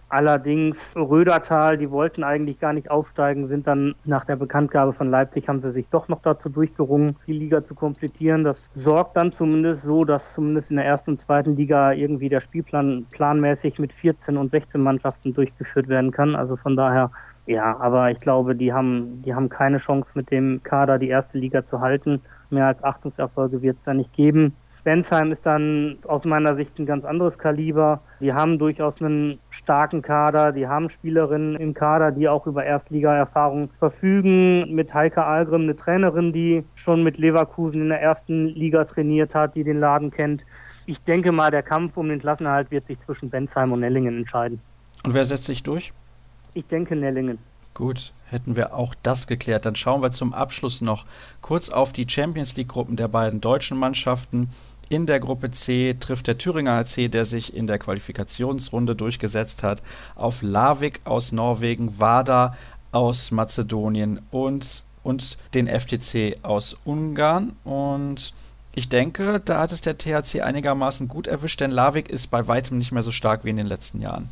Allerdings 0.09 0.79
Rödertal, 0.95 1.79
die 1.79 1.90
wollten 1.90 2.23
eigentlich 2.23 2.61
gar 2.61 2.73
nicht 2.73 2.90
aufsteigen, 2.90 3.49
sind 3.49 3.66
dann 3.66 3.95
nach 4.05 4.25
der 4.25 4.37
Bekanntgabe 4.37 4.92
von 4.92 5.11
Leipzig, 5.11 5.49
haben 5.49 5.61
sie 5.61 5.73
sich 5.73 5.88
doch 5.88 6.07
noch 6.07 6.23
dazu 6.23 6.49
durchgerungen, 6.49 7.16
die 7.27 7.33
Liga 7.33 7.64
zu 7.64 7.75
komplettieren. 7.75 8.45
Das 8.45 8.71
sorgt 8.73 9.16
dann 9.16 9.33
zumindest 9.33 9.83
so, 9.83 10.05
dass 10.05 10.35
zumindest 10.35 10.71
in 10.71 10.77
der 10.77 10.87
ersten 10.87 11.12
und 11.12 11.21
zweiten 11.21 11.57
Liga 11.57 11.92
irgendwie 11.92 12.29
der 12.29 12.40
Spielplan 12.40 13.07
planmäßig 13.11 13.81
mit 13.81 13.92
14 13.92 14.37
und 14.37 14.51
16 14.51 14.81
Mannschaften 14.81 15.35
durchgeführt 15.35 15.88
werden 15.88 16.12
kann. 16.12 16.37
Also 16.37 16.57
von 16.57 16.77
daher 16.77 17.11
ja, 17.47 17.77
aber 17.79 18.11
ich 18.11 18.19
glaube, 18.19 18.57
die 18.57 18.73
haben, 18.73 19.23
die 19.23 19.35
haben 19.35 19.49
keine 19.49 19.79
Chance 19.79 20.12
mit 20.16 20.31
dem 20.33 20.62
Kader 20.64 20.99
die 20.99 21.09
erste 21.09 21.38
Liga 21.38 21.64
zu 21.64 21.81
halten. 21.81 22.21
Mehr 22.51 22.66
als 22.66 22.83
Achtungserfolge 22.83 23.62
wird 23.62 23.77
es 23.77 23.85
da 23.85 23.95
nicht 23.95 24.12
geben. 24.12 24.57
Bensheim 24.87 25.33
ist 25.33 25.44
dann 25.46 25.99
aus 26.07 26.25
meiner 26.25 26.55
Sicht 26.55 26.79
ein 26.79 26.87
ganz 26.87 27.05
anderes 27.05 27.38
Kaliber. 27.38 28.03
Die 28.20 28.33
haben 28.33 28.57
durchaus 28.57 29.03
einen 29.03 29.40
starken 29.51 30.01
Kader, 30.01 30.53
die 30.53 30.68
haben 30.68 30.90
Spielerinnen 30.90 31.57
im 31.57 31.75
Kader, 31.75 32.12
die 32.12 32.29
auch 32.29 32.46
über 32.46 32.64
Erstliga-Erfahrung 32.64 33.68
verfügen. 33.81 34.72
Mit 34.72 34.94
Heike 34.94 35.25
Algrim 35.25 35.62
eine 35.62 35.75
Trainerin, 35.75 36.33
die 36.33 36.62
schon 36.77 37.03
mit 37.03 37.18
Leverkusen 37.18 37.81
in 37.83 37.88
der 37.88 38.01
ersten 38.01 38.46
Liga 38.46 38.85
trainiert 38.85 39.35
hat, 39.35 39.57
die 39.57 39.64
den 39.64 39.81
Laden 39.81 40.12
kennt. 40.12 40.46
Ich 40.87 41.03
denke 41.03 41.33
mal, 41.33 41.51
der 41.51 41.64
Kampf 41.64 41.96
um 41.96 42.09
den 42.09 42.20
Klassenerhalt 42.20 42.70
wird 42.70 42.87
sich 42.87 43.01
zwischen 43.01 43.29
Bensheim 43.29 43.72
und 43.72 43.81
Nellingen 43.81 44.16
entscheiden. 44.18 44.61
Und 45.05 45.14
wer 45.14 45.25
setzt 45.25 45.46
sich 45.46 45.64
durch? 45.64 45.92
Ich 46.55 46.68
denke 46.68 46.94
Nellingen. 46.94 47.40
Gut, 47.75 48.14
hätten 48.31 48.57
wir 48.57 48.75
auch 48.75 48.94
das 49.03 49.27
geklärt. 49.27 49.66
Dann 49.66 49.77
schauen 49.77 50.01
wir 50.01 50.11
zum 50.11 50.33
Abschluss 50.33 50.81
noch 50.81 51.05
kurz 51.42 51.70
auf 51.70 51.92
die 51.92 52.09
Champions 52.09 52.57
League-Gruppen 52.57 52.96
der 52.96 53.09
beiden 53.09 53.42
deutschen 53.42 53.77
Mannschaften. 53.77 54.49
In 54.88 55.07
der 55.07 55.18
Gruppe 55.18 55.51
C 55.51 55.96
trifft 55.99 56.29
der 56.29 56.38
Thüringer 56.38 56.77
HC, 56.77 57.09
der 57.09 57.25
sich 57.25 57.55
in 57.55 57.66
der 57.66 57.79
Qualifikationsrunde 57.79 58.94
durchgesetzt 58.94 59.64
hat, 59.64 59.83
auf 60.14 60.42
Larvik 60.42 61.01
aus 61.05 61.33
Norwegen, 61.33 61.99
Wada 61.99 62.55
aus 62.92 63.33
Mazedonien 63.33 64.20
und, 64.31 64.85
und 65.03 65.38
den 65.55 65.66
FTC 65.66 66.38
aus 66.42 66.77
Ungarn. 66.85 67.57
Und 67.64 68.33
ich 68.77 68.88
denke, 68.88 69.40
da 69.44 69.61
hat 69.61 69.72
es 69.72 69.81
der 69.81 69.99
THC 69.99 70.42
einigermaßen 70.42 71.09
gut 71.09 71.27
erwischt, 71.27 71.61
denn 71.61 71.72
Larvik 71.72 72.09
ist 72.09 72.29
bei 72.29 72.46
weitem 72.46 72.79
nicht 72.79 72.92
mehr 72.92 73.03
so 73.03 73.11
stark 73.11 73.44
wie 73.44 73.51
in 73.51 73.57
den 73.57 73.66
letzten 73.66 74.01
Jahren. 74.01 74.29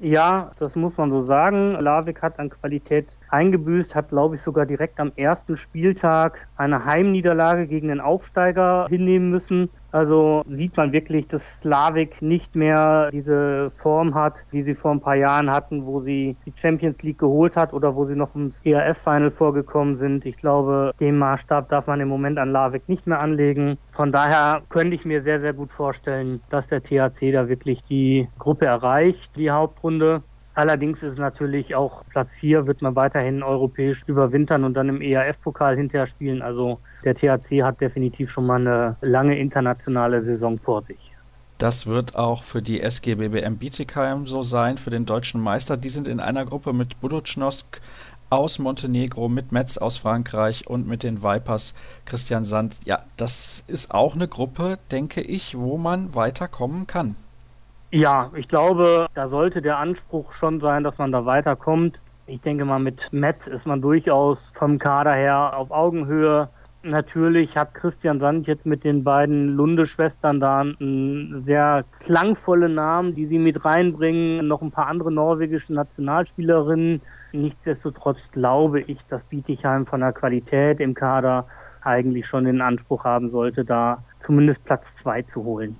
Ja, 0.00 0.52
das 0.58 0.76
muss 0.76 0.96
man 0.96 1.10
so 1.10 1.22
sagen. 1.22 1.72
Larvik 1.72 2.22
hat 2.22 2.38
an 2.38 2.50
Qualität 2.50 3.18
eingebüßt, 3.30 3.96
hat, 3.96 4.10
glaube 4.10 4.36
ich, 4.36 4.42
sogar 4.42 4.64
direkt 4.64 5.00
am 5.00 5.12
ersten 5.16 5.56
Spieltag 5.56 6.46
eine 6.56 6.84
Heimniederlage 6.84 7.66
gegen 7.66 7.88
den 7.88 8.00
Aufsteiger 8.00 8.86
hinnehmen 8.88 9.30
müssen. 9.30 9.70
Also 9.90 10.42
sieht 10.48 10.76
man 10.76 10.92
wirklich, 10.92 11.28
dass 11.28 11.60
Slavik 11.60 12.20
nicht 12.20 12.54
mehr 12.54 13.10
diese 13.10 13.70
Form 13.74 14.14
hat, 14.14 14.44
wie 14.50 14.62
sie 14.62 14.74
vor 14.74 14.90
ein 14.90 15.00
paar 15.00 15.14
Jahren 15.14 15.50
hatten, 15.50 15.86
wo 15.86 16.00
sie 16.00 16.36
die 16.44 16.52
Champions 16.54 17.02
League 17.02 17.18
geholt 17.18 17.56
hat 17.56 17.72
oder 17.72 17.96
wo 17.96 18.04
sie 18.04 18.16
noch 18.16 18.34
ins 18.34 18.60
ERF-Final 18.64 19.30
vorgekommen 19.30 19.96
sind. 19.96 20.26
Ich 20.26 20.36
glaube, 20.36 20.92
den 21.00 21.16
Maßstab 21.18 21.68
darf 21.68 21.86
man 21.86 22.00
im 22.00 22.08
Moment 22.08 22.38
an 22.38 22.50
Slavik 22.50 22.88
nicht 22.88 23.06
mehr 23.06 23.22
anlegen. 23.22 23.78
Von 23.92 24.12
daher 24.12 24.62
könnte 24.68 24.94
ich 24.94 25.04
mir 25.04 25.22
sehr, 25.22 25.40
sehr 25.40 25.52
gut 25.52 25.72
vorstellen, 25.72 26.40
dass 26.50 26.68
der 26.68 26.82
THC 26.82 27.32
da 27.32 27.48
wirklich 27.48 27.82
die 27.84 28.28
Gruppe 28.38 28.66
erreicht, 28.66 29.30
die 29.36 29.50
Hauptrunde. 29.50 30.22
Allerdings 30.58 31.04
ist 31.04 31.18
natürlich 31.18 31.76
auch 31.76 32.02
Platz 32.10 32.30
4 32.40 32.66
wird 32.66 32.82
man 32.82 32.96
weiterhin 32.96 33.44
europäisch 33.44 34.02
überwintern 34.08 34.64
und 34.64 34.74
dann 34.74 34.88
im 34.88 35.00
ERF-Pokal 35.00 35.76
hinterher 35.76 36.08
spielen. 36.08 36.42
Also 36.42 36.80
der 37.04 37.14
THC 37.14 37.62
hat 37.62 37.80
definitiv 37.80 38.28
schon 38.32 38.44
mal 38.44 38.60
eine 38.60 38.96
lange 39.00 39.38
internationale 39.38 40.24
Saison 40.24 40.58
vor 40.58 40.82
sich. 40.82 41.12
Das 41.58 41.86
wird 41.86 42.16
auch 42.16 42.42
für 42.42 42.60
die 42.60 42.80
SGBBM 42.80 43.58
Bietigheim 43.58 44.26
so 44.26 44.42
sein, 44.42 44.78
für 44.78 44.90
den 44.90 45.06
deutschen 45.06 45.40
Meister. 45.40 45.76
Die 45.76 45.90
sind 45.90 46.08
in 46.08 46.18
einer 46.18 46.44
Gruppe 46.44 46.72
mit 46.72 47.00
Buducnosk 47.00 47.80
aus 48.28 48.58
Montenegro, 48.58 49.28
mit 49.28 49.52
Metz 49.52 49.78
aus 49.78 49.98
Frankreich 49.98 50.66
und 50.66 50.88
mit 50.88 51.04
den 51.04 51.22
Vipers 51.22 51.72
Christian 52.04 52.44
Sand. 52.44 52.78
Ja, 52.84 53.04
das 53.16 53.62
ist 53.68 53.92
auch 53.92 54.16
eine 54.16 54.26
Gruppe, 54.26 54.80
denke 54.90 55.20
ich, 55.20 55.56
wo 55.56 55.78
man 55.78 56.16
weiterkommen 56.16 56.88
kann. 56.88 57.14
Ja, 57.90 58.30
ich 58.34 58.48
glaube, 58.48 59.06
da 59.14 59.28
sollte 59.28 59.62
der 59.62 59.78
Anspruch 59.78 60.34
schon 60.34 60.60
sein, 60.60 60.84
dass 60.84 60.98
man 60.98 61.10
da 61.10 61.24
weiterkommt. 61.24 61.98
Ich 62.26 62.42
denke 62.42 62.66
mal, 62.66 62.78
mit 62.78 63.10
Metz 63.14 63.46
ist 63.46 63.66
man 63.66 63.80
durchaus 63.80 64.52
vom 64.54 64.78
Kader 64.78 65.14
her 65.14 65.56
auf 65.56 65.70
Augenhöhe. 65.70 66.50
Natürlich 66.82 67.56
hat 67.56 67.72
Christian 67.72 68.20
Sand 68.20 68.46
jetzt 68.46 68.66
mit 68.66 68.84
den 68.84 69.04
beiden 69.04 69.56
Lunde-Schwestern 69.56 70.38
da 70.38 70.60
einen 70.60 71.40
sehr 71.40 71.86
klangvolle 72.00 72.68
Namen, 72.68 73.14
die 73.14 73.24
sie 73.24 73.38
mit 73.38 73.64
reinbringen. 73.64 74.46
Noch 74.46 74.60
ein 74.60 74.70
paar 74.70 74.88
andere 74.88 75.10
norwegische 75.10 75.72
Nationalspielerinnen. 75.72 77.00
Nichtsdestotrotz 77.32 78.30
glaube 78.30 78.82
ich, 78.82 78.98
dass 79.08 79.24
Bietigheim 79.24 79.86
von 79.86 80.00
der 80.00 80.12
Qualität 80.12 80.80
im 80.80 80.92
Kader 80.92 81.46
eigentlich 81.80 82.26
schon 82.26 82.44
den 82.44 82.60
Anspruch 82.60 83.04
haben 83.04 83.30
sollte, 83.30 83.64
da 83.64 84.04
zumindest 84.18 84.62
Platz 84.66 84.94
zwei 84.94 85.22
zu 85.22 85.42
holen 85.42 85.78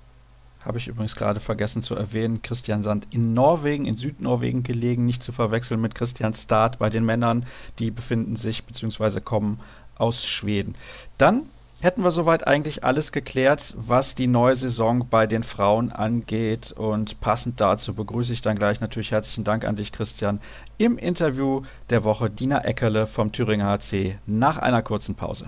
habe 0.69 0.79
ich 0.79 0.87
übrigens 0.87 1.17
gerade 1.17 1.41
vergessen 1.41 1.81
zu 1.81 1.97
erwähnen, 1.97 2.43
Christian 2.43 2.83
Sand 2.83 3.07
in 3.11 3.33
Norwegen, 3.33 3.87
in 3.87 3.97
Südnorwegen 3.97 4.63
gelegen, 4.63 5.07
nicht 5.07 5.23
zu 5.23 5.33
verwechseln 5.33 5.81
mit 5.81 5.95
Christian 5.95 6.35
Start 6.35 6.79
bei 6.79 6.91
den 6.91 7.07
Männern, 7.07 7.47
die 7.79 7.91
befinden 7.91 8.37
sich 8.37 8.65
bzw. 8.65 9.21
kommen 9.21 9.61
aus 9.97 10.27
Schweden. 10.27 10.75
Dann 11.17 11.45
hätten 11.81 12.05
wir 12.05 12.11
soweit 12.11 12.47
eigentlich 12.47 12.85
alles 12.85 13.13
geklärt, 13.13 13.75
was 13.79 14.15
die 14.15 14.27
neue 14.27 14.57
Saison 14.57 15.09
bei 15.09 15.27
den 15.27 15.43
Frauen 15.43 15.91
angeht. 15.91 16.73
Und 16.73 17.19
passend 17.21 17.61
dazu 17.61 17.95
begrüße 17.95 18.35
ich 18.35 18.43
dann 18.43 18.59
gleich 18.59 18.81
natürlich 18.81 19.11
herzlichen 19.11 19.45
Dank 19.45 19.65
an 19.65 19.77
dich, 19.77 19.91
Christian, 19.91 20.39
im 20.77 20.99
Interview 20.99 21.63
der 21.89 22.05
Woche 22.05 22.29
Dina 22.29 22.63
Eckerle 22.63 23.07
vom 23.07 23.33
Thüringer 23.33 23.79
HC 23.79 24.19
nach 24.27 24.59
einer 24.59 24.83
kurzen 24.83 25.15
Pause. 25.15 25.47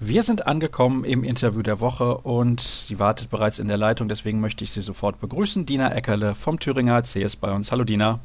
Wir 0.00 0.24
sind 0.24 0.46
angekommen 0.48 1.04
im 1.04 1.22
Interview 1.22 1.62
der 1.62 1.78
Woche 1.78 2.18
und 2.18 2.60
sie 2.60 2.98
wartet 2.98 3.30
bereits 3.30 3.60
in 3.60 3.68
der 3.68 3.76
Leitung, 3.76 4.08
deswegen 4.08 4.40
möchte 4.40 4.64
ich 4.64 4.72
sie 4.72 4.82
sofort 4.82 5.20
begrüßen. 5.20 5.66
Dina 5.66 5.94
Eckerle 5.94 6.34
vom 6.34 6.58
Thüringer 6.58 7.02
CS 7.02 7.36
bei 7.36 7.52
uns. 7.52 7.70
Hallo 7.70 7.84
Dina. 7.84 8.18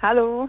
Hallo. 0.00 0.48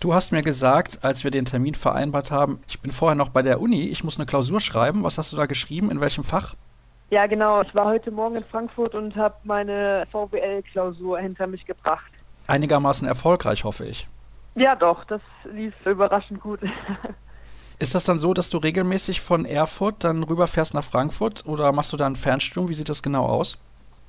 Du 0.00 0.14
hast 0.14 0.32
mir 0.32 0.42
gesagt, 0.42 1.04
als 1.04 1.22
wir 1.22 1.30
den 1.30 1.44
Termin 1.44 1.74
vereinbart 1.74 2.32
haben, 2.32 2.60
ich 2.66 2.80
bin 2.80 2.90
vorher 2.92 3.14
noch 3.14 3.28
bei 3.28 3.42
der 3.42 3.60
Uni, 3.60 3.84
ich 3.84 4.02
muss 4.02 4.18
eine 4.18 4.26
Klausur 4.26 4.60
schreiben. 4.60 5.04
Was 5.04 5.16
hast 5.16 5.32
du 5.32 5.36
da 5.36 5.46
geschrieben? 5.46 5.90
In 5.92 6.00
welchem 6.00 6.24
Fach? 6.24 6.54
Ja, 7.10 7.26
genau. 7.26 7.62
Ich 7.62 7.74
war 7.74 7.86
heute 7.86 8.10
Morgen 8.10 8.36
in 8.36 8.44
Frankfurt 8.44 8.94
und 8.96 9.14
habe 9.14 9.36
meine 9.44 10.06
VWL-Klausur 10.10 11.20
hinter 11.20 11.46
mich 11.46 11.64
gebracht. 11.66 12.12
Einigermaßen 12.48 13.06
erfolgreich, 13.06 13.62
hoffe 13.62 13.86
ich. 13.86 14.08
Ja, 14.56 14.74
doch. 14.74 15.04
Das 15.04 15.22
lief 15.44 15.74
überraschend 15.86 16.40
gut. 16.40 16.60
Ist 17.80 17.94
das 17.94 18.04
dann 18.04 18.18
so, 18.18 18.34
dass 18.34 18.50
du 18.50 18.58
regelmäßig 18.58 19.20
von 19.20 19.44
Erfurt 19.44 20.02
dann 20.02 20.24
rüberfährst 20.24 20.74
nach 20.74 20.82
Frankfurt 20.82 21.46
oder 21.46 21.70
machst 21.72 21.92
du 21.92 21.96
da 21.96 22.06
ein 22.06 22.16
Fernstudium? 22.16 22.68
Wie 22.68 22.74
sieht 22.74 22.88
das 22.88 23.02
genau 23.02 23.26
aus? 23.26 23.58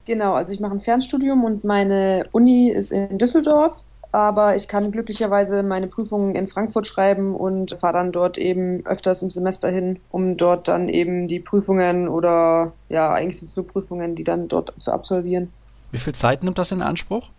Genau, 0.06 0.34
also 0.34 0.52
ich 0.52 0.60
mache 0.60 0.72
ein 0.72 0.80
Fernstudium 0.80 1.44
und 1.44 1.64
meine 1.64 2.24
Uni 2.32 2.70
ist 2.70 2.92
in 2.92 3.20
Düsseldorf, 3.20 3.84
aber 4.12 4.56
ich 4.56 4.68
kann 4.68 4.90
glücklicherweise 4.90 5.62
meine 5.62 5.86
Prüfungen 5.86 6.34
in 6.34 6.48
Frankfurt 6.48 6.88
schreiben 6.88 7.36
und 7.36 7.78
fahre 7.78 7.94
dann 7.94 8.12
dort 8.12 8.40
eben 8.40 8.84
öfters 8.88 9.22
im 9.22 9.30
Semester 9.30 9.70
hin, 9.70 10.00
um 10.10 10.36
dort 10.36 10.68
dann 10.68 10.90
eben 10.90 11.28
die 11.28 11.40
Prüfungen 11.40 12.08
oder 12.08 12.74
ja, 12.90 13.12
eigentlich 13.14 13.38
sind 13.38 13.50
es 13.50 13.56
nur 13.56 13.68
Prüfungen, 13.68 14.16
die 14.16 14.24
dann 14.24 14.48
dort 14.48 14.74
zu 14.80 14.92
absolvieren. 14.92 15.54
Wie 15.92 16.00
viel 16.00 16.16
Zeit 16.16 16.44
nimmt 16.44 16.58
das 16.58 16.72
in 16.72 16.82
Anspruch? 16.82 17.30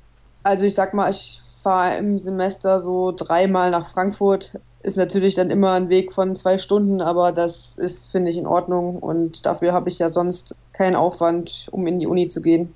Also 0.45 0.65
ich 0.65 0.75
sag 0.75 0.95
mal, 0.95 1.11
ich 1.11 1.41
fahre 1.61 1.97
im 1.97 2.19
Semester 2.19 2.79
so 2.79 3.13
dreimal 3.17 3.73
nach 3.73 3.87
Frankfurt 3.87 4.61
ist 4.83 4.97
natürlich 4.97 5.35
dann 5.35 5.51
immer 5.51 5.73
ein 5.73 5.89
Weg 5.89 6.13
von 6.13 6.35
zwei 6.35 6.59
Stunden, 6.59 7.01
aber 7.01 7.33
das 7.33 7.77
ist, 7.77 8.11
finde 8.11 8.31
ich, 8.31 8.39
in 8.39 8.47
Ordnung 8.47 8.99
und 8.99 9.45
dafür 9.47 9.73
habe 9.73 9.89
ich 9.89 9.99
ja 9.99 10.09
sonst 10.09 10.55
keinen 10.73 10.97
Aufwand, 10.97 11.69
um 11.71 11.87
in 11.87 11.99
die 11.99 12.07
Uni 12.07 12.29
zu 12.29 12.41
gehen. 12.41 12.73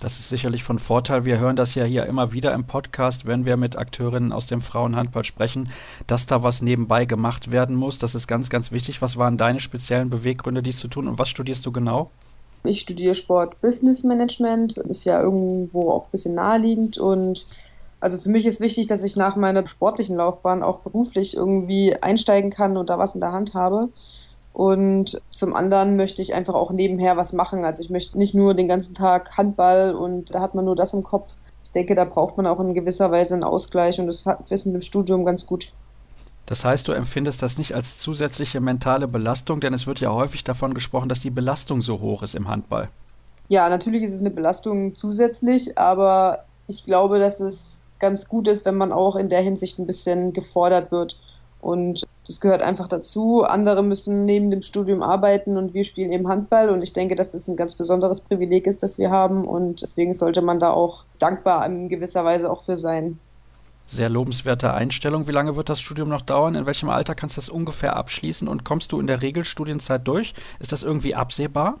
Das 0.00 0.18
ist 0.18 0.28
sicherlich 0.28 0.64
von 0.64 0.80
Vorteil. 0.80 1.24
Wir 1.24 1.38
hören 1.38 1.54
das 1.54 1.76
ja 1.76 1.84
hier 1.84 2.06
immer 2.06 2.32
wieder 2.32 2.52
im 2.52 2.64
Podcast, 2.64 3.26
wenn 3.26 3.44
wir 3.44 3.56
mit 3.56 3.78
Akteurinnen 3.78 4.32
aus 4.32 4.46
dem 4.46 4.60
Frauenhandball 4.60 5.24
sprechen, 5.24 5.70
dass 6.08 6.26
da 6.26 6.42
was 6.42 6.62
nebenbei 6.62 7.04
gemacht 7.04 7.52
werden 7.52 7.76
muss. 7.76 7.98
Das 7.98 8.16
ist 8.16 8.26
ganz, 8.26 8.50
ganz 8.50 8.72
wichtig. 8.72 9.00
Was 9.02 9.16
waren 9.16 9.38
deine 9.38 9.60
speziellen 9.60 10.10
Beweggründe, 10.10 10.62
dies 10.62 10.80
zu 10.80 10.88
tun 10.88 11.06
und 11.06 11.18
was 11.18 11.28
studierst 11.28 11.64
du 11.64 11.70
genau? 11.70 12.10
Ich 12.64 12.80
studiere 12.80 13.14
Sport 13.14 13.60
Business 13.60 14.02
Management, 14.02 14.78
ist 14.78 15.04
ja 15.04 15.22
irgendwo 15.22 15.90
auch 15.90 16.06
ein 16.06 16.10
bisschen 16.10 16.34
naheliegend 16.34 16.98
und 16.98 17.46
also 18.04 18.18
für 18.18 18.28
mich 18.28 18.44
ist 18.44 18.60
wichtig, 18.60 18.86
dass 18.86 19.02
ich 19.02 19.16
nach 19.16 19.34
meiner 19.34 19.66
sportlichen 19.66 20.16
Laufbahn 20.16 20.62
auch 20.62 20.80
beruflich 20.80 21.34
irgendwie 21.34 21.96
einsteigen 22.02 22.50
kann 22.50 22.76
und 22.76 22.90
da 22.90 22.98
was 22.98 23.14
in 23.14 23.22
der 23.22 23.32
Hand 23.32 23.54
habe. 23.54 23.88
Und 24.52 25.22
zum 25.30 25.56
anderen 25.56 25.96
möchte 25.96 26.20
ich 26.20 26.34
einfach 26.34 26.52
auch 26.52 26.70
nebenher 26.70 27.16
was 27.16 27.32
machen. 27.32 27.64
Also 27.64 27.82
ich 27.82 27.88
möchte 27.88 28.18
nicht 28.18 28.34
nur 28.34 28.52
den 28.52 28.68
ganzen 28.68 28.92
Tag 28.92 29.38
Handball 29.38 29.94
und 29.94 30.34
da 30.34 30.42
hat 30.42 30.54
man 30.54 30.66
nur 30.66 30.76
das 30.76 30.92
im 30.92 31.02
Kopf. 31.02 31.36
Ich 31.64 31.72
denke, 31.72 31.94
da 31.94 32.04
braucht 32.04 32.36
man 32.36 32.46
auch 32.46 32.60
in 32.60 32.74
gewisser 32.74 33.10
Weise 33.10 33.32
einen 33.32 33.42
Ausgleich 33.42 33.98
und 33.98 34.06
das 34.06 34.26
ist 34.50 34.66
mit 34.66 34.74
dem 34.74 34.82
Studium 34.82 35.24
ganz 35.24 35.46
gut. 35.46 35.72
Das 36.44 36.62
heißt, 36.62 36.86
du 36.86 36.92
empfindest 36.92 37.40
das 37.40 37.56
nicht 37.56 37.72
als 37.72 38.00
zusätzliche 38.00 38.60
mentale 38.60 39.08
Belastung, 39.08 39.60
denn 39.60 39.72
es 39.72 39.86
wird 39.86 40.00
ja 40.00 40.12
häufig 40.12 40.44
davon 40.44 40.74
gesprochen, 40.74 41.08
dass 41.08 41.20
die 41.20 41.30
Belastung 41.30 41.80
so 41.80 42.00
hoch 42.00 42.22
ist 42.22 42.34
im 42.34 42.48
Handball. 42.48 42.90
Ja, 43.48 43.70
natürlich 43.70 44.02
ist 44.02 44.12
es 44.12 44.20
eine 44.20 44.30
Belastung 44.30 44.94
zusätzlich, 44.94 45.78
aber 45.78 46.40
ich 46.66 46.84
glaube, 46.84 47.18
dass 47.18 47.40
es 47.40 47.80
ganz 47.98 48.28
gut 48.28 48.48
ist, 48.48 48.64
wenn 48.64 48.76
man 48.76 48.92
auch 48.92 49.16
in 49.16 49.28
der 49.28 49.40
Hinsicht 49.40 49.78
ein 49.78 49.86
bisschen 49.86 50.32
gefordert 50.32 50.92
wird. 50.92 51.18
Und 51.60 52.04
das 52.26 52.40
gehört 52.40 52.60
einfach 52.60 52.88
dazu. 52.88 53.42
Andere 53.42 53.82
müssen 53.82 54.26
neben 54.26 54.50
dem 54.50 54.60
Studium 54.60 55.02
arbeiten 55.02 55.56
und 55.56 55.72
wir 55.72 55.84
spielen 55.84 56.12
eben 56.12 56.28
Handball. 56.28 56.68
Und 56.68 56.82
ich 56.82 56.92
denke, 56.92 57.14
dass 57.14 57.32
es 57.32 57.48
ein 57.48 57.56
ganz 57.56 57.74
besonderes 57.74 58.20
Privileg 58.20 58.66
ist, 58.66 58.82
das 58.82 58.98
wir 58.98 59.10
haben. 59.10 59.46
Und 59.46 59.80
deswegen 59.80 60.12
sollte 60.12 60.42
man 60.42 60.58
da 60.58 60.72
auch 60.72 61.04
dankbar 61.18 61.64
in 61.64 61.88
gewisser 61.88 62.24
Weise 62.24 62.50
auch 62.50 62.60
für 62.60 62.76
sein. 62.76 63.18
Sehr 63.86 64.10
lobenswerte 64.10 64.74
Einstellung. 64.74 65.26
Wie 65.26 65.32
lange 65.32 65.56
wird 65.56 65.70
das 65.70 65.80
Studium 65.80 66.10
noch 66.10 66.22
dauern? 66.22 66.54
In 66.54 66.66
welchem 66.66 66.90
Alter 66.90 67.14
kannst 67.14 67.36
du 67.36 67.40
das 67.40 67.48
ungefähr 67.48 67.96
abschließen? 67.96 68.46
Und 68.46 68.64
kommst 68.64 68.92
du 68.92 69.00
in 69.00 69.06
der 69.06 69.22
Regelstudienzeit 69.22 70.06
durch? 70.06 70.34
Ist 70.58 70.72
das 70.72 70.82
irgendwie 70.82 71.14
absehbar? 71.14 71.78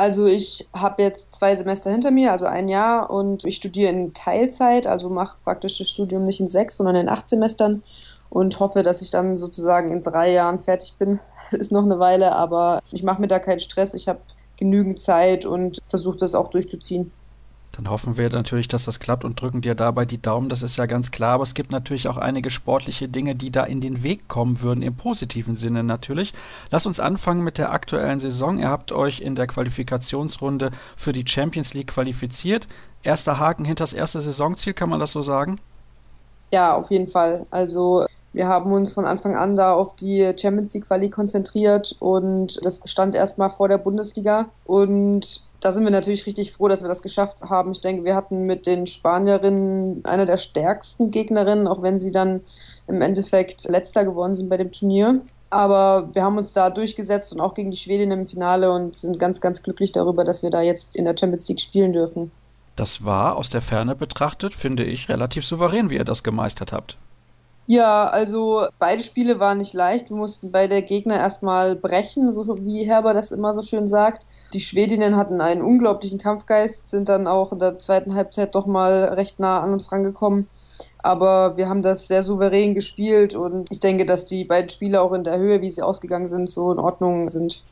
Also 0.00 0.24
ich 0.24 0.66
habe 0.72 1.02
jetzt 1.02 1.34
zwei 1.34 1.54
Semester 1.54 1.90
hinter 1.90 2.10
mir, 2.10 2.32
also 2.32 2.46
ein 2.46 2.68
Jahr, 2.68 3.10
und 3.10 3.44
ich 3.44 3.56
studiere 3.56 3.90
in 3.90 4.14
Teilzeit, 4.14 4.86
also 4.86 5.10
mache 5.10 5.36
praktisch 5.44 5.76
das 5.76 5.90
Studium 5.90 6.24
nicht 6.24 6.40
in 6.40 6.48
sechs, 6.48 6.76
sondern 6.76 6.96
in 6.96 7.10
acht 7.10 7.28
Semestern 7.28 7.82
und 8.30 8.58
hoffe, 8.60 8.82
dass 8.82 9.02
ich 9.02 9.10
dann 9.10 9.36
sozusagen 9.36 9.92
in 9.92 10.00
drei 10.00 10.32
Jahren 10.32 10.58
fertig 10.58 10.94
bin. 10.98 11.20
Ist 11.50 11.70
noch 11.70 11.82
eine 11.84 11.98
Weile, 11.98 12.34
aber 12.34 12.80
ich 12.90 13.02
mache 13.02 13.20
mir 13.20 13.26
da 13.26 13.38
keinen 13.38 13.60
Stress. 13.60 13.92
Ich 13.92 14.08
habe 14.08 14.20
genügend 14.56 14.98
Zeit 15.00 15.44
und 15.44 15.80
versuche 15.86 16.16
das 16.16 16.34
auch 16.34 16.48
durchzuziehen. 16.48 17.12
Dann 17.72 17.88
hoffen 17.88 18.16
wir 18.16 18.28
natürlich, 18.30 18.66
dass 18.66 18.84
das 18.84 18.98
klappt 18.98 19.24
und 19.24 19.40
drücken 19.40 19.60
dir 19.60 19.74
dabei 19.74 20.04
die 20.04 20.20
Daumen, 20.20 20.48
das 20.48 20.62
ist 20.62 20.76
ja 20.76 20.86
ganz 20.86 21.10
klar. 21.10 21.34
Aber 21.34 21.44
es 21.44 21.54
gibt 21.54 21.70
natürlich 21.70 22.08
auch 22.08 22.16
einige 22.16 22.50
sportliche 22.50 23.08
Dinge, 23.08 23.34
die 23.34 23.50
da 23.50 23.64
in 23.64 23.80
den 23.80 24.02
Weg 24.02 24.28
kommen 24.28 24.60
würden, 24.60 24.82
im 24.82 24.96
positiven 24.96 25.54
Sinne 25.54 25.84
natürlich. 25.84 26.34
Lass 26.70 26.86
uns 26.86 26.98
anfangen 26.98 27.44
mit 27.44 27.58
der 27.58 27.72
aktuellen 27.72 28.18
Saison. 28.18 28.58
Ihr 28.58 28.68
habt 28.68 28.90
euch 28.92 29.20
in 29.20 29.36
der 29.36 29.46
Qualifikationsrunde 29.46 30.70
für 30.96 31.12
die 31.12 31.26
Champions 31.26 31.72
League 31.74 31.88
qualifiziert. 31.88 32.66
Erster 33.02 33.38
Haken 33.38 33.64
hinter 33.64 33.84
das 33.84 33.92
erste 33.92 34.20
Saisonziel, 34.20 34.74
kann 34.74 34.90
man 34.90 35.00
das 35.00 35.12
so 35.12 35.22
sagen? 35.22 35.60
Ja, 36.52 36.74
auf 36.74 36.90
jeden 36.90 37.06
Fall. 37.06 37.46
Also 37.50 38.04
wir 38.32 38.46
haben 38.46 38.72
uns 38.72 38.92
von 38.92 39.06
Anfang 39.06 39.36
an 39.36 39.56
da 39.56 39.72
auf 39.72 39.96
die 39.96 40.32
Champions 40.36 40.72
League 40.72 40.86
Quali 40.86 41.10
konzentriert 41.10 41.96
und 41.98 42.64
das 42.64 42.80
stand 42.84 43.14
erstmal 43.16 43.50
vor 43.50 43.68
der 43.68 43.78
Bundesliga. 43.78 44.48
Und 44.64 45.42
da 45.60 45.72
sind 45.72 45.82
wir 45.84 45.90
natürlich 45.90 46.26
richtig 46.26 46.52
froh, 46.52 46.68
dass 46.68 46.82
wir 46.82 46.88
das 46.88 47.02
geschafft 47.02 47.38
haben. 47.42 47.72
Ich 47.72 47.80
denke, 47.80 48.04
wir 48.04 48.14
hatten 48.14 48.44
mit 48.44 48.66
den 48.66 48.86
Spanierinnen 48.86 50.04
eine 50.04 50.26
der 50.26 50.36
stärksten 50.36 51.10
Gegnerinnen, 51.10 51.66
auch 51.66 51.82
wenn 51.82 51.98
sie 51.98 52.12
dann 52.12 52.42
im 52.86 53.02
Endeffekt 53.02 53.68
letzter 53.68 54.04
geworden 54.04 54.34
sind 54.34 54.48
bei 54.48 54.56
dem 54.56 54.70
Turnier. 54.70 55.20
Aber 55.50 56.08
wir 56.12 56.22
haben 56.22 56.38
uns 56.38 56.52
da 56.52 56.70
durchgesetzt 56.70 57.32
und 57.32 57.40
auch 57.40 57.54
gegen 57.54 57.72
die 57.72 57.76
Schwedin 57.76 58.12
im 58.12 58.26
Finale 58.26 58.70
und 58.70 58.94
sind 58.94 59.18
ganz, 59.18 59.40
ganz 59.40 59.64
glücklich 59.64 59.90
darüber, 59.90 60.22
dass 60.22 60.44
wir 60.44 60.50
da 60.50 60.62
jetzt 60.62 60.94
in 60.94 61.04
der 61.04 61.16
Champions 61.18 61.48
League 61.48 61.60
spielen 61.60 61.92
dürfen. 61.92 62.30
Das 62.76 63.04
war 63.04 63.36
aus 63.36 63.50
der 63.50 63.60
Ferne 63.60 63.96
betrachtet, 63.96 64.54
finde 64.54 64.84
ich, 64.84 65.08
relativ 65.08 65.44
souverän, 65.44 65.90
wie 65.90 65.96
ihr 65.96 66.04
das 66.04 66.22
gemeistert 66.22 66.72
habt. 66.72 66.96
Ja, 67.70 68.06
also 68.06 68.66
beide 68.80 69.00
Spiele 69.00 69.38
waren 69.38 69.58
nicht 69.58 69.74
leicht. 69.74 70.10
Wir 70.10 70.16
mussten 70.16 70.50
beide 70.50 70.82
Gegner 70.82 71.14
erstmal 71.20 71.76
brechen, 71.76 72.32
so 72.32 72.44
wie 72.66 72.82
Herber 72.82 73.14
das 73.14 73.30
immer 73.30 73.52
so 73.52 73.62
schön 73.62 73.86
sagt. 73.86 74.26
Die 74.52 74.60
Schwedinnen 74.60 75.14
hatten 75.14 75.40
einen 75.40 75.62
unglaublichen 75.62 76.18
Kampfgeist, 76.18 76.88
sind 76.88 77.08
dann 77.08 77.28
auch 77.28 77.52
in 77.52 77.60
der 77.60 77.78
zweiten 77.78 78.16
Halbzeit 78.16 78.56
doch 78.56 78.66
mal 78.66 79.04
recht 79.14 79.38
nah 79.38 79.60
an 79.60 79.72
uns 79.72 79.92
rangekommen. 79.92 80.48
Aber 80.98 81.56
wir 81.56 81.68
haben 81.68 81.82
das 81.82 82.08
sehr 82.08 82.24
souverän 82.24 82.74
gespielt 82.74 83.36
und 83.36 83.70
ich 83.70 83.78
denke, 83.78 84.04
dass 84.04 84.26
die 84.26 84.44
beiden 84.44 84.68
Spiele 84.68 85.00
auch 85.00 85.12
in 85.12 85.22
der 85.22 85.38
Höhe, 85.38 85.60
wie 85.60 85.70
sie 85.70 85.82
ausgegangen 85.82 86.26
sind, 86.26 86.50
so 86.50 86.72
in 86.72 86.80
Ordnung 86.80 87.28
sind. 87.28 87.62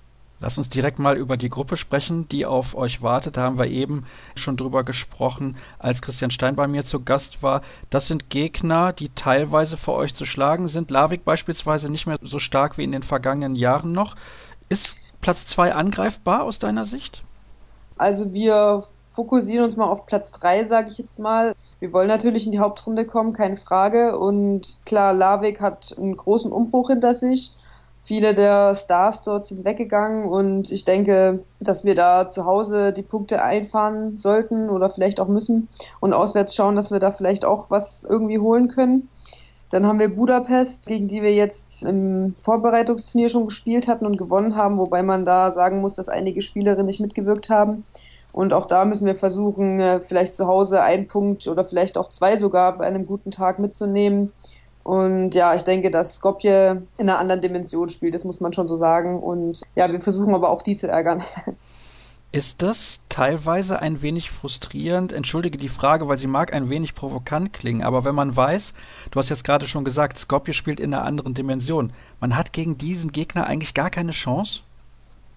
Lass 0.40 0.56
uns 0.56 0.68
direkt 0.68 0.98
mal 0.98 1.16
über 1.16 1.36
die 1.36 1.48
Gruppe 1.48 1.76
sprechen, 1.76 2.28
die 2.28 2.46
auf 2.46 2.76
euch 2.76 3.02
wartet. 3.02 3.36
Da 3.36 3.42
haben 3.42 3.58
wir 3.58 3.66
eben 3.66 4.04
schon 4.36 4.56
drüber 4.56 4.84
gesprochen, 4.84 5.56
als 5.78 6.00
Christian 6.00 6.30
Stein 6.30 6.54
bei 6.54 6.68
mir 6.68 6.84
zu 6.84 7.00
Gast 7.00 7.42
war. 7.42 7.62
Das 7.90 8.06
sind 8.06 8.30
Gegner, 8.30 8.92
die 8.92 9.08
teilweise 9.08 9.76
für 9.76 9.92
euch 9.92 10.14
zu 10.14 10.24
schlagen 10.24 10.68
sind. 10.68 10.90
Lavik 10.90 11.24
beispielsweise 11.24 11.90
nicht 11.90 12.06
mehr 12.06 12.18
so 12.22 12.38
stark 12.38 12.78
wie 12.78 12.84
in 12.84 12.92
den 12.92 13.02
vergangenen 13.02 13.56
Jahren 13.56 13.92
noch. 13.92 14.14
Ist 14.68 14.96
Platz 15.20 15.46
zwei 15.46 15.74
angreifbar 15.74 16.44
aus 16.44 16.60
deiner 16.60 16.84
Sicht? 16.84 17.24
Also 17.96 18.32
wir 18.32 18.84
fokussieren 19.10 19.64
uns 19.64 19.76
mal 19.76 19.86
auf 19.86 20.06
Platz 20.06 20.30
drei, 20.30 20.62
sage 20.62 20.90
ich 20.90 20.98
jetzt 20.98 21.18
mal. 21.18 21.56
Wir 21.80 21.92
wollen 21.92 22.06
natürlich 22.06 22.46
in 22.46 22.52
die 22.52 22.60
Hauptrunde 22.60 23.04
kommen, 23.04 23.32
keine 23.32 23.56
Frage. 23.56 24.16
Und 24.16 24.78
klar, 24.86 25.12
Lavik 25.12 25.60
hat 25.60 25.96
einen 25.98 26.16
großen 26.16 26.52
Umbruch 26.52 26.90
hinter 26.90 27.16
sich 27.16 27.50
Viele 28.08 28.32
der 28.32 28.74
Stars 28.74 29.20
dort 29.20 29.44
sind 29.44 29.66
weggegangen 29.66 30.30
und 30.30 30.72
ich 30.72 30.84
denke, 30.86 31.40
dass 31.60 31.84
wir 31.84 31.94
da 31.94 32.26
zu 32.26 32.46
Hause 32.46 32.94
die 32.94 33.02
Punkte 33.02 33.42
einfahren 33.42 34.16
sollten 34.16 34.70
oder 34.70 34.88
vielleicht 34.88 35.20
auch 35.20 35.28
müssen 35.28 35.68
und 36.00 36.14
auswärts 36.14 36.54
schauen, 36.54 36.74
dass 36.74 36.90
wir 36.90 37.00
da 37.00 37.12
vielleicht 37.12 37.44
auch 37.44 37.66
was 37.68 38.06
irgendwie 38.08 38.38
holen 38.38 38.68
können. 38.68 39.10
Dann 39.68 39.86
haben 39.86 39.98
wir 39.98 40.08
Budapest, 40.08 40.86
gegen 40.86 41.06
die 41.06 41.20
wir 41.20 41.34
jetzt 41.34 41.82
im 41.82 42.34
Vorbereitungsturnier 42.40 43.28
schon 43.28 43.44
gespielt 43.44 43.88
hatten 43.88 44.06
und 44.06 44.16
gewonnen 44.16 44.56
haben, 44.56 44.78
wobei 44.78 45.02
man 45.02 45.26
da 45.26 45.50
sagen 45.50 45.82
muss, 45.82 45.92
dass 45.92 46.08
einige 46.08 46.40
Spielerinnen 46.40 46.86
nicht 46.86 47.00
mitgewirkt 47.00 47.50
haben. 47.50 47.84
Und 48.32 48.54
auch 48.54 48.64
da 48.64 48.86
müssen 48.86 49.04
wir 49.04 49.16
versuchen, 49.16 49.80
äh, 49.80 50.00
vielleicht 50.00 50.32
zu 50.32 50.46
Hause 50.46 50.80
einen 50.80 51.08
Punkt 51.08 51.46
oder 51.46 51.62
vielleicht 51.62 51.98
auch 51.98 52.08
zwei 52.08 52.36
sogar 52.36 52.78
bei 52.78 52.86
einem 52.86 53.04
guten 53.04 53.30
Tag 53.30 53.58
mitzunehmen 53.58 54.32
und 54.88 55.34
ja, 55.34 55.54
ich 55.54 55.64
denke, 55.64 55.90
dass 55.90 56.14
Skopje 56.14 56.82
in 56.96 57.10
einer 57.10 57.18
anderen 57.18 57.42
Dimension 57.42 57.90
spielt, 57.90 58.14
das 58.14 58.24
muss 58.24 58.40
man 58.40 58.54
schon 58.54 58.68
so 58.68 58.74
sagen. 58.74 59.22
Und 59.22 59.60
ja, 59.74 59.92
wir 59.92 60.00
versuchen 60.00 60.34
aber 60.34 60.48
auch 60.48 60.62
die 60.62 60.76
zu 60.76 60.88
ärgern. 60.88 61.22
Ist 62.32 62.62
das 62.62 63.00
teilweise 63.10 63.82
ein 63.82 64.00
wenig 64.00 64.30
frustrierend? 64.30 65.12
Entschuldige 65.12 65.58
die 65.58 65.68
Frage, 65.68 66.08
weil 66.08 66.16
sie 66.16 66.26
mag 66.26 66.54
ein 66.54 66.70
wenig 66.70 66.94
provokant 66.94 67.52
klingen, 67.52 67.82
aber 67.82 68.06
wenn 68.06 68.14
man 68.14 68.34
weiß, 68.34 68.72
du 69.10 69.18
hast 69.18 69.28
jetzt 69.28 69.44
gerade 69.44 69.68
schon 69.68 69.84
gesagt, 69.84 70.16
Skopje 70.16 70.54
spielt 70.54 70.80
in 70.80 70.94
einer 70.94 71.04
anderen 71.04 71.34
Dimension, 71.34 71.92
man 72.18 72.34
hat 72.34 72.54
gegen 72.54 72.78
diesen 72.78 73.12
Gegner 73.12 73.46
eigentlich 73.46 73.74
gar 73.74 73.90
keine 73.90 74.12
Chance? 74.12 74.60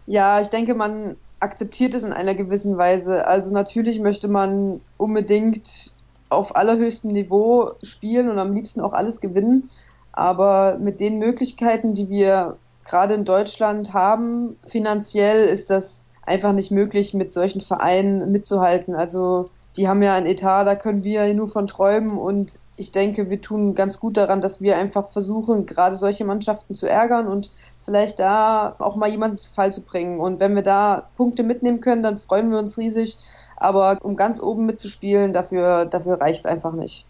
Ja, 0.07 0.39
ich 0.39 0.47
denke, 0.47 0.75
man 0.75 1.17
akzeptiert 1.41 1.93
es 1.93 2.05
in 2.05 2.13
einer 2.13 2.35
gewissen 2.35 2.77
Weise. 2.77 3.27
Also 3.27 3.53
natürlich 3.53 3.99
möchte 3.99 4.29
man 4.29 4.79
unbedingt 4.95 5.91
auf 6.31 6.55
allerhöchstem 6.55 7.11
Niveau 7.11 7.71
spielen 7.83 8.29
und 8.29 8.39
am 8.39 8.53
liebsten 8.53 8.81
auch 8.81 8.93
alles 8.93 9.21
gewinnen. 9.21 9.69
Aber 10.13 10.77
mit 10.79 10.99
den 10.99 11.19
Möglichkeiten, 11.19 11.93
die 11.93 12.09
wir 12.09 12.57
gerade 12.85 13.13
in 13.13 13.25
Deutschland 13.25 13.93
haben, 13.93 14.57
finanziell 14.65 15.43
ist 15.45 15.69
das 15.69 16.05
einfach 16.25 16.53
nicht 16.53 16.71
möglich, 16.71 17.13
mit 17.13 17.31
solchen 17.31 17.61
Vereinen 17.61 18.31
mitzuhalten. 18.31 18.95
Also 18.95 19.49
die 19.77 19.87
haben 19.87 20.03
ja 20.03 20.15
ein 20.15 20.25
Etat, 20.25 20.65
da 20.65 20.75
können 20.75 21.03
wir 21.03 21.33
nur 21.33 21.47
von 21.47 21.67
träumen 21.67 22.17
und 22.17 22.59
ich 22.75 22.91
denke, 22.91 23.29
wir 23.29 23.39
tun 23.39 23.73
ganz 23.75 23.99
gut 23.99 24.17
daran, 24.17 24.41
dass 24.41 24.59
wir 24.59 24.77
einfach 24.77 25.07
versuchen, 25.07 25.65
gerade 25.65 25.95
solche 25.95 26.25
Mannschaften 26.25 26.73
zu 26.73 26.89
ärgern 26.89 27.27
und 27.27 27.51
vielleicht 27.79 28.19
da 28.19 28.75
auch 28.79 28.95
mal 28.95 29.09
jemanden 29.09 29.37
zu 29.37 29.53
Fall 29.53 29.71
zu 29.71 29.81
bringen. 29.81 30.19
Und 30.19 30.39
wenn 30.39 30.55
wir 30.55 30.63
da 30.63 31.07
Punkte 31.15 31.43
mitnehmen 31.43 31.79
können, 31.79 32.03
dann 32.03 32.17
freuen 32.17 32.51
wir 32.51 32.59
uns 32.59 32.77
riesig. 32.77 33.17
Aber 33.61 33.99
um 34.01 34.15
ganz 34.15 34.41
oben 34.41 34.65
mitzuspielen, 34.65 35.33
dafür, 35.33 35.85
dafür 35.85 36.19
reicht 36.19 36.39
es 36.39 36.45
einfach 36.47 36.73
nicht. 36.73 37.05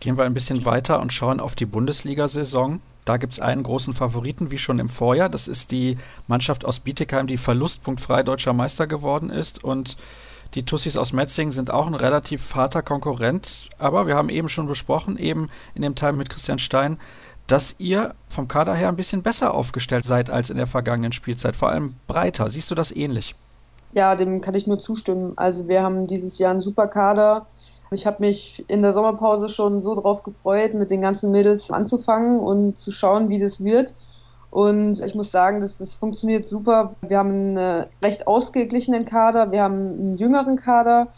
Gehen 0.00 0.16
wir 0.16 0.24
ein 0.24 0.32
bisschen 0.32 0.64
weiter 0.64 1.00
und 1.00 1.12
schauen 1.12 1.38
auf 1.38 1.54
die 1.54 1.66
Bundesliga-Saison. 1.66 2.80
Da 3.04 3.18
gibt 3.18 3.34
es 3.34 3.40
einen 3.40 3.62
großen 3.62 3.92
Favoriten, 3.92 4.50
wie 4.50 4.56
schon 4.56 4.78
im 4.78 4.88
Vorjahr. 4.88 5.28
Das 5.28 5.48
ist 5.48 5.72
die 5.72 5.98
Mannschaft 6.28 6.64
aus 6.64 6.80
Bietigheim, 6.80 7.26
die 7.26 7.36
verlustpunktfrei 7.36 8.22
deutscher 8.22 8.54
Meister 8.54 8.86
geworden 8.86 9.28
ist. 9.28 9.62
Und 9.62 9.98
die 10.54 10.64
Tussis 10.64 10.96
aus 10.96 11.12
Metzing 11.12 11.52
sind 11.52 11.70
auch 11.70 11.86
ein 11.86 11.94
relativ 11.94 12.54
harter 12.54 12.80
Konkurrent. 12.80 13.68
Aber 13.78 14.06
wir 14.06 14.16
haben 14.16 14.30
eben 14.30 14.48
schon 14.48 14.66
besprochen, 14.68 15.18
eben 15.18 15.50
in 15.74 15.82
dem 15.82 15.94
Teil 15.94 16.14
mit 16.14 16.30
Christian 16.30 16.58
Stein, 16.58 16.96
dass 17.46 17.74
ihr 17.76 18.14
vom 18.30 18.48
Kader 18.48 18.74
her 18.74 18.88
ein 18.88 18.96
bisschen 18.96 19.22
besser 19.22 19.52
aufgestellt 19.52 20.06
seid 20.06 20.30
als 20.30 20.48
in 20.48 20.56
der 20.56 20.66
vergangenen 20.66 21.12
Spielzeit. 21.12 21.54
Vor 21.54 21.68
allem 21.68 21.96
breiter. 22.06 22.48
Siehst 22.48 22.70
du 22.70 22.74
das 22.74 22.96
ähnlich? 22.96 23.34
Ja, 23.96 24.14
dem 24.14 24.42
kann 24.42 24.54
ich 24.54 24.66
nur 24.66 24.78
zustimmen. 24.78 25.32
Also 25.36 25.68
wir 25.68 25.82
haben 25.82 26.04
dieses 26.04 26.38
Jahr 26.38 26.50
einen 26.50 26.60
super 26.60 26.86
Kader. 26.86 27.46
Ich 27.90 28.06
habe 28.06 28.18
mich 28.20 28.62
in 28.68 28.82
der 28.82 28.92
Sommerpause 28.92 29.48
schon 29.48 29.78
so 29.80 29.94
drauf 29.94 30.22
gefreut, 30.22 30.74
mit 30.74 30.90
den 30.90 31.00
ganzen 31.00 31.30
Mädels 31.30 31.70
anzufangen 31.70 32.40
und 32.40 32.76
zu 32.76 32.90
schauen, 32.90 33.30
wie 33.30 33.40
das 33.40 33.64
wird. 33.64 33.94
Und 34.50 35.00
ich 35.00 35.14
muss 35.14 35.32
sagen, 35.32 35.62
dass 35.62 35.78
das 35.78 35.94
funktioniert 35.94 36.44
super. 36.44 36.94
Wir 37.00 37.16
haben 37.16 37.30
einen 37.30 37.56
äh, 37.56 37.86
recht 38.02 38.26
ausgeglichenen 38.26 39.06
Kader, 39.06 39.50
wir 39.50 39.62
haben 39.62 39.74
einen 39.74 40.16
jüngeren 40.16 40.56
Kader 40.56 41.08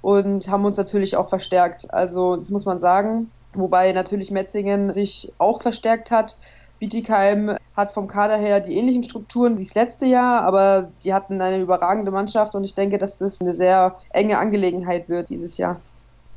und 0.00 0.48
haben 0.48 0.64
uns 0.64 0.76
natürlich 0.76 1.16
auch 1.16 1.28
verstärkt. 1.28 1.92
Also 1.92 2.36
das 2.36 2.50
muss 2.50 2.66
man 2.66 2.78
sagen. 2.78 3.32
Wobei 3.52 3.90
natürlich 3.90 4.30
Metzingen 4.30 4.92
sich 4.92 5.32
auch 5.38 5.60
verstärkt 5.60 6.12
hat. 6.12 6.36
Bietigheim 6.78 7.56
hat 7.76 7.90
vom 7.90 8.08
Kader 8.08 8.36
her 8.36 8.60
die 8.60 8.76
ähnlichen 8.76 9.02
Strukturen 9.04 9.56
wie 9.56 9.62
das 9.62 9.74
letzte 9.74 10.06
Jahr, 10.06 10.42
aber 10.42 10.90
die 11.04 11.14
hatten 11.14 11.40
eine 11.40 11.58
überragende 11.58 12.10
Mannschaft 12.10 12.54
und 12.54 12.64
ich 12.64 12.74
denke, 12.74 12.98
dass 12.98 13.16
das 13.16 13.40
eine 13.40 13.54
sehr 13.54 13.96
enge 14.10 14.38
Angelegenheit 14.38 15.08
wird 15.08 15.30
dieses 15.30 15.56
Jahr. 15.58 15.80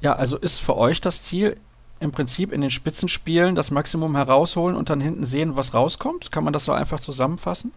Ja, 0.01 0.15
also 0.15 0.37
ist 0.37 0.59
für 0.59 0.77
euch 0.77 1.01
das 1.01 1.23
Ziel 1.23 1.57
im 1.99 2.11
Prinzip 2.11 2.51
in 2.51 2.61
den 2.61 2.71
Spitzenspielen 2.71 3.53
das 3.53 3.69
Maximum 3.69 4.15
herausholen 4.15 4.75
und 4.75 4.89
dann 4.89 4.99
hinten 4.99 5.25
sehen, 5.25 5.55
was 5.55 5.73
rauskommt? 5.73 6.31
Kann 6.31 6.43
man 6.43 6.53
das 6.53 6.65
so 6.65 6.71
einfach 6.71 6.99
zusammenfassen? 6.99 7.71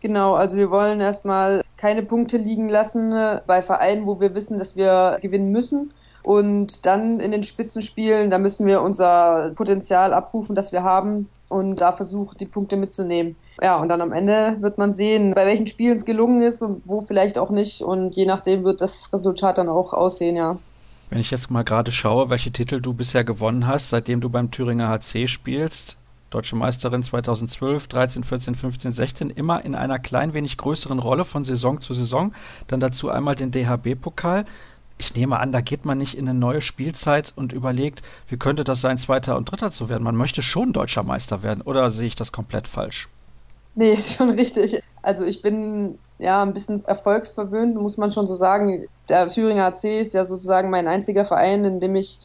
Genau, 0.00 0.34
also 0.34 0.56
wir 0.56 0.70
wollen 0.70 1.00
erstmal 1.00 1.62
keine 1.76 2.02
Punkte 2.02 2.36
liegen 2.36 2.68
lassen 2.68 3.12
bei 3.46 3.62
Vereinen, 3.62 4.06
wo 4.06 4.20
wir 4.20 4.34
wissen, 4.34 4.58
dass 4.58 4.76
wir 4.76 5.18
gewinnen 5.22 5.52
müssen. 5.52 5.92
Und 6.22 6.86
dann 6.86 7.20
in 7.20 7.30
den 7.30 7.44
Spitzenspielen, 7.44 8.30
da 8.30 8.38
müssen 8.38 8.66
wir 8.66 8.82
unser 8.82 9.52
Potenzial 9.54 10.12
abrufen, 10.12 10.56
das 10.56 10.72
wir 10.72 10.82
haben 10.82 11.28
und 11.48 11.80
da 11.80 11.92
versuchen, 11.92 12.36
die 12.38 12.46
Punkte 12.46 12.76
mitzunehmen. 12.76 13.36
Ja, 13.62 13.76
und 13.80 13.88
dann 13.88 14.00
am 14.00 14.12
Ende 14.12 14.56
wird 14.60 14.78
man 14.78 14.92
sehen, 14.92 15.32
bei 15.34 15.46
welchen 15.46 15.66
Spielen 15.66 15.96
es 15.96 16.04
gelungen 16.04 16.40
ist 16.40 16.62
und 16.62 16.82
wo 16.84 17.00
vielleicht 17.00 17.38
auch 17.38 17.50
nicht. 17.50 17.82
Und 17.82 18.16
je 18.16 18.26
nachdem 18.26 18.64
wird 18.64 18.80
das 18.80 19.12
Resultat 19.12 19.58
dann 19.58 19.68
auch 19.68 19.92
aussehen, 19.92 20.36
ja. 20.36 20.58
Wenn 21.08 21.20
ich 21.20 21.30
jetzt 21.30 21.50
mal 21.50 21.62
gerade 21.62 21.92
schaue, 21.92 22.30
welche 22.30 22.50
Titel 22.50 22.80
du 22.80 22.92
bisher 22.92 23.22
gewonnen 23.22 23.66
hast, 23.66 23.90
seitdem 23.90 24.20
du 24.20 24.28
beim 24.28 24.50
Thüringer 24.50 24.88
HC 24.88 25.28
spielst, 25.28 25.96
Deutsche 26.30 26.56
Meisterin 26.56 27.04
2012, 27.04 27.86
13, 27.86 28.24
14, 28.24 28.54
15, 28.56 28.92
16, 28.92 29.30
immer 29.30 29.64
in 29.64 29.76
einer 29.76 30.00
klein 30.00 30.34
wenig 30.34 30.56
größeren 30.56 30.98
Rolle 30.98 31.24
von 31.24 31.44
Saison 31.44 31.80
zu 31.80 31.94
Saison. 31.94 32.34
Dann 32.66 32.80
dazu 32.80 33.08
einmal 33.08 33.36
den 33.36 33.52
DHB-Pokal. 33.52 34.44
Ich 34.98 35.14
nehme 35.14 35.38
an, 35.38 35.52
da 35.52 35.60
geht 35.60 35.84
man 35.84 35.98
nicht 35.98 36.14
in 36.16 36.28
eine 36.28 36.38
neue 36.38 36.62
Spielzeit 36.62 37.32
und 37.36 37.52
überlegt, 37.52 38.02
wie 38.28 38.38
könnte 38.38 38.64
das 38.64 38.80
sein, 38.80 38.96
Zweiter 38.98 39.36
und 39.36 39.50
Dritter 39.50 39.70
zu 39.70 39.88
werden. 39.88 40.04
Man 40.04 40.16
möchte 40.16 40.42
schon 40.42 40.72
deutscher 40.72 41.02
Meister 41.02 41.42
werden, 41.42 41.60
oder 41.60 41.90
sehe 41.90 42.06
ich 42.06 42.14
das 42.14 42.32
komplett 42.32 42.66
falsch? 42.66 43.08
Nee, 43.74 43.92
ist 43.98 44.16
schon 44.16 44.30
richtig. 44.30 44.80
Also 45.02 45.24
ich 45.24 45.42
bin 45.42 45.98
ja 46.18 46.42
ein 46.42 46.54
bisschen 46.54 46.84
erfolgsverwöhnt, 46.84 47.76
muss 47.76 47.98
man 47.98 48.10
schon 48.10 48.26
so 48.26 48.34
sagen. 48.34 48.86
Der 49.08 49.28
Thüringer 49.28 49.66
AC 49.66 49.84
ist 49.84 50.14
ja 50.14 50.24
sozusagen 50.24 50.70
mein 50.70 50.88
einziger 50.88 51.24
Verein, 51.24 51.64
in 51.64 51.78
dem 51.78 51.94
ich 51.94 52.18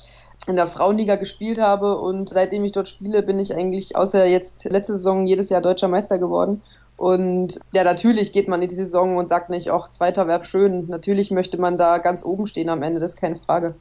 in 0.47 0.55
der 0.55 0.67
Frauenliga 0.67 1.17
gespielt 1.17 1.61
habe 1.61 1.97
und 1.97 2.30
seitdem 2.30 2.65
ich 2.65 2.72
dort 2.72 2.88
spiele, 2.88 3.22
bin 3.22 3.38
ich 3.38 3.53
eigentlich 3.53 3.95
außer 3.95 4.26
jetzt 4.26 4.63
letzte 4.65 4.93
Saison 4.93 5.28
jedes 5.28 5.49
Jahr 5.49 5.61
deutscher 5.61 5.88
Meister 5.88 6.17
geworden. 6.17 6.61
Und 7.02 7.60
ja, 7.74 7.84
natürlich 7.84 8.32
geht 8.32 8.47
man 8.47 8.62
in 8.62 8.70
die 8.70 8.76
Saison 8.76 9.18
und 9.18 9.28
sagt 9.28 9.49
nicht, 9.49 9.72
auch 9.72 9.88
Zweiter 9.88 10.28
wäre 10.28 10.45
schön. 10.45 10.86
Natürlich 10.88 11.32
möchte 11.32 11.58
man 11.58 11.76
da 11.76 11.97
ganz 11.97 12.24
oben 12.24 12.45
stehen 12.45 12.70
am 12.70 12.84
Ende, 12.84 12.99
das 12.99 13.14
ist 13.14 13.20
keine 13.20 13.38
Frage. 13.38 13.74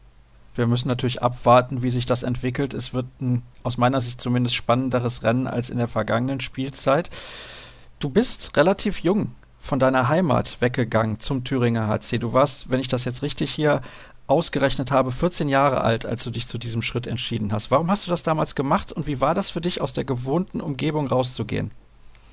Wir 0.55 0.67
müssen 0.67 0.89
natürlich 0.89 1.21
abwarten, 1.21 1.83
wie 1.83 1.91
sich 1.91 2.07
das 2.07 2.23
entwickelt. 2.23 2.73
Es 2.73 2.95
wird 2.95 3.05
ein 3.21 3.43
aus 3.63 3.77
meiner 3.77 4.01
Sicht 4.01 4.23
zumindest 4.23 4.57
spannenderes 4.57 5.23
Rennen 5.23 5.47
als 5.47 5.69
in 5.69 5.77
der 5.77 5.87
vergangenen 5.87 6.41
Spielzeit. 6.41 7.11
Du 7.99 8.09
bist 8.09 8.57
relativ 8.57 9.01
jung 9.01 9.35
von 9.61 9.79
deiner 9.79 10.09
Heimat 10.09 10.57
weggegangen 10.63 11.21
zum 11.21 11.45
Thüringer 11.45 11.89
HC. 11.89 12.21
Du 12.21 12.33
warst, 12.33 12.73
wenn 12.73 12.81
ich 12.81 12.89
das 12.89 13.05
jetzt 13.05 13.21
richtig 13.21 13.51
hier 13.51 13.83
ausgerechnet 14.29 14.91
habe, 14.93 15.13
14 15.13 15.51
Jahre 15.51 15.83
alt, 15.83 16.07
als 16.07 16.25
du 16.25 16.31
dich 16.31 16.49
zu 16.49 16.57
diesem 16.57 16.81
Schritt 16.81 17.07
entschieden 17.07 17.53
hast. 17.53 17.71
Warum 17.71 17.91
hast 17.91 18.07
du 18.07 18.11
das 18.11 18.23
damals 18.23 18.55
gemacht 18.55 18.91
und 18.93 19.07
wie 19.07 19.21
war 19.21 19.35
das 19.35 19.51
für 19.51 19.61
dich, 19.61 19.83
aus 19.83 19.93
der 19.93 20.05
gewohnten 20.05 20.63
Umgebung 20.63 21.07
rauszugehen? 21.07 21.71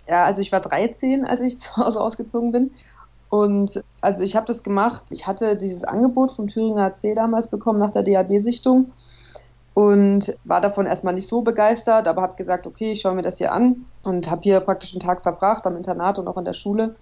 Ja, 0.07 0.23
also 0.25 0.41
ich 0.41 0.51
war 0.51 0.61
13, 0.61 1.25
als 1.25 1.41
ich 1.41 1.57
zu 1.59 1.77
Hause 1.77 2.01
ausgezogen 2.01 2.51
bin. 2.51 2.71
Und 3.29 3.83
also 4.01 4.23
ich 4.23 4.35
habe 4.35 4.45
das 4.45 4.63
gemacht. 4.63 5.05
Ich 5.11 5.27
hatte 5.27 5.57
dieses 5.57 5.83
Angebot 5.83 6.31
vom 6.31 6.47
Thüringer 6.47 6.85
AC 6.85 7.13
damals 7.15 7.49
bekommen 7.49 7.79
nach 7.79 7.91
der 7.91 8.03
DAB-Sichtung 8.03 8.91
und 9.73 10.35
war 10.45 10.61
davon 10.61 10.85
erstmal 10.85 11.13
nicht 11.13 11.27
so 11.27 11.41
begeistert, 11.41 12.07
aber 12.07 12.21
habe 12.21 12.35
gesagt, 12.35 12.65
okay, 12.65 12.93
ich 12.93 13.01
schaue 13.01 13.13
mir 13.15 13.21
das 13.21 13.37
hier 13.37 13.51
an 13.51 13.85
und 14.03 14.31
habe 14.31 14.41
hier 14.43 14.59
praktisch 14.61 14.93
einen 14.93 15.01
Tag 15.01 15.23
verbracht 15.23 15.67
am 15.67 15.75
Internat 15.75 16.17
und 16.17 16.27
auch 16.27 16.37
in 16.37 16.45
der 16.45 16.53
Schule 16.53 16.95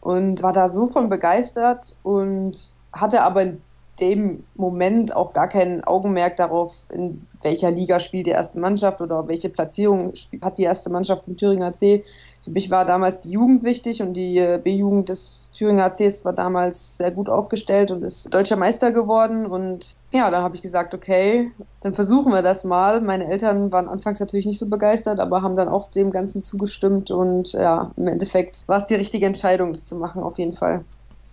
und 0.00 0.42
war 0.42 0.52
da 0.52 0.68
so 0.68 0.86
von 0.86 1.08
begeistert 1.08 1.96
und 2.02 2.70
hatte 2.92 3.22
aber 3.22 3.42
in 3.42 3.62
dem 4.00 4.44
Moment 4.54 5.14
auch 5.14 5.32
gar 5.32 5.48
kein 5.48 5.84
Augenmerk 5.84 6.36
darauf, 6.36 6.76
in 6.92 7.26
welcher 7.42 7.70
Liga 7.70 8.00
spielt 8.00 8.26
die 8.26 8.30
erste 8.30 8.58
Mannschaft 8.58 9.00
oder 9.00 9.28
welche 9.28 9.50
Platzierung 9.50 10.12
hat 10.42 10.58
die 10.58 10.64
erste 10.64 10.90
Mannschaft 10.90 11.24
vom 11.24 11.36
Thüringer 11.36 11.66
AC. 11.66 12.04
Für 12.44 12.50
mich 12.50 12.70
war 12.70 12.84
damals 12.84 13.20
die 13.20 13.30
Jugend 13.30 13.64
wichtig 13.64 14.02
und 14.02 14.12
die 14.12 14.36
äh, 14.36 14.60
B-Jugend 14.62 15.08
des 15.08 15.50
Thüringer 15.54 15.86
ACs 15.86 16.26
war 16.26 16.34
damals 16.34 16.98
sehr 16.98 17.10
gut 17.10 17.30
aufgestellt 17.30 17.90
und 17.90 18.02
ist 18.02 18.34
deutscher 18.34 18.56
Meister 18.56 18.92
geworden. 18.92 19.46
Und 19.46 19.94
ja, 20.12 20.30
da 20.30 20.42
habe 20.42 20.54
ich 20.54 20.60
gesagt, 20.60 20.92
okay, 20.92 21.50
dann 21.80 21.94
versuchen 21.94 22.32
wir 22.32 22.42
das 22.42 22.62
mal. 22.64 23.00
Meine 23.00 23.30
Eltern 23.30 23.72
waren 23.72 23.88
anfangs 23.88 24.20
natürlich 24.20 24.44
nicht 24.44 24.58
so 24.58 24.68
begeistert, 24.68 25.20
aber 25.20 25.40
haben 25.40 25.56
dann 25.56 25.68
auch 25.68 25.88
dem 25.88 26.10
Ganzen 26.10 26.42
zugestimmt 26.42 27.10
und 27.10 27.54
ja, 27.54 27.90
im 27.96 28.08
Endeffekt 28.08 28.62
war 28.66 28.76
es 28.76 28.86
die 28.86 28.94
richtige 28.94 29.24
Entscheidung, 29.24 29.72
das 29.72 29.86
zu 29.86 29.96
machen, 29.96 30.22
auf 30.22 30.38
jeden 30.38 30.52
Fall. 30.52 30.84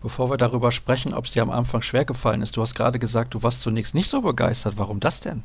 Bevor 0.02 0.30
wir 0.30 0.38
darüber 0.38 0.72
sprechen, 0.72 1.14
ob 1.14 1.26
es 1.26 1.34
dir 1.34 1.44
am 1.44 1.52
Anfang 1.52 1.82
schwer 1.82 2.06
gefallen 2.06 2.42
ist, 2.42 2.56
du 2.56 2.62
hast 2.62 2.74
gerade 2.74 3.00
gesagt, 3.00 3.34
du 3.34 3.44
warst 3.44 3.62
zunächst 3.62 3.94
nicht 3.94 4.10
so 4.10 4.22
begeistert. 4.22 4.76
Warum 4.78 5.02
das 5.02 5.20
denn? 5.20 5.44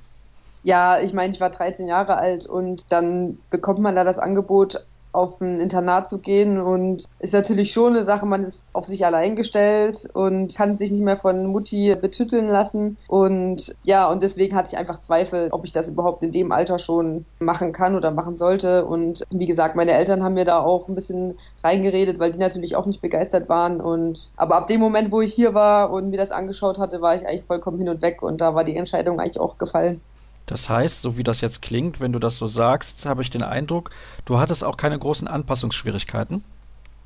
Ja, 0.62 0.98
ich 1.00 1.12
meine, 1.12 1.32
ich 1.32 1.40
war 1.40 1.50
13 1.50 1.86
Jahre 1.86 2.16
alt 2.16 2.46
und 2.46 2.82
dann 2.88 3.38
bekommt 3.50 3.80
man 3.80 3.94
da 3.94 4.02
das 4.02 4.18
Angebot, 4.18 4.84
auf 5.12 5.40
ein 5.40 5.60
Internat 5.60 6.08
zu 6.08 6.18
gehen 6.18 6.60
und 6.60 7.04
ist 7.18 7.32
natürlich 7.34 7.72
schon 7.72 7.94
eine 7.94 8.02
Sache, 8.02 8.26
man 8.26 8.42
ist 8.42 8.66
auf 8.72 8.86
sich 8.86 9.04
allein 9.06 9.36
gestellt 9.36 10.08
und 10.12 10.54
kann 10.54 10.76
sich 10.76 10.90
nicht 10.90 11.02
mehr 11.02 11.16
von 11.16 11.46
Mutti 11.46 11.94
betütteln 11.96 12.48
lassen. 12.48 12.96
Und 13.08 13.76
ja, 13.84 14.10
und 14.10 14.22
deswegen 14.22 14.54
hatte 14.54 14.70
ich 14.72 14.78
einfach 14.78 14.98
Zweifel, 14.98 15.48
ob 15.52 15.64
ich 15.64 15.72
das 15.72 15.88
überhaupt 15.88 16.22
in 16.22 16.32
dem 16.32 16.52
Alter 16.52 16.78
schon 16.78 17.24
machen 17.38 17.72
kann 17.72 17.96
oder 17.96 18.10
machen 18.10 18.36
sollte. 18.36 18.84
Und 18.84 19.24
wie 19.30 19.46
gesagt, 19.46 19.76
meine 19.76 19.92
Eltern 19.92 20.22
haben 20.22 20.34
mir 20.34 20.44
da 20.44 20.60
auch 20.60 20.88
ein 20.88 20.94
bisschen 20.94 21.38
reingeredet, 21.64 22.18
weil 22.18 22.30
die 22.30 22.38
natürlich 22.38 22.76
auch 22.76 22.86
nicht 22.86 23.00
begeistert 23.00 23.48
waren. 23.48 23.80
Und 23.80 24.30
aber 24.36 24.56
ab 24.56 24.66
dem 24.66 24.80
Moment, 24.80 25.10
wo 25.12 25.20
ich 25.20 25.32
hier 25.32 25.54
war 25.54 25.90
und 25.90 26.10
mir 26.10 26.18
das 26.18 26.32
angeschaut 26.32 26.78
hatte, 26.78 27.00
war 27.00 27.14
ich 27.14 27.26
eigentlich 27.26 27.44
vollkommen 27.44 27.78
hin 27.78 27.88
und 27.88 28.02
weg. 28.02 28.22
Und 28.22 28.40
da 28.40 28.54
war 28.54 28.64
die 28.64 28.76
Entscheidung 28.76 29.18
eigentlich 29.18 29.40
auch 29.40 29.58
gefallen. 29.58 30.00
Das 30.46 30.68
heißt, 30.68 31.02
so 31.02 31.16
wie 31.16 31.24
das 31.24 31.40
jetzt 31.40 31.60
klingt, 31.60 32.00
wenn 32.00 32.12
du 32.12 32.18
das 32.18 32.38
so 32.38 32.46
sagst, 32.46 33.04
habe 33.04 33.22
ich 33.22 33.30
den 33.30 33.42
Eindruck, 33.42 33.90
du 34.24 34.38
hattest 34.38 34.62
auch 34.62 34.76
keine 34.76 34.98
großen 34.98 35.26
Anpassungsschwierigkeiten. 35.26 36.44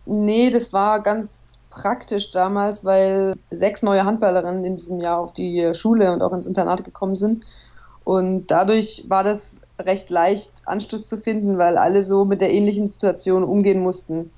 Nee, 0.07 0.51
das 0.51 0.73
war 0.73 1.01
ganz 1.01 1.59
praktisch 1.71 2.31
damals, 2.31 2.85
weil 2.85 3.37
sechs 3.51 3.83
neue 3.83 4.05
Handballerinnen 4.05 4.65
in 4.65 4.77
diesem 4.77 5.01
Jahr 5.01 5.19
auf 5.19 5.33
die 5.33 5.73
Schule 5.73 6.13
und 6.13 6.21
auch 6.21 6.33
ins 6.33 6.47
Internat 6.47 6.85
gekommen 6.85 7.17
sind. 7.17 7.45
Und 8.05 8.49
dadurch 8.49 9.05
war 9.09 9.25
das 9.25 9.63
recht 9.79 10.11
leicht, 10.11 10.51
Anschluss 10.67 11.07
zu 11.07 11.17
finden, 11.17 11.59
weil 11.59 11.79
alle 11.79 12.03
so 12.03 12.25
mit 12.25 12.41
der 12.41 12.53
ähnlichen 12.53 12.87
Situation 12.87 13.45
umgehen 13.45 13.81
mussten. 13.81 14.31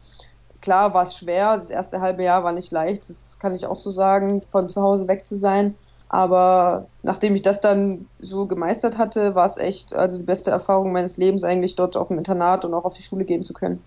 Klar 0.61 0.95
war 0.95 1.05
es 1.05 1.17
schwer, 1.17 1.55
das 1.55 1.71
erste 1.71 2.01
halbe 2.01 2.23
Jahr 2.23 2.45
war 2.45 2.53
nicht 2.53 2.71
leicht, 2.71 3.09
das 3.09 3.39
kann 3.41 3.55
ich 3.55 3.67
auch 3.67 3.79
so 3.79 3.91
sagen, 3.91 4.43
von 4.43 4.69
zu 4.69 4.83
Hause 4.83 5.09
weg 5.09 5.27
zu 5.27 5.37
sein. 5.37 5.75
Aber 6.13 6.89
nachdem 7.03 7.35
ich 7.35 7.41
das 7.41 7.63
dann 7.63 8.07
so 8.21 8.47
gemeistert 8.47 8.99
hatte, 8.99 9.35
war 9.35 9.47
es 9.47 9.57
echt 9.57 9.95
also 9.95 10.19
die 10.19 10.23
beste 10.23 10.51
Erfahrung 10.51 10.93
meines 10.93 11.17
Lebens, 11.17 11.43
eigentlich 11.43 11.75
dort 11.75 11.97
auf 11.97 12.09
dem 12.09 12.19
Internat 12.19 12.67
und 12.67 12.75
auch 12.75 12.85
auf 12.85 12.93
die 12.93 13.03
Schule 13.03 13.25
gehen 13.25 13.43
zu 13.43 13.55
können. 13.55 13.83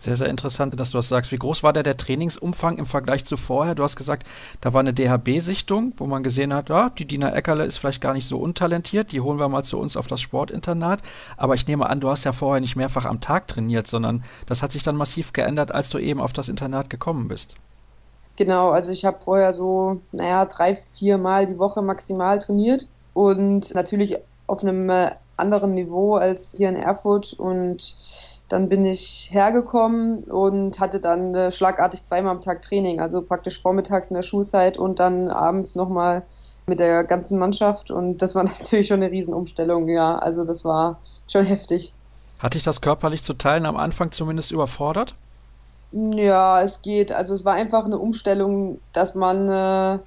Sehr, 0.00 0.16
sehr 0.16 0.28
interessant, 0.28 0.78
dass 0.80 0.90
du 0.90 0.98
das 0.98 1.10
sagst. 1.10 1.32
Wie 1.32 1.36
groß 1.36 1.62
war 1.62 1.74
der, 1.74 1.82
der 1.82 1.98
Trainingsumfang 1.98 2.78
im 2.78 2.86
Vergleich 2.86 3.26
zu 3.26 3.36
vorher? 3.36 3.74
Du 3.74 3.82
hast 3.82 3.96
gesagt, 3.96 4.26
da 4.62 4.72
war 4.72 4.80
eine 4.80 4.94
DHB-Sichtung, 4.94 5.92
wo 5.98 6.06
man 6.06 6.22
gesehen 6.22 6.54
hat, 6.54 6.70
ja, 6.70 6.88
die 6.90 7.06
Dina 7.06 7.34
Eckerle 7.34 7.66
ist 7.66 7.76
vielleicht 7.76 8.00
gar 8.00 8.14
nicht 8.14 8.26
so 8.26 8.38
untalentiert, 8.38 9.12
die 9.12 9.20
holen 9.20 9.38
wir 9.38 9.48
mal 9.48 9.62
zu 9.62 9.78
uns 9.78 9.98
auf 9.98 10.06
das 10.06 10.22
Sportinternat. 10.22 11.02
Aber 11.36 11.54
ich 11.54 11.66
nehme 11.66 11.90
an, 11.90 12.00
du 12.00 12.08
hast 12.08 12.24
ja 12.24 12.32
vorher 12.32 12.62
nicht 12.62 12.76
mehrfach 12.76 13.04
am 13.04 13.20
Tag 13.20 13.48
trainiert, 13.48 13.86
sondern 13.86 14.24
das 14.46 14.62
hat 14.62 14.72
sich 14.72 14.82
dann 14.82 14.96
massiv 14.96 15.34
geändert, 15.34 15.72
als 15.72 15.90
du 15.90 15.98
eben 15.98 16.22
auf 16.22 16.32
das 16.32 16.48
Internat 16.48 16.88
gekommen 16.88 17.28
bist. 17.28 17.56
Genau, 18.36 18.70
also 18.70 18.92
ich 18.92 19.04
habe 19.04 19.18
vorher 19.20 19.52
so, 19.52 20.00
naja, 20.12 20.44
drei, 20.44 20.76
vier 20.76 21.16
Mal 21.18 21.46
die 21.46 21.58
Woche 21.58 21.80
maximal 21.80 22.38
trainiert 22.38 22.86
und 23.14 23.74
natürlich 23.74 24.18
auf 24.46 24.62
einem 24.62 24.90
äh, 24.90 25.10
anderen 25.36 25.74
Niveau 25.74 26.16
als 26.16 26.54
hier 26.56 26.68
in 26.68 26.76
Erfurt 26.76 27.32
und 27.32 27.96
dann 28.48 28.68
bin 28.68 28.84
ich 28.84 29.28
hergekommen 29.32 30.24
und 30.24 30.78
hatte 30.78 31.00
dann 31.00 31.34
äh, 31.34 31.50
schlagartig 31.50 32.04
zweimal 32.04 32.32
am 32.32 32.40
Tag 32.40 32.62
Training, 32.62 33.00
also 33.00 33.22
praktisch 33.22 33.60
vormittags 33.60 34.08
in 34.08 34.14
der 34.14 34.22
Schulzeit 34.22 34.78
und 34.78 35.00
dann 35.00 35.28
abends 35.28 35.74
nochmal 35.74 36.22
mit 36.66 36.78
der 36.78 37.04
ganzen 37.04 37.38
Mannschaft 37.38 37.90
und 37.90 38.22
das 38.22 38.34
war 38.34 38.44
natürlich 38.44 38.86
schon 38.86 39.02
eine 39.02 39.10
Riesenumstellung, 39.10 39.88
ja, 39.88 40.18
also 40.18 40.44
das 40.44 40.64
war 40.64 41.00
schon 41.30 41.44
heftig. 41.44 41.92
Hat 42.38 42.54
dich 42.54 42.62
das 42.62 42.82
körperlich 42.82 43.24
zu 43.24 43.34
teilen 43.34 43.66
am 43.66 43.76
Anfang 43.76 44.12
zumindest 44.12 44.52
überfordert? 44.52 45.14
Ja, 45.92 46.62
es 46.62 46.82
geht. 46.82 47.12
Also 47.12 47.34
es 47.34 47.44
war 47.44 47.54
einfach 47.54 47.84
eine 47.84 47.98
Umstellung, 47.98 48.80
dass 48.92 49.14
man 49.14 49.48
äh, 49.48 49.98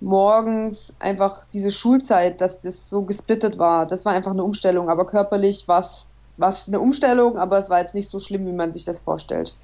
morgens 0.00 0.96
einfach 1.00 1.44
diese 1.46 1.70
Schulzeit, 1.70 2.40
dass 2.40 2.60
das 2.60 2.90
so 2.90 3.02
gesplittet 3.02 3.58
war. 3.58 3.86
Das 3.86 4.04
war 4.04 4.12
einfach 4.12 4.32
eine 4.32 4.44
Umstellung. 4.44 4.88
Aber 4.90 5.06
körperlich 5.06 5.68
war 5.68 5.80
es 5.80 6.08
eine 6.68 6.80
Umstellung, 6.80 7.38
aber 7.38 7.58
es 7.58 7.70
war 7.70 7.80
jetzt 7.80 7.94
nicht 7.94 8.08
so 8.08 8.18
schlimm, 8.18 8.46
wie 8.46 8.52
man 8.52 8.70
sich 8.70 8.84
das 8.84 9.00
vorstellt. 9.00 9.54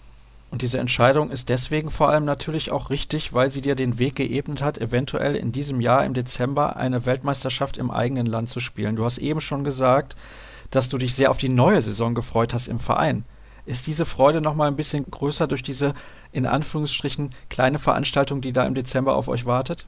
Und 0.51 0.63
diese 0.63 0.79
Entscheidung 0.79 1.33
ist 1.33 1.49
deswegen 1.49 1.91
vor 1.91 2.11
allem 2.11 2.25
natürlich 2.25 2.71
auch 2.71 2.91
richtig, 2.91 3.33
weil 3.33 3.51
sie 3.51 3.61
dir 3.61 3.75
den 3.75 3.99
Weg 3.99 4.15
geebnet 4.15 4.63
hat, 4.63 4.79
eventuell 4.79 5.35
in 5.35 5.51
diesem 5.51 5.81
Jahr 5.81 6.05
im 6.05 6.15
Dezember 6.15 6.77
eine 6.77 7.07
Weltmeisterschaft 7.07 7.77
im 7.77 7.91
eigenen 7.91 8.27
Land 8.27 8.51
zu 8.51 8.61
spielen. 8.61 8.95
Du 8.95 9.05
hast 9.05 9.19
eben 9.19 9.41
schon 9.41 9.65
gesagt, 9.65 10.15
dass 10.71 10.89
du 10.89 10.97
dich 10.97 11.15
sehr 11.17 11.33
auf 11.33 11.39
die 11.39 11.49
neue 11.49 11.83
Saison 11.83 12.15
gefreut 12.15 12.55
hast 12.55 12.69
im 12.69 12.79
Verein. 12.79 13.25
Ist 13.67 13.87
diese 13.87 14.05
Freude 14.05 14.41
noch 14.41 14.55
mal 14.55 14.69
ein 14.69 14.77
bisschen 14.77 15.11
größer 15.11 15.47
durch 15.47 15.63
diese 15.63 15.95
in 16.33 16.47
Anführungsstrichen 16.47 17.31
kleine 17.49 17.79
Veranstaltung, 17.79 18.41
die 18.41 18.53
da 18.53 18.67
im 18.67 18.75
Dezember 18.75 19.17
auf 19.17 19.29
euch 19.29 19.47
wartet? 19.47 19.87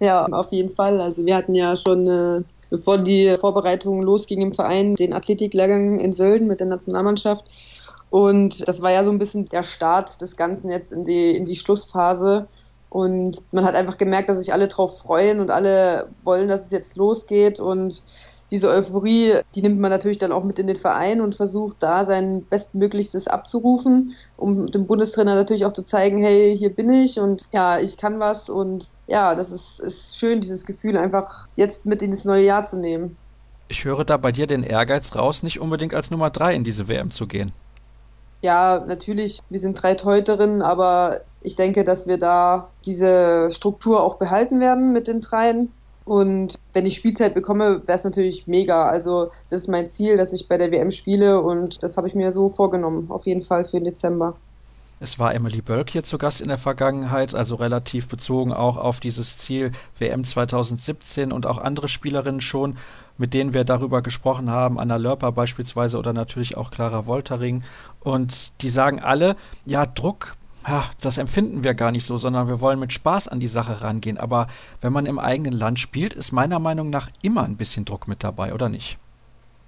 Ja, 0.00 0.26
auf 0.26 0.52
jeden 0.52 0.70
Fall. 0.70 1.00
Also 1.00 1.26
wir 1.26 1.36
hatten 1.36 1.54
ja 1.54 1.76
schon, 1.76 2.06
äh, 2.08 2.42
bevor 2.70 2.98
die 2.98 3.36
Vorbereitungen 3.38 4.02
losgingen 4.02 4.48
im 4.48 4.54
Verein, 4.54 4.94
den 4.94 5.12
Athletiklehrgang 5.12 5.98
in 5.98 6.12
Sölden 6.12 6.46
mit 6.46 6.60
der 6.60 6.66
Nationalmannschaft. 6.66 7.44
Und 8.10 8.66
das 8.68 8.80
war 8.80 8.92
ja 8.92 9.04
so 9.04 9.10
ein 9.10 9.18
bisschen 9.18 9.46
der 9.46 9.62
Start 9.62 10.20
des 10.20 10.36
Ganzen 10.36 10.70
jetzt 10.70 10.92
in 10.92 11.04
die, 11.04 11.32
in 11.32 11.46
die 11.46 11.56
Schlussphase. 11.56 12.46
Und 12.88 13.42
man 13.52 13.64
hat 13.64 13.74
einfach 13.74 13.96
gemerkt, 13.96 14.28
dass 14.28 14.38
sich 14.38 14.52
alle 14.52 14.68
drauf 14.68 15.00
freuen 15.00 15.40
und 15.40 15.50
alle 15.50 16.08
wollen, 16.22 16.48
dass 16.48 16.66
es 16.66 16.70
jetzt 16.70 16.96
losgeht. 16.96 17.58
Und 17.58 18.02
diese 18.50 18.68
Euphorie, 18.68 19.34
die 19.54 19.62
nimmt 19.62 19.80
man 19.80 19.90
natürlich 19.90 20.18
dann 20.18 20.32
auch 20.32 20.44
mit 20.44 20.58
in 20.58 20.66
den 20.66 20.76
Verein 20.76 21.20
und 21.20 21.34
versucht 21.34 21.82
da 21.82 22.04
sein 22.04 22.44
Bestmöglichstes 22.44 23.28
abzurufen, 23.28 24.12
um 24.36 24.66
dem 24.66 24.86
Bundestrainer 24.86 25.34
natürlich 25.34 25.64
auch 25.64 25.72
zu 25.72 25.82
zeigen, 25.82 26.22
hey, 26.22 26.56
hier 26.56 26.70
bin 26.70 26.92
ich 26.92 27.18
und 27.18 27.46
ja, 27.52 27.78
ich 27.78 27.96
kann 27.96 28.20
was 28.20 28.48
und 28.48 28.88
ja, 29.06 29.34
das 29.34 29.50
ist, 29.50 29.80
ist 29.80 30.16
schön, 30.18 30.40
dieses 30.40 30.66
Gefühl 30.66 30.96
einfach 30.96 31.48
jetzt 31.56 31.86
mit 31.86 32.02
ins 32.02 32.24
neue 32.24 32.44
Jahr 32.44 32.64
zu 32.64 32.78
nehmen. 32.78 33.16
Ich 33.68 33.84
höre 33.84 34.04
da 34.04 34.16
bei 34.18 34.30
dir 34.30 34.46
den 34.46 34.62
Ehrgeiz 34.62 35.14
raus, 35.16 35.42
nicht 35.42 35.60
unbedingt 35.60 35.94
als 35.94 36.10
Nummer 36.10 36.30
drei 36.30 36.54
in 36.54 36.64
diese 36.64 36.86
WM 36.88 37.10
zu 37.10 37.26
gehen. 37.26 37.52
Ja, 38.42 38.84
natürlich, 38.86 39.40
wir 39.48 39.58
sind 39.58 39.82
drei 39.82 39.94
Teuterinnen, 39.94 40.60
aber 40.60 41.20
ich 41.40 41.54
denke, 41.54 41.82
dass 41.82 42.06
wir 42.06 42.18
da 42.18 42.68
diese 42.84 43.48
Struktur 43.50 44.02
auch 44.02 44.16
behalten 44.16 44.60
werden 44.60 44.92
mit 44.92 45.08
den 45.08 45.22
dreien. 45.22 45.72
Und 46.04 46.56
wenn 46.74 46.84
ich 46.84 46.96
Spielzeit 46.96 47.34
bekomme, 47.34 47.82
wäre 47.86 47.96
es 47.96 48.04
natürlich 48.04 48.46
mega. 48.46 48.84
Also 48.84 49.30
das 49.48 49.62
ist 49.62 49.68
mein 49.68 49.86
Ziel, 49.86 50.16
dass 50.16 50.32
ich 50.32 50.48
bei 50.48 50.58
der 50.58 50.70
WM 50.70 50.90
spiele 50.90 51.40
und 51.40 51.82
das 51.82 51.96
habe 51.96 52.08
ich 52.08 52.14
mir 52.14 52.30
so 52.30 52.48
vorgenommen, 52.48 53.06
auf 53.10 53.26
jeden 53.26 53.42
Fall 53.42 53.64
für 53.64 53.78
den 53.78 53.84
Dezember. 53.84 54.34
Es 55.00 55.18
war 55.18 55.34
Emily 55.34 55.60
Bölk 55.60 55.90
hier 55.90 56.04
zu 56.04 56.18
Gast 56.18 56.40
in 56.40 56.48
der 56.48 56.58
Vergangenheit, 56.58 57.34
also 57.34 57.56
relativ 57.56 58.08
bezogen 58.08 58.52
auch 58.52 58.76
auf 58.76 59.00
dieses 59.00 59.38
Ziel 59.38 59.72
WM 59.98 60.24
2017 60.24 61.32
und 61.32 61.46
auch 61.46 61.58
andere 61.58 61.88
Spielerinnen 61.88 62.40
schon, 62.40 62.76
mit 63.18 63.34
denen 63.34 63.54
wir 63.54 63.64
darüber 63.64 64.02
gesprochen 64.02 64.50
haben, 64.50 64.78
Anna 64.78 64.96
Lörper 64.96 65.32
beispielsweise 65.32 65.98
oder 65.98 66.12
natürlich 66.12 66.56
auch 66.56 66.70
Clara 66.70 67.06
Woltering. 67.06 67.64
Und 68.00 68.62
die 68.62 68.68
sagen 68.68 69.00
alle, 69.00 69.36
ja, 69.66 69.84
Druck 69.84 70.36
ja, 70.66 70.84
das 71.00 71.18
empfinden 71.18 71.62
wir 71.64 71.74
gar 71.74 71.90
nicht 71.90 72.06
so, 72.06 72.16
sondern 72.16 72.48
wir 72.48 72.60
wollen 72.60 72.78
mit 72.78 72.92
Spaß 72.92 73.28
an 73.28 73.40
die 73.40 73.48
Sache 73.48 73.82
rangehen. 73.82 74.18
Aber 74.18 74.46
wenn 74.80 74.92
man 74.92 75.06
im 75.06 75.18
eigenen 75.18 75.52
Land 75.52 75.78
spielt, 75.78 76.14
ist 76.14 76.32
meiner 76.32 76.58
Meinung 76.58 76.90
nach 76.90 77.10
immer 77.22 77.42
ein 77.42 77.56
bisschen 77.56 77.84
Druck 77.84 78.08
mit 78.08 78.24
dabei, 78.24 78.54
oder 78.54 78.68
nicht? 78.68 78.98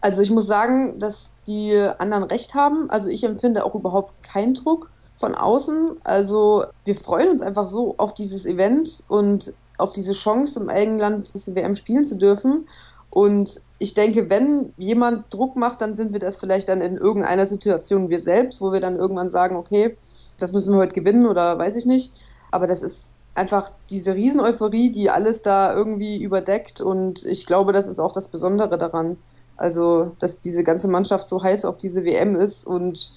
Also 0.01 0.22
ich 0.22 0.30
muss 0.30 0.47
sagen, 0.47 0.99
dass 0.99 1.34
die 1.47 1.76
anderen 1.99 2.24
recht 2.24 2.55
haben. 2.55 2.88
Also 2.90 3.09
ich 3.09 3.24
empfinde 3.24 3.64
auch 3.64 3.74
überhaupt 3.74 4.12
keinen 4.22 4.55
Druck 4.55 4.90
von 5.16 5.34
außen. 5.34 5.97
Also 6.05 6.64
wir 6.84 6.94
freuen 6.94 7.30
uns 7.30 7.42
einfach 7.42 7.66
so 7.66 7.94
auf 7.99 8.14
dieses 8.14 8.47
Event 8.47 9.03
und 9.09 9.53
auf 9.78 9.92
diese 9.92 10.12
Chance, 10.12 10.61
im 10.61 10.68
eigenen 10.68 10.99
Land 10.99 11.34
diese 11.34 11.55
WM 11.55 11.74
spielen 11.74 12.05
zu 12.05 12.16
dürfen. 12.16 12.66
Und 13.11 13.61
ich 13.78 13.94
denke, 13.94 14.30
wenn 14.30 14.72
jemand 14.76 15.32
Druck 15.32 15.57
macht, 15.57 15.80
dann 15.80 15.94
sind 15.94 16.12
wir 16.12 16.20
das 16.20 16.36
vielleicht 16.36 16.68
dann 16.68 16.80
in 16.80 16.97
irgendeiner 16.97 17.47
Situation 17.47 18.09
wir 18.09 18.20
selbst, 18.20 18.61
wo 18.61 18.72
wir 18.72 18.80
dann 18.80 18.97
irgendwann 18.97 19.28
sagen, 19.28 19.57
okay, 19.57 19.97
das 20.39 20.53
müssen 20.53 20.72
wir 20.72 20.78
heute 20.78 20.95
gewinnen 20.95 21.26
oder 21.26 21.59
weiß 21.59 21.76
ich 21.76 21.87
nicht. 21.87 22.12
Aber 22.51 22.66
das 22.66 22.82
ist 22.82 23.16
einfach 23.34 23.70
diese 23.91 24.14
Rieseneuphorie, 24.14 24.91
die 24.91 25.11
alles 25.11 25.43
da 25.43 25.74
irgendwie 25.74 26.22
überdeckt 26.22 26.80
und 26.80 27.24
ich 27.24 27.47
glaube, 27.47 27.72
das 27.72 27.87
ist 27.87 27.99
auch 27.99 28.12
das 28.12 28.28
Besondere 28.28 28.78
daran. 28.78 29.18
Also, 29.57 30.12
dass 30.18 30.41
diese 30.41 30.64
ganze 30.64 30.89
Mannschaft 30.89 31.28
so 31.28 31.43
heiß 31.43 31.64
auf 31.64 31.78
diese 31.78 32.05
WM 32.05 32.37
ist 32.37 32.66
und 32.66 33.12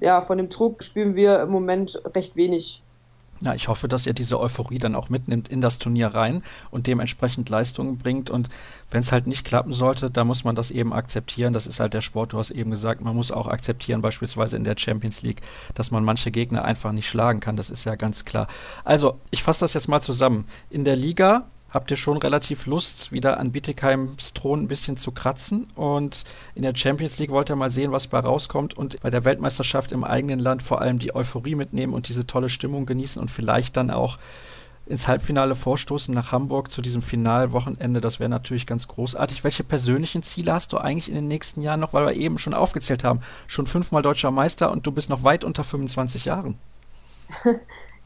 ja, 0.00 0.22
von 0.22 0.38
dem 0.38 0.48
Druck 0.48 0.82
spüren 0.82 1.14
wir 1.14 1.40
im 1.40 1.50
Moment 1.50 2.00
recht 2.14 2.36
wenig. 2.36 2.82
Ja, 3.40 3.54
ich 3.54 3.68
hoffe, 3.68 3.88
dass 3.88 4.06
ihr 4.06 4.14
diese 4.14 4.40
Euphorie 4.40 4.78
dann 4.78 4.94
auch 4.94 5.10
mitnimmt 5.10 5.48
in 5.48 5.60
das 5.60 5.78
Turnier 5.78 6.08
rein 6.08 6.42
und 6.70 6.86
dementsprechend 6.86 7.48
Leistungen 7.48 7.98
bringt. 7.98 8.30
Und 8.30 8.48
wenn 8.90 9.02
es 9.02 9.12
halt 9.12 9.26
nicht 9.26 9.44
klappen 9.44 9.74
sollte, 9.74 10.10
da 10.10 10.24
muss 10.24 10.44
man 10.44 10.54
das 10.54 10.70
eben 10.70 10.92
akzeptieren. 10.92 11.52
Das 11.52 11.66
ist 11.66 11.80
halt 11.80 11.94
der 11.94 12.00
Sport, 12.00 12.32
du 12.32 12.38
hast 12.38 12.50
eben 12.50 12.70
gesagt, 12.70 13.00
man 13.00 13.14
muss 13.14 13.32
auch 13.32 13.48
akzeptieren, 13.48 14.02
beispielsweise 14.02 14.56
in 14.56 14.64
der 14.64 14.76
Champions 14.78 15.22
League, 15.22 15.42
dass 15.74 15.90
man 15.90 16.04
manche 16.04 16.30
Gegner 16.30 16.64
einfach 16.64 16.92
nicht 16.92 17.08
schlagen 17.08 17.40
kann. 17.40 17.56
Das 17.56 17.70
ist 17.70 17.84
ja 17.84 17.96
ganz 17.96 18.24
klar. 18.24 18.46
Also, 18.84 19.18
ich 19.30 19.42
fasse 19.42 19.60
das 19.60 19.74
jetzt 19.74 19.88
mal 19.88 20.00
zusammen. 20.00 20.46
In 20.70 20.84
der 20.84 20.96
Liga 20.96 21.44
habt 21.74 21.90
ihr 21.90 21.96
schon 21.96 22.18
relativ 22.18 22.66
Lust, 22.66 23.10
wieder 23.10 23.40
an 23.40 23.50
Bietigheims 23.50 24.32
Thron 24.32 24.62
ein 24.62 24.68
bisschen 24.68 24.96
zu 24.96 25.10
kratzen. 25.10 25.66
Und 25.74 26.22
in 26.54 26.62
der 26.62 26.74
Champions 26.76 27.18
League 27.18 27.30
wollt 27.30 27.50
ihr 27.50 27.56
mal 27.56 27.72
sehen, 27.72 27.90
was 27.90 28.06
bei 28.06 28.20
rauskommt. 28.20 28.78
Und 28.78 29.00
bei 29.00 29.10
der 29.10 29.24
Weltmeisterschaft 29.24 29.90
im 29.90 30.04
eigenen 30.04 30.38
Land 30.38 30.62
vor 30.62 30.80
allem 30.80 31.00
die 31.00 31.14
Euphorie 31.14 31.56
mitnehmen 31.56 31.92
und 31.92 32.08
diese 32.08 32.28
tolle 32.28 32.48
Stimmung 32.48 32.86
genießen 32.86 33.20
und 33.20 33.28
vielleicht 33.28 33.76
dann 33.76 33.90
auch 33.90 34.18
ins 34.86 35.08
Halbfinale 35.08 35.56
vorstoßen 35.56 36.14
nach 36.14 36.30
Hamburg 36.30 36.70
zu 36.70 36.80
diesem 36.80 37.02
Finalwochenende. 37.02 38.00
Das 38.00 38.20
wäre 38.20 38.30
natürlich 38.30 38.66
ganz 38.66 38.86
großartig. 38.86 39.42
Welche 39.42 39.64
persönlichen 39.64 40.22
Ziele 40.22 40.52
hast 40.52 40.72
du 40.72 40.78
eigentlich 40.78 41.08
in 41.08 41.16
den 41.16 41.26
nächsten 41.26 41.60
Jahren 41.60 41.80
noch? 41.80 41.92
Weil 41.92 42.06
wir 42.06 42.14
eben 42.14 42.38
schon 42.38 42.54
aufgezählt 42.54 43.02
haben, 43.02 43.20
schon 43.48 43.66
fünfmal 43.66 44.02
deutscher 44.02 44.30
Meister 44.30 44.70
und 44.70 44.86
du 44.86 44.92
bist 44.92 45.10
noch 45.10 45.24
weit 45.24 45.42
unter 45.42 45.64
25 45.64 46.26
Jahren. 46.26 46.56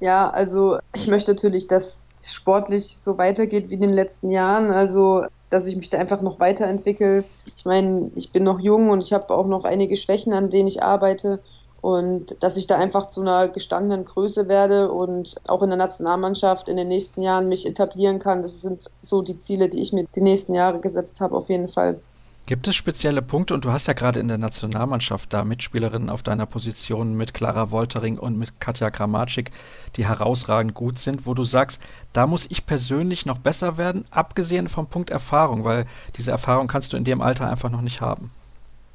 Ja, 0.00 0.30
also 0.30 0.78
ich 0.94 1.08
möchte 1.08 1.32
natürlich, 1.32 1.66
dass 1.66 2.08
es 2.20 2.32
sportlich 2.32 2.96
so 2.98 3.18
weitergeht 3.18 3.70
wie 3.70 3.74
in 3.74 3.80
den 3.80 3.92
letzten 3.92 4.30
Jahren. 4.30 4.70
Also, 4.70 5.24
dass 5.50 5.66
ich 5.66 5.76
mich 5.76 5.90
da 5.90 5.98
einfach 5.98 6.20
noch 6.20 6.38
weiterentwickle. 6.38 7.24
Ich 7.56 7.64
meine, 7.64 8.10
ich 8.14 8.30
bin 8.30 8.44
noch 8.44 8.60
jung 8.60 8.90
und 8.90 9.02
ich 9.02 9.12
habe 9.12 9.30
auch 9.30 9.46
noch 9.46 9.64
einige 9.64 9.96
Schwächen, 9.96 10.32
an 10.32 10.50
denen 10.50 10.68
ich 10.68 10.82
arbeite. 10.82 11.40
Und 11.80 12.42
dass 12.42 12.56
ich 12.56 12.66
da 12.66 12.76
einfach 12.76 13.06
zu 13.06 13.20
einer 13.20 13.48
gestandenen 13.48 14.04
Größe 14.04 14.48
werde 14.48 14.90
und 14.90 15.36
auch 15.46 15.62
in 15.62 15.70
der 15.70 15.78
Nationalmannschaft 15.78 16.68
in 16.68 16.76
den 16.76 16.88
nächsten 16.88 17.22
Jahren 17.22 17.48
mich 17.48 17.66
etablieren 17.66 18.18
kann. 18.18 18.42
Das 18.42 18.60
sind 18.60 18.90
so 19.00 19.22
die 19.22 19.38
Ziele, 19.38 19.68
die 19.68 19.80
ich 19.80 19.92
mir 19.92 20.06
die 20.14 20.20
nächsten 20.20 20.54
Jahre 20.54 20.80
gesetzt 20.80 21.20
habe, 21.20 21.36
auf 21.36 21.48
jeden 21.48 21.68
Fall. 21.68 22.00
Gibt 22.48 22.66
es 22.66 22.76
spezielle 22.76 23.20
Punkte, 23.20 23.52
und 23.52 23.66
du 23.66 23.72
hast 23.72 23.88
ja 23.88 23.92
gerade 23.92 24.20
in 24.20 24.28
der 24.28 24.38
Nationalmannschaft 24.38 25.34
da 25.34 25.44
Mitspielerinnen 25.44 26.08
auf 26.08 26.22
deiner 26.22 26.46
Position 26.46 27.14
mit 27.14 27.34
Clara 27.34 27.70
Woltering 27.70 28.18
und 28.18 28.38
mit 28.38 28.58
Katja 28.58 28.90
Kramatschik, 28.90 29.50
die 29.96 30.06
herausragend 30.06 30.72
gut 30.72 30.98
sind, 30.98 31.26
wo 31.26 31.34
du 31.34 31.44
sagst, 31.44 31.78
da 32.14 32.26
muss 32.26 32.46
ich 32.48 32.64
persönlich 32.64 33.26
noch 33.26 33.36
besser 33.36 33.76
werden, 33.76 34.06
abgesehen 34.10 34.68
vom 34.68 34.86
Punkt 34.86 35.10
Erfahrung, 35.10 35.64
weil 35.64 35.84
diese 36.16 36.30
Erfahrung 36.30 36.68
kannst 36.68 36.94
du 36.94 36.96
in 36.96 37.04
dem 37.04 37.20
Alter 37.20 37.50
einfach 37.50 37.68
noch 37.68 37.82
nicht 37.82 38.00
haben. 38.00 38.30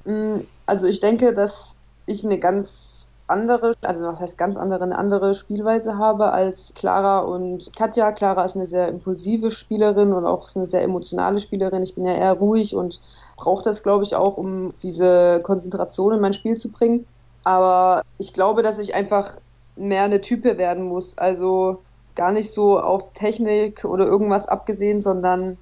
Mm, 0.05 0.37
also 0.65 0.87
ich 0.87 0.99
denke, 0.99 1.31
dass 1.31 1.75
ich 2.07 2.25
eine 2.25 2.39
ganz 2.39 2.92
andere, 3.33 3.73
also 3.83 4.05
was 4.05 4.19
heißt 4.21 4.37
ganz 4.37 4.55
andere, 4.55 4.83
eine 4.83 4.97
andere 4.97 5.33
Spielweise 5.33 5.97
habe 5.97 6.31
als 6.31 6.73
Clara 6.75 7.19
und 7.19 7.71
Katja. 7.75 8.11
Clara 8.11 8.45
ist 8.45 8.55
eine 8.55 8.65
sehr 8.65 8.87
impulsive 8.87 9.51
Spielerin 9.51 10.13
und 10.13 10.25
auch 10.25 10.47
eine 10.55 10.65
sehr 10.65 10.83
emotionale 10.83 11.39
Spielerin. 11.39 11.83
Ich 11.83 11.95
bin 11.95 12.05
ja 12.05 12.13
eher 12.13 12.33
ruhig 12.33 12.75
und 12.75 13.01
brauche 13.35 13.63
das, 13.63 13.83
glaube 13.83 14.03
ich, 14.03 14.15
auch, 14.15 14.37
um 14.37 14.71
diese 14.81 15.41
Konzentration 15.43 16.13
in 16.13 16.21
mein 16.21 16.33
Spiel 16.33 16.55
zu 16.55 16.69
bringen. 16.69 17.05
Aber 17.43 18.03
ich 18.19 18.33
glaube, 18.33 18.61
dass 18.61 18.79
ich 18.79 18.95
einfach 18.95 19.37
mehr 19.75 20.03
eine 20.03 20.21
Type 20.21 20.57
werden 20.57 20.85
muss. 20.85 21.17
Also 21.17 21.79
gar 22.15 22.31
nicht 22.31 22.51
so 22.51 22.79
auf 22.79 23.11
Technik 23.11 23.83
oder 23.83 24.05
irgendwas 24.05 24.47
abgesehen, 24.47 24.99
sondern 24.99 25.57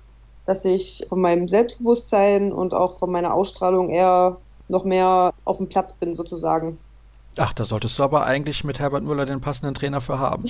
dass 0.45 0.65
ich 0.65 1.05
von 1.07 1.21
meinem 1.21 1.47
Selbstbewusstsein 1.47 2.51
und 2.51 2.73
auch 2.73 2.99
von 2.99 3.11
meiner 3.11 3.33
Ausstrahlung 3.33 3.89
eher 3.89 4.37
noch 4.67 4.83
mehr 4.83 5.33
auf 5.45 5.57
dem 5.57 5.69
Platz 5.69 5.93
bin, 5.93 6.13
sozusagen. 6.13 6.77
Ach, 7.37 7.53
da 7.53 7.63
solltest 7.63 7.97
du 7.97 8.03
aber 8.03 8.25
eigentlich 8.25 8.63
mit 8.63 8.79
Herbert 8.79 9.03
Müller 9.03 9.25
den 9.25 9.39
passenden 9.39 9.73
Trainer 9.73 10.01
für 10.01 10.19
haben. 10.19 10.43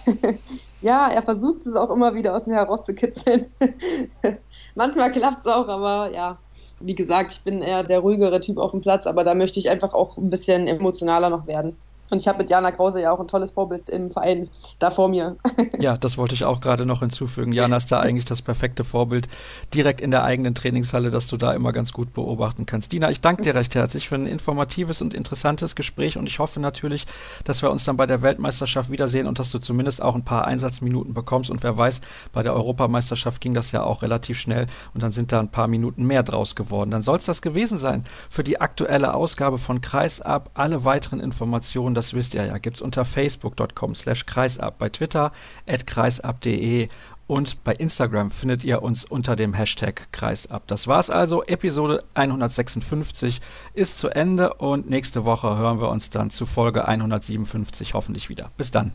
ja, 0.82 1.08
er 1.08 1.22
versucht 1.22 1.66
es 1.66 1.74
auch 1.74 1.90
immer 1.90 2.14
wieder 2.14 2.36
aus 2.36 2.46
mir 2.46 2.56
herauszukitzeln. 2.56 3.46
Manchmal 4.74 5.12
klappt 5.12 5.40
es 5.40 5.46
auch, 5.46 5.68
aber 5.68 6.12
ja, 6.12 6.38
wie 6.80 6.94
gesagt, 6.94 7.32
ich 7.32 7.42
bin 7.42 7.62
eher 7.62 7.84
der 7.84 8.00
ruhigere 8.00 8.40
Typ 8.40 8.58
auf 8.58 8.72
dem 8.72 8.82
Platz, 8.82 9.06
aber 9.06 9.24
da 9.24 9.34
möchte 9.34 9.58
ich 9.58 9.70
einfach 9.70 9.94
auch 9.94 10.18
ein 10.18 10.28
bisschen 10.28 10.66
emotionaler 10.66 11.30
noch 11.30 11.46
werden. 11.46 11.76
Und 12.10 12.20
ich 12.20 12.28
habe 12.28 12.38
mit 12.38 12.50
Jana 12.50 12.70
Krause 12.70 13.00
ja 13.00 13.12
auch 13.12 13.20
ein 13.20 13.28
tolles 13.28 13.50
Vorbild 13.50 13.88
im 13.88 14.10
Verein 14.10 14.48
da 14.78 14.90
vor 14.90 15.08
mir. 15.08 15.36
Ja, 15.80 15.96
das 15.96 16.18
wollte 16.18 16.34
ich 16.34 16.44
auch 16.44 16.60
gerade 16.60 16.86
noch 16.86 17.00
hinzufügen. 17.00 17.52
Jana 17.52 17.76
ist 17.76 17.92
da 17.92 18.00
eigentlich 18.08 18.24
das 18.24 18.42
perfekte 18.42 18.84
Vorbild 18.84 19.28
direkt 19.74 20.00
in 20.00 20.10
der 20.10 20.24
eigenen 20.24 20.54
Trainingshalle, 20.54 21.10
dass 21.10 21.26
du 21.26 21.36
da 21.36 21.52
immer 21.52 21.72
ganz 21.72 21.92
gut 21.92 22.14
beobachten 22.14 22.66
kannst. 22.66 22.92
Dina, 22.92 23.10
ich 23.10 23.20
danke 23.20 23.42
dir 23.42 23.54
recht 23.54 23.74
herzlich 23.74 24.08
für 24.08 24.14
ein 24.14 24.26
informatives 24.26 25.02
und 25.02 25.14
interessantes 25.14 25.76
Gespräch 25.76 26.16
und 26.16 26.26
ich 26.26 26.38
hoffe 26.38 26.58
natürlich, 26.58 27.06
dass 27.44 27.62
wir 27.62 27.70
uns 27.70 27.84
dann 27.84 27.96
bei 27.96 28.06
der 28.06 28.22
Weltmeisterschaft 28.22 28.90
wiedersehen 28.90 29.26
und 29.26 29.38
dass 29.38 29.50
du 29.50 29.58
zumindest 29.58 30.02
auch 30.02 30.14
ein 30.14 30.24
paar 30.24 30.46
Einsatzminuten 30.46 31.14
bekommst. 31.14 31.50
Und 31.50 31.62
wer 31.62 31.76
weiß, 31.76 32.00
bei 32.32 32.42
der 32.42 32.54
Europameisterschaft 32.54 33.40
ging 33.40 33.54
das 33.54 33.72
ja 33.72 33.82
auch 33.82 34.02
relativ 34.02 34.38
schnell 34.38 34.66
und 34.94 35.02
dann 35.02 35.12
sind 35.12 35.32
da 35.32 35.40
ein 35.40 35.50
paar 35.50 35.68
Minuten 35.68 36.04
mehr 36.04 36.22
draus 36.22 36.54
geworden. 36.54 36.90
Dann 36.90 37.02
soll 37.02 37.18
es 37.18 37.26
das 37.26 37.42
gewesen 37.42 37.78
sein 37.78 38.04
für 38.30 38.42
die 38.42 38.60
aktuelle 38.60 39.14
Ausgabe 39.14 39.58
von 39.58 39.80
Kreisab. 39.80 40.50
Alle 40.54 40.84
weiteren 40.84 41.20
Informationen 41.20 41.94
das 41.98 42.14
wisst 42.14 42.34
ihr 42.34 42.46
ja, 42.46 42.58
gibt 42.58 42.76
es 42.76 42.82
unter 42.82 43.04
facebook.com 43.04 43.96
slash 43.96 44.24
kreisab, 44.24 44.78
bei 44.78 44.88
Twitter 44.88 45.32
at 45.66 45.84
kreisab.de 45.86 46.88
und 47.26 47.64
bei 47.64 47.74
Instagram 47.74 48.30
findet 48.30 48.62
ihr 48.62 48.82
uns 48.82 49.04
unter 49.04 49.34
dem 49.36 49.52
Hashtag 49.52 50.10
Kreisab. 50.12 50.66
Das 50.68 50.86
war's 50.86 51.10
also. 51.10 51.42
Episode 51.42 52.04
156 52.14 53.40
ist 53.74 53.98
zu 53.98 54.08
Ende 54.08 54.54
und 54.54 54.88
nächste 54.88 55.24
Woche 55.24 55.58
hören 55.58 55.80
wir 55.80 55.90
uns 55.90 56.08
dann 56.08 56.30
zu 56.30 56.46
Folge 56.46 56.86
157 56.86 57.94
hoffentlich 57.94 58.28
wieder. 58.28 58.50
Bis 58.56 58.70
dann. 58.70 58.92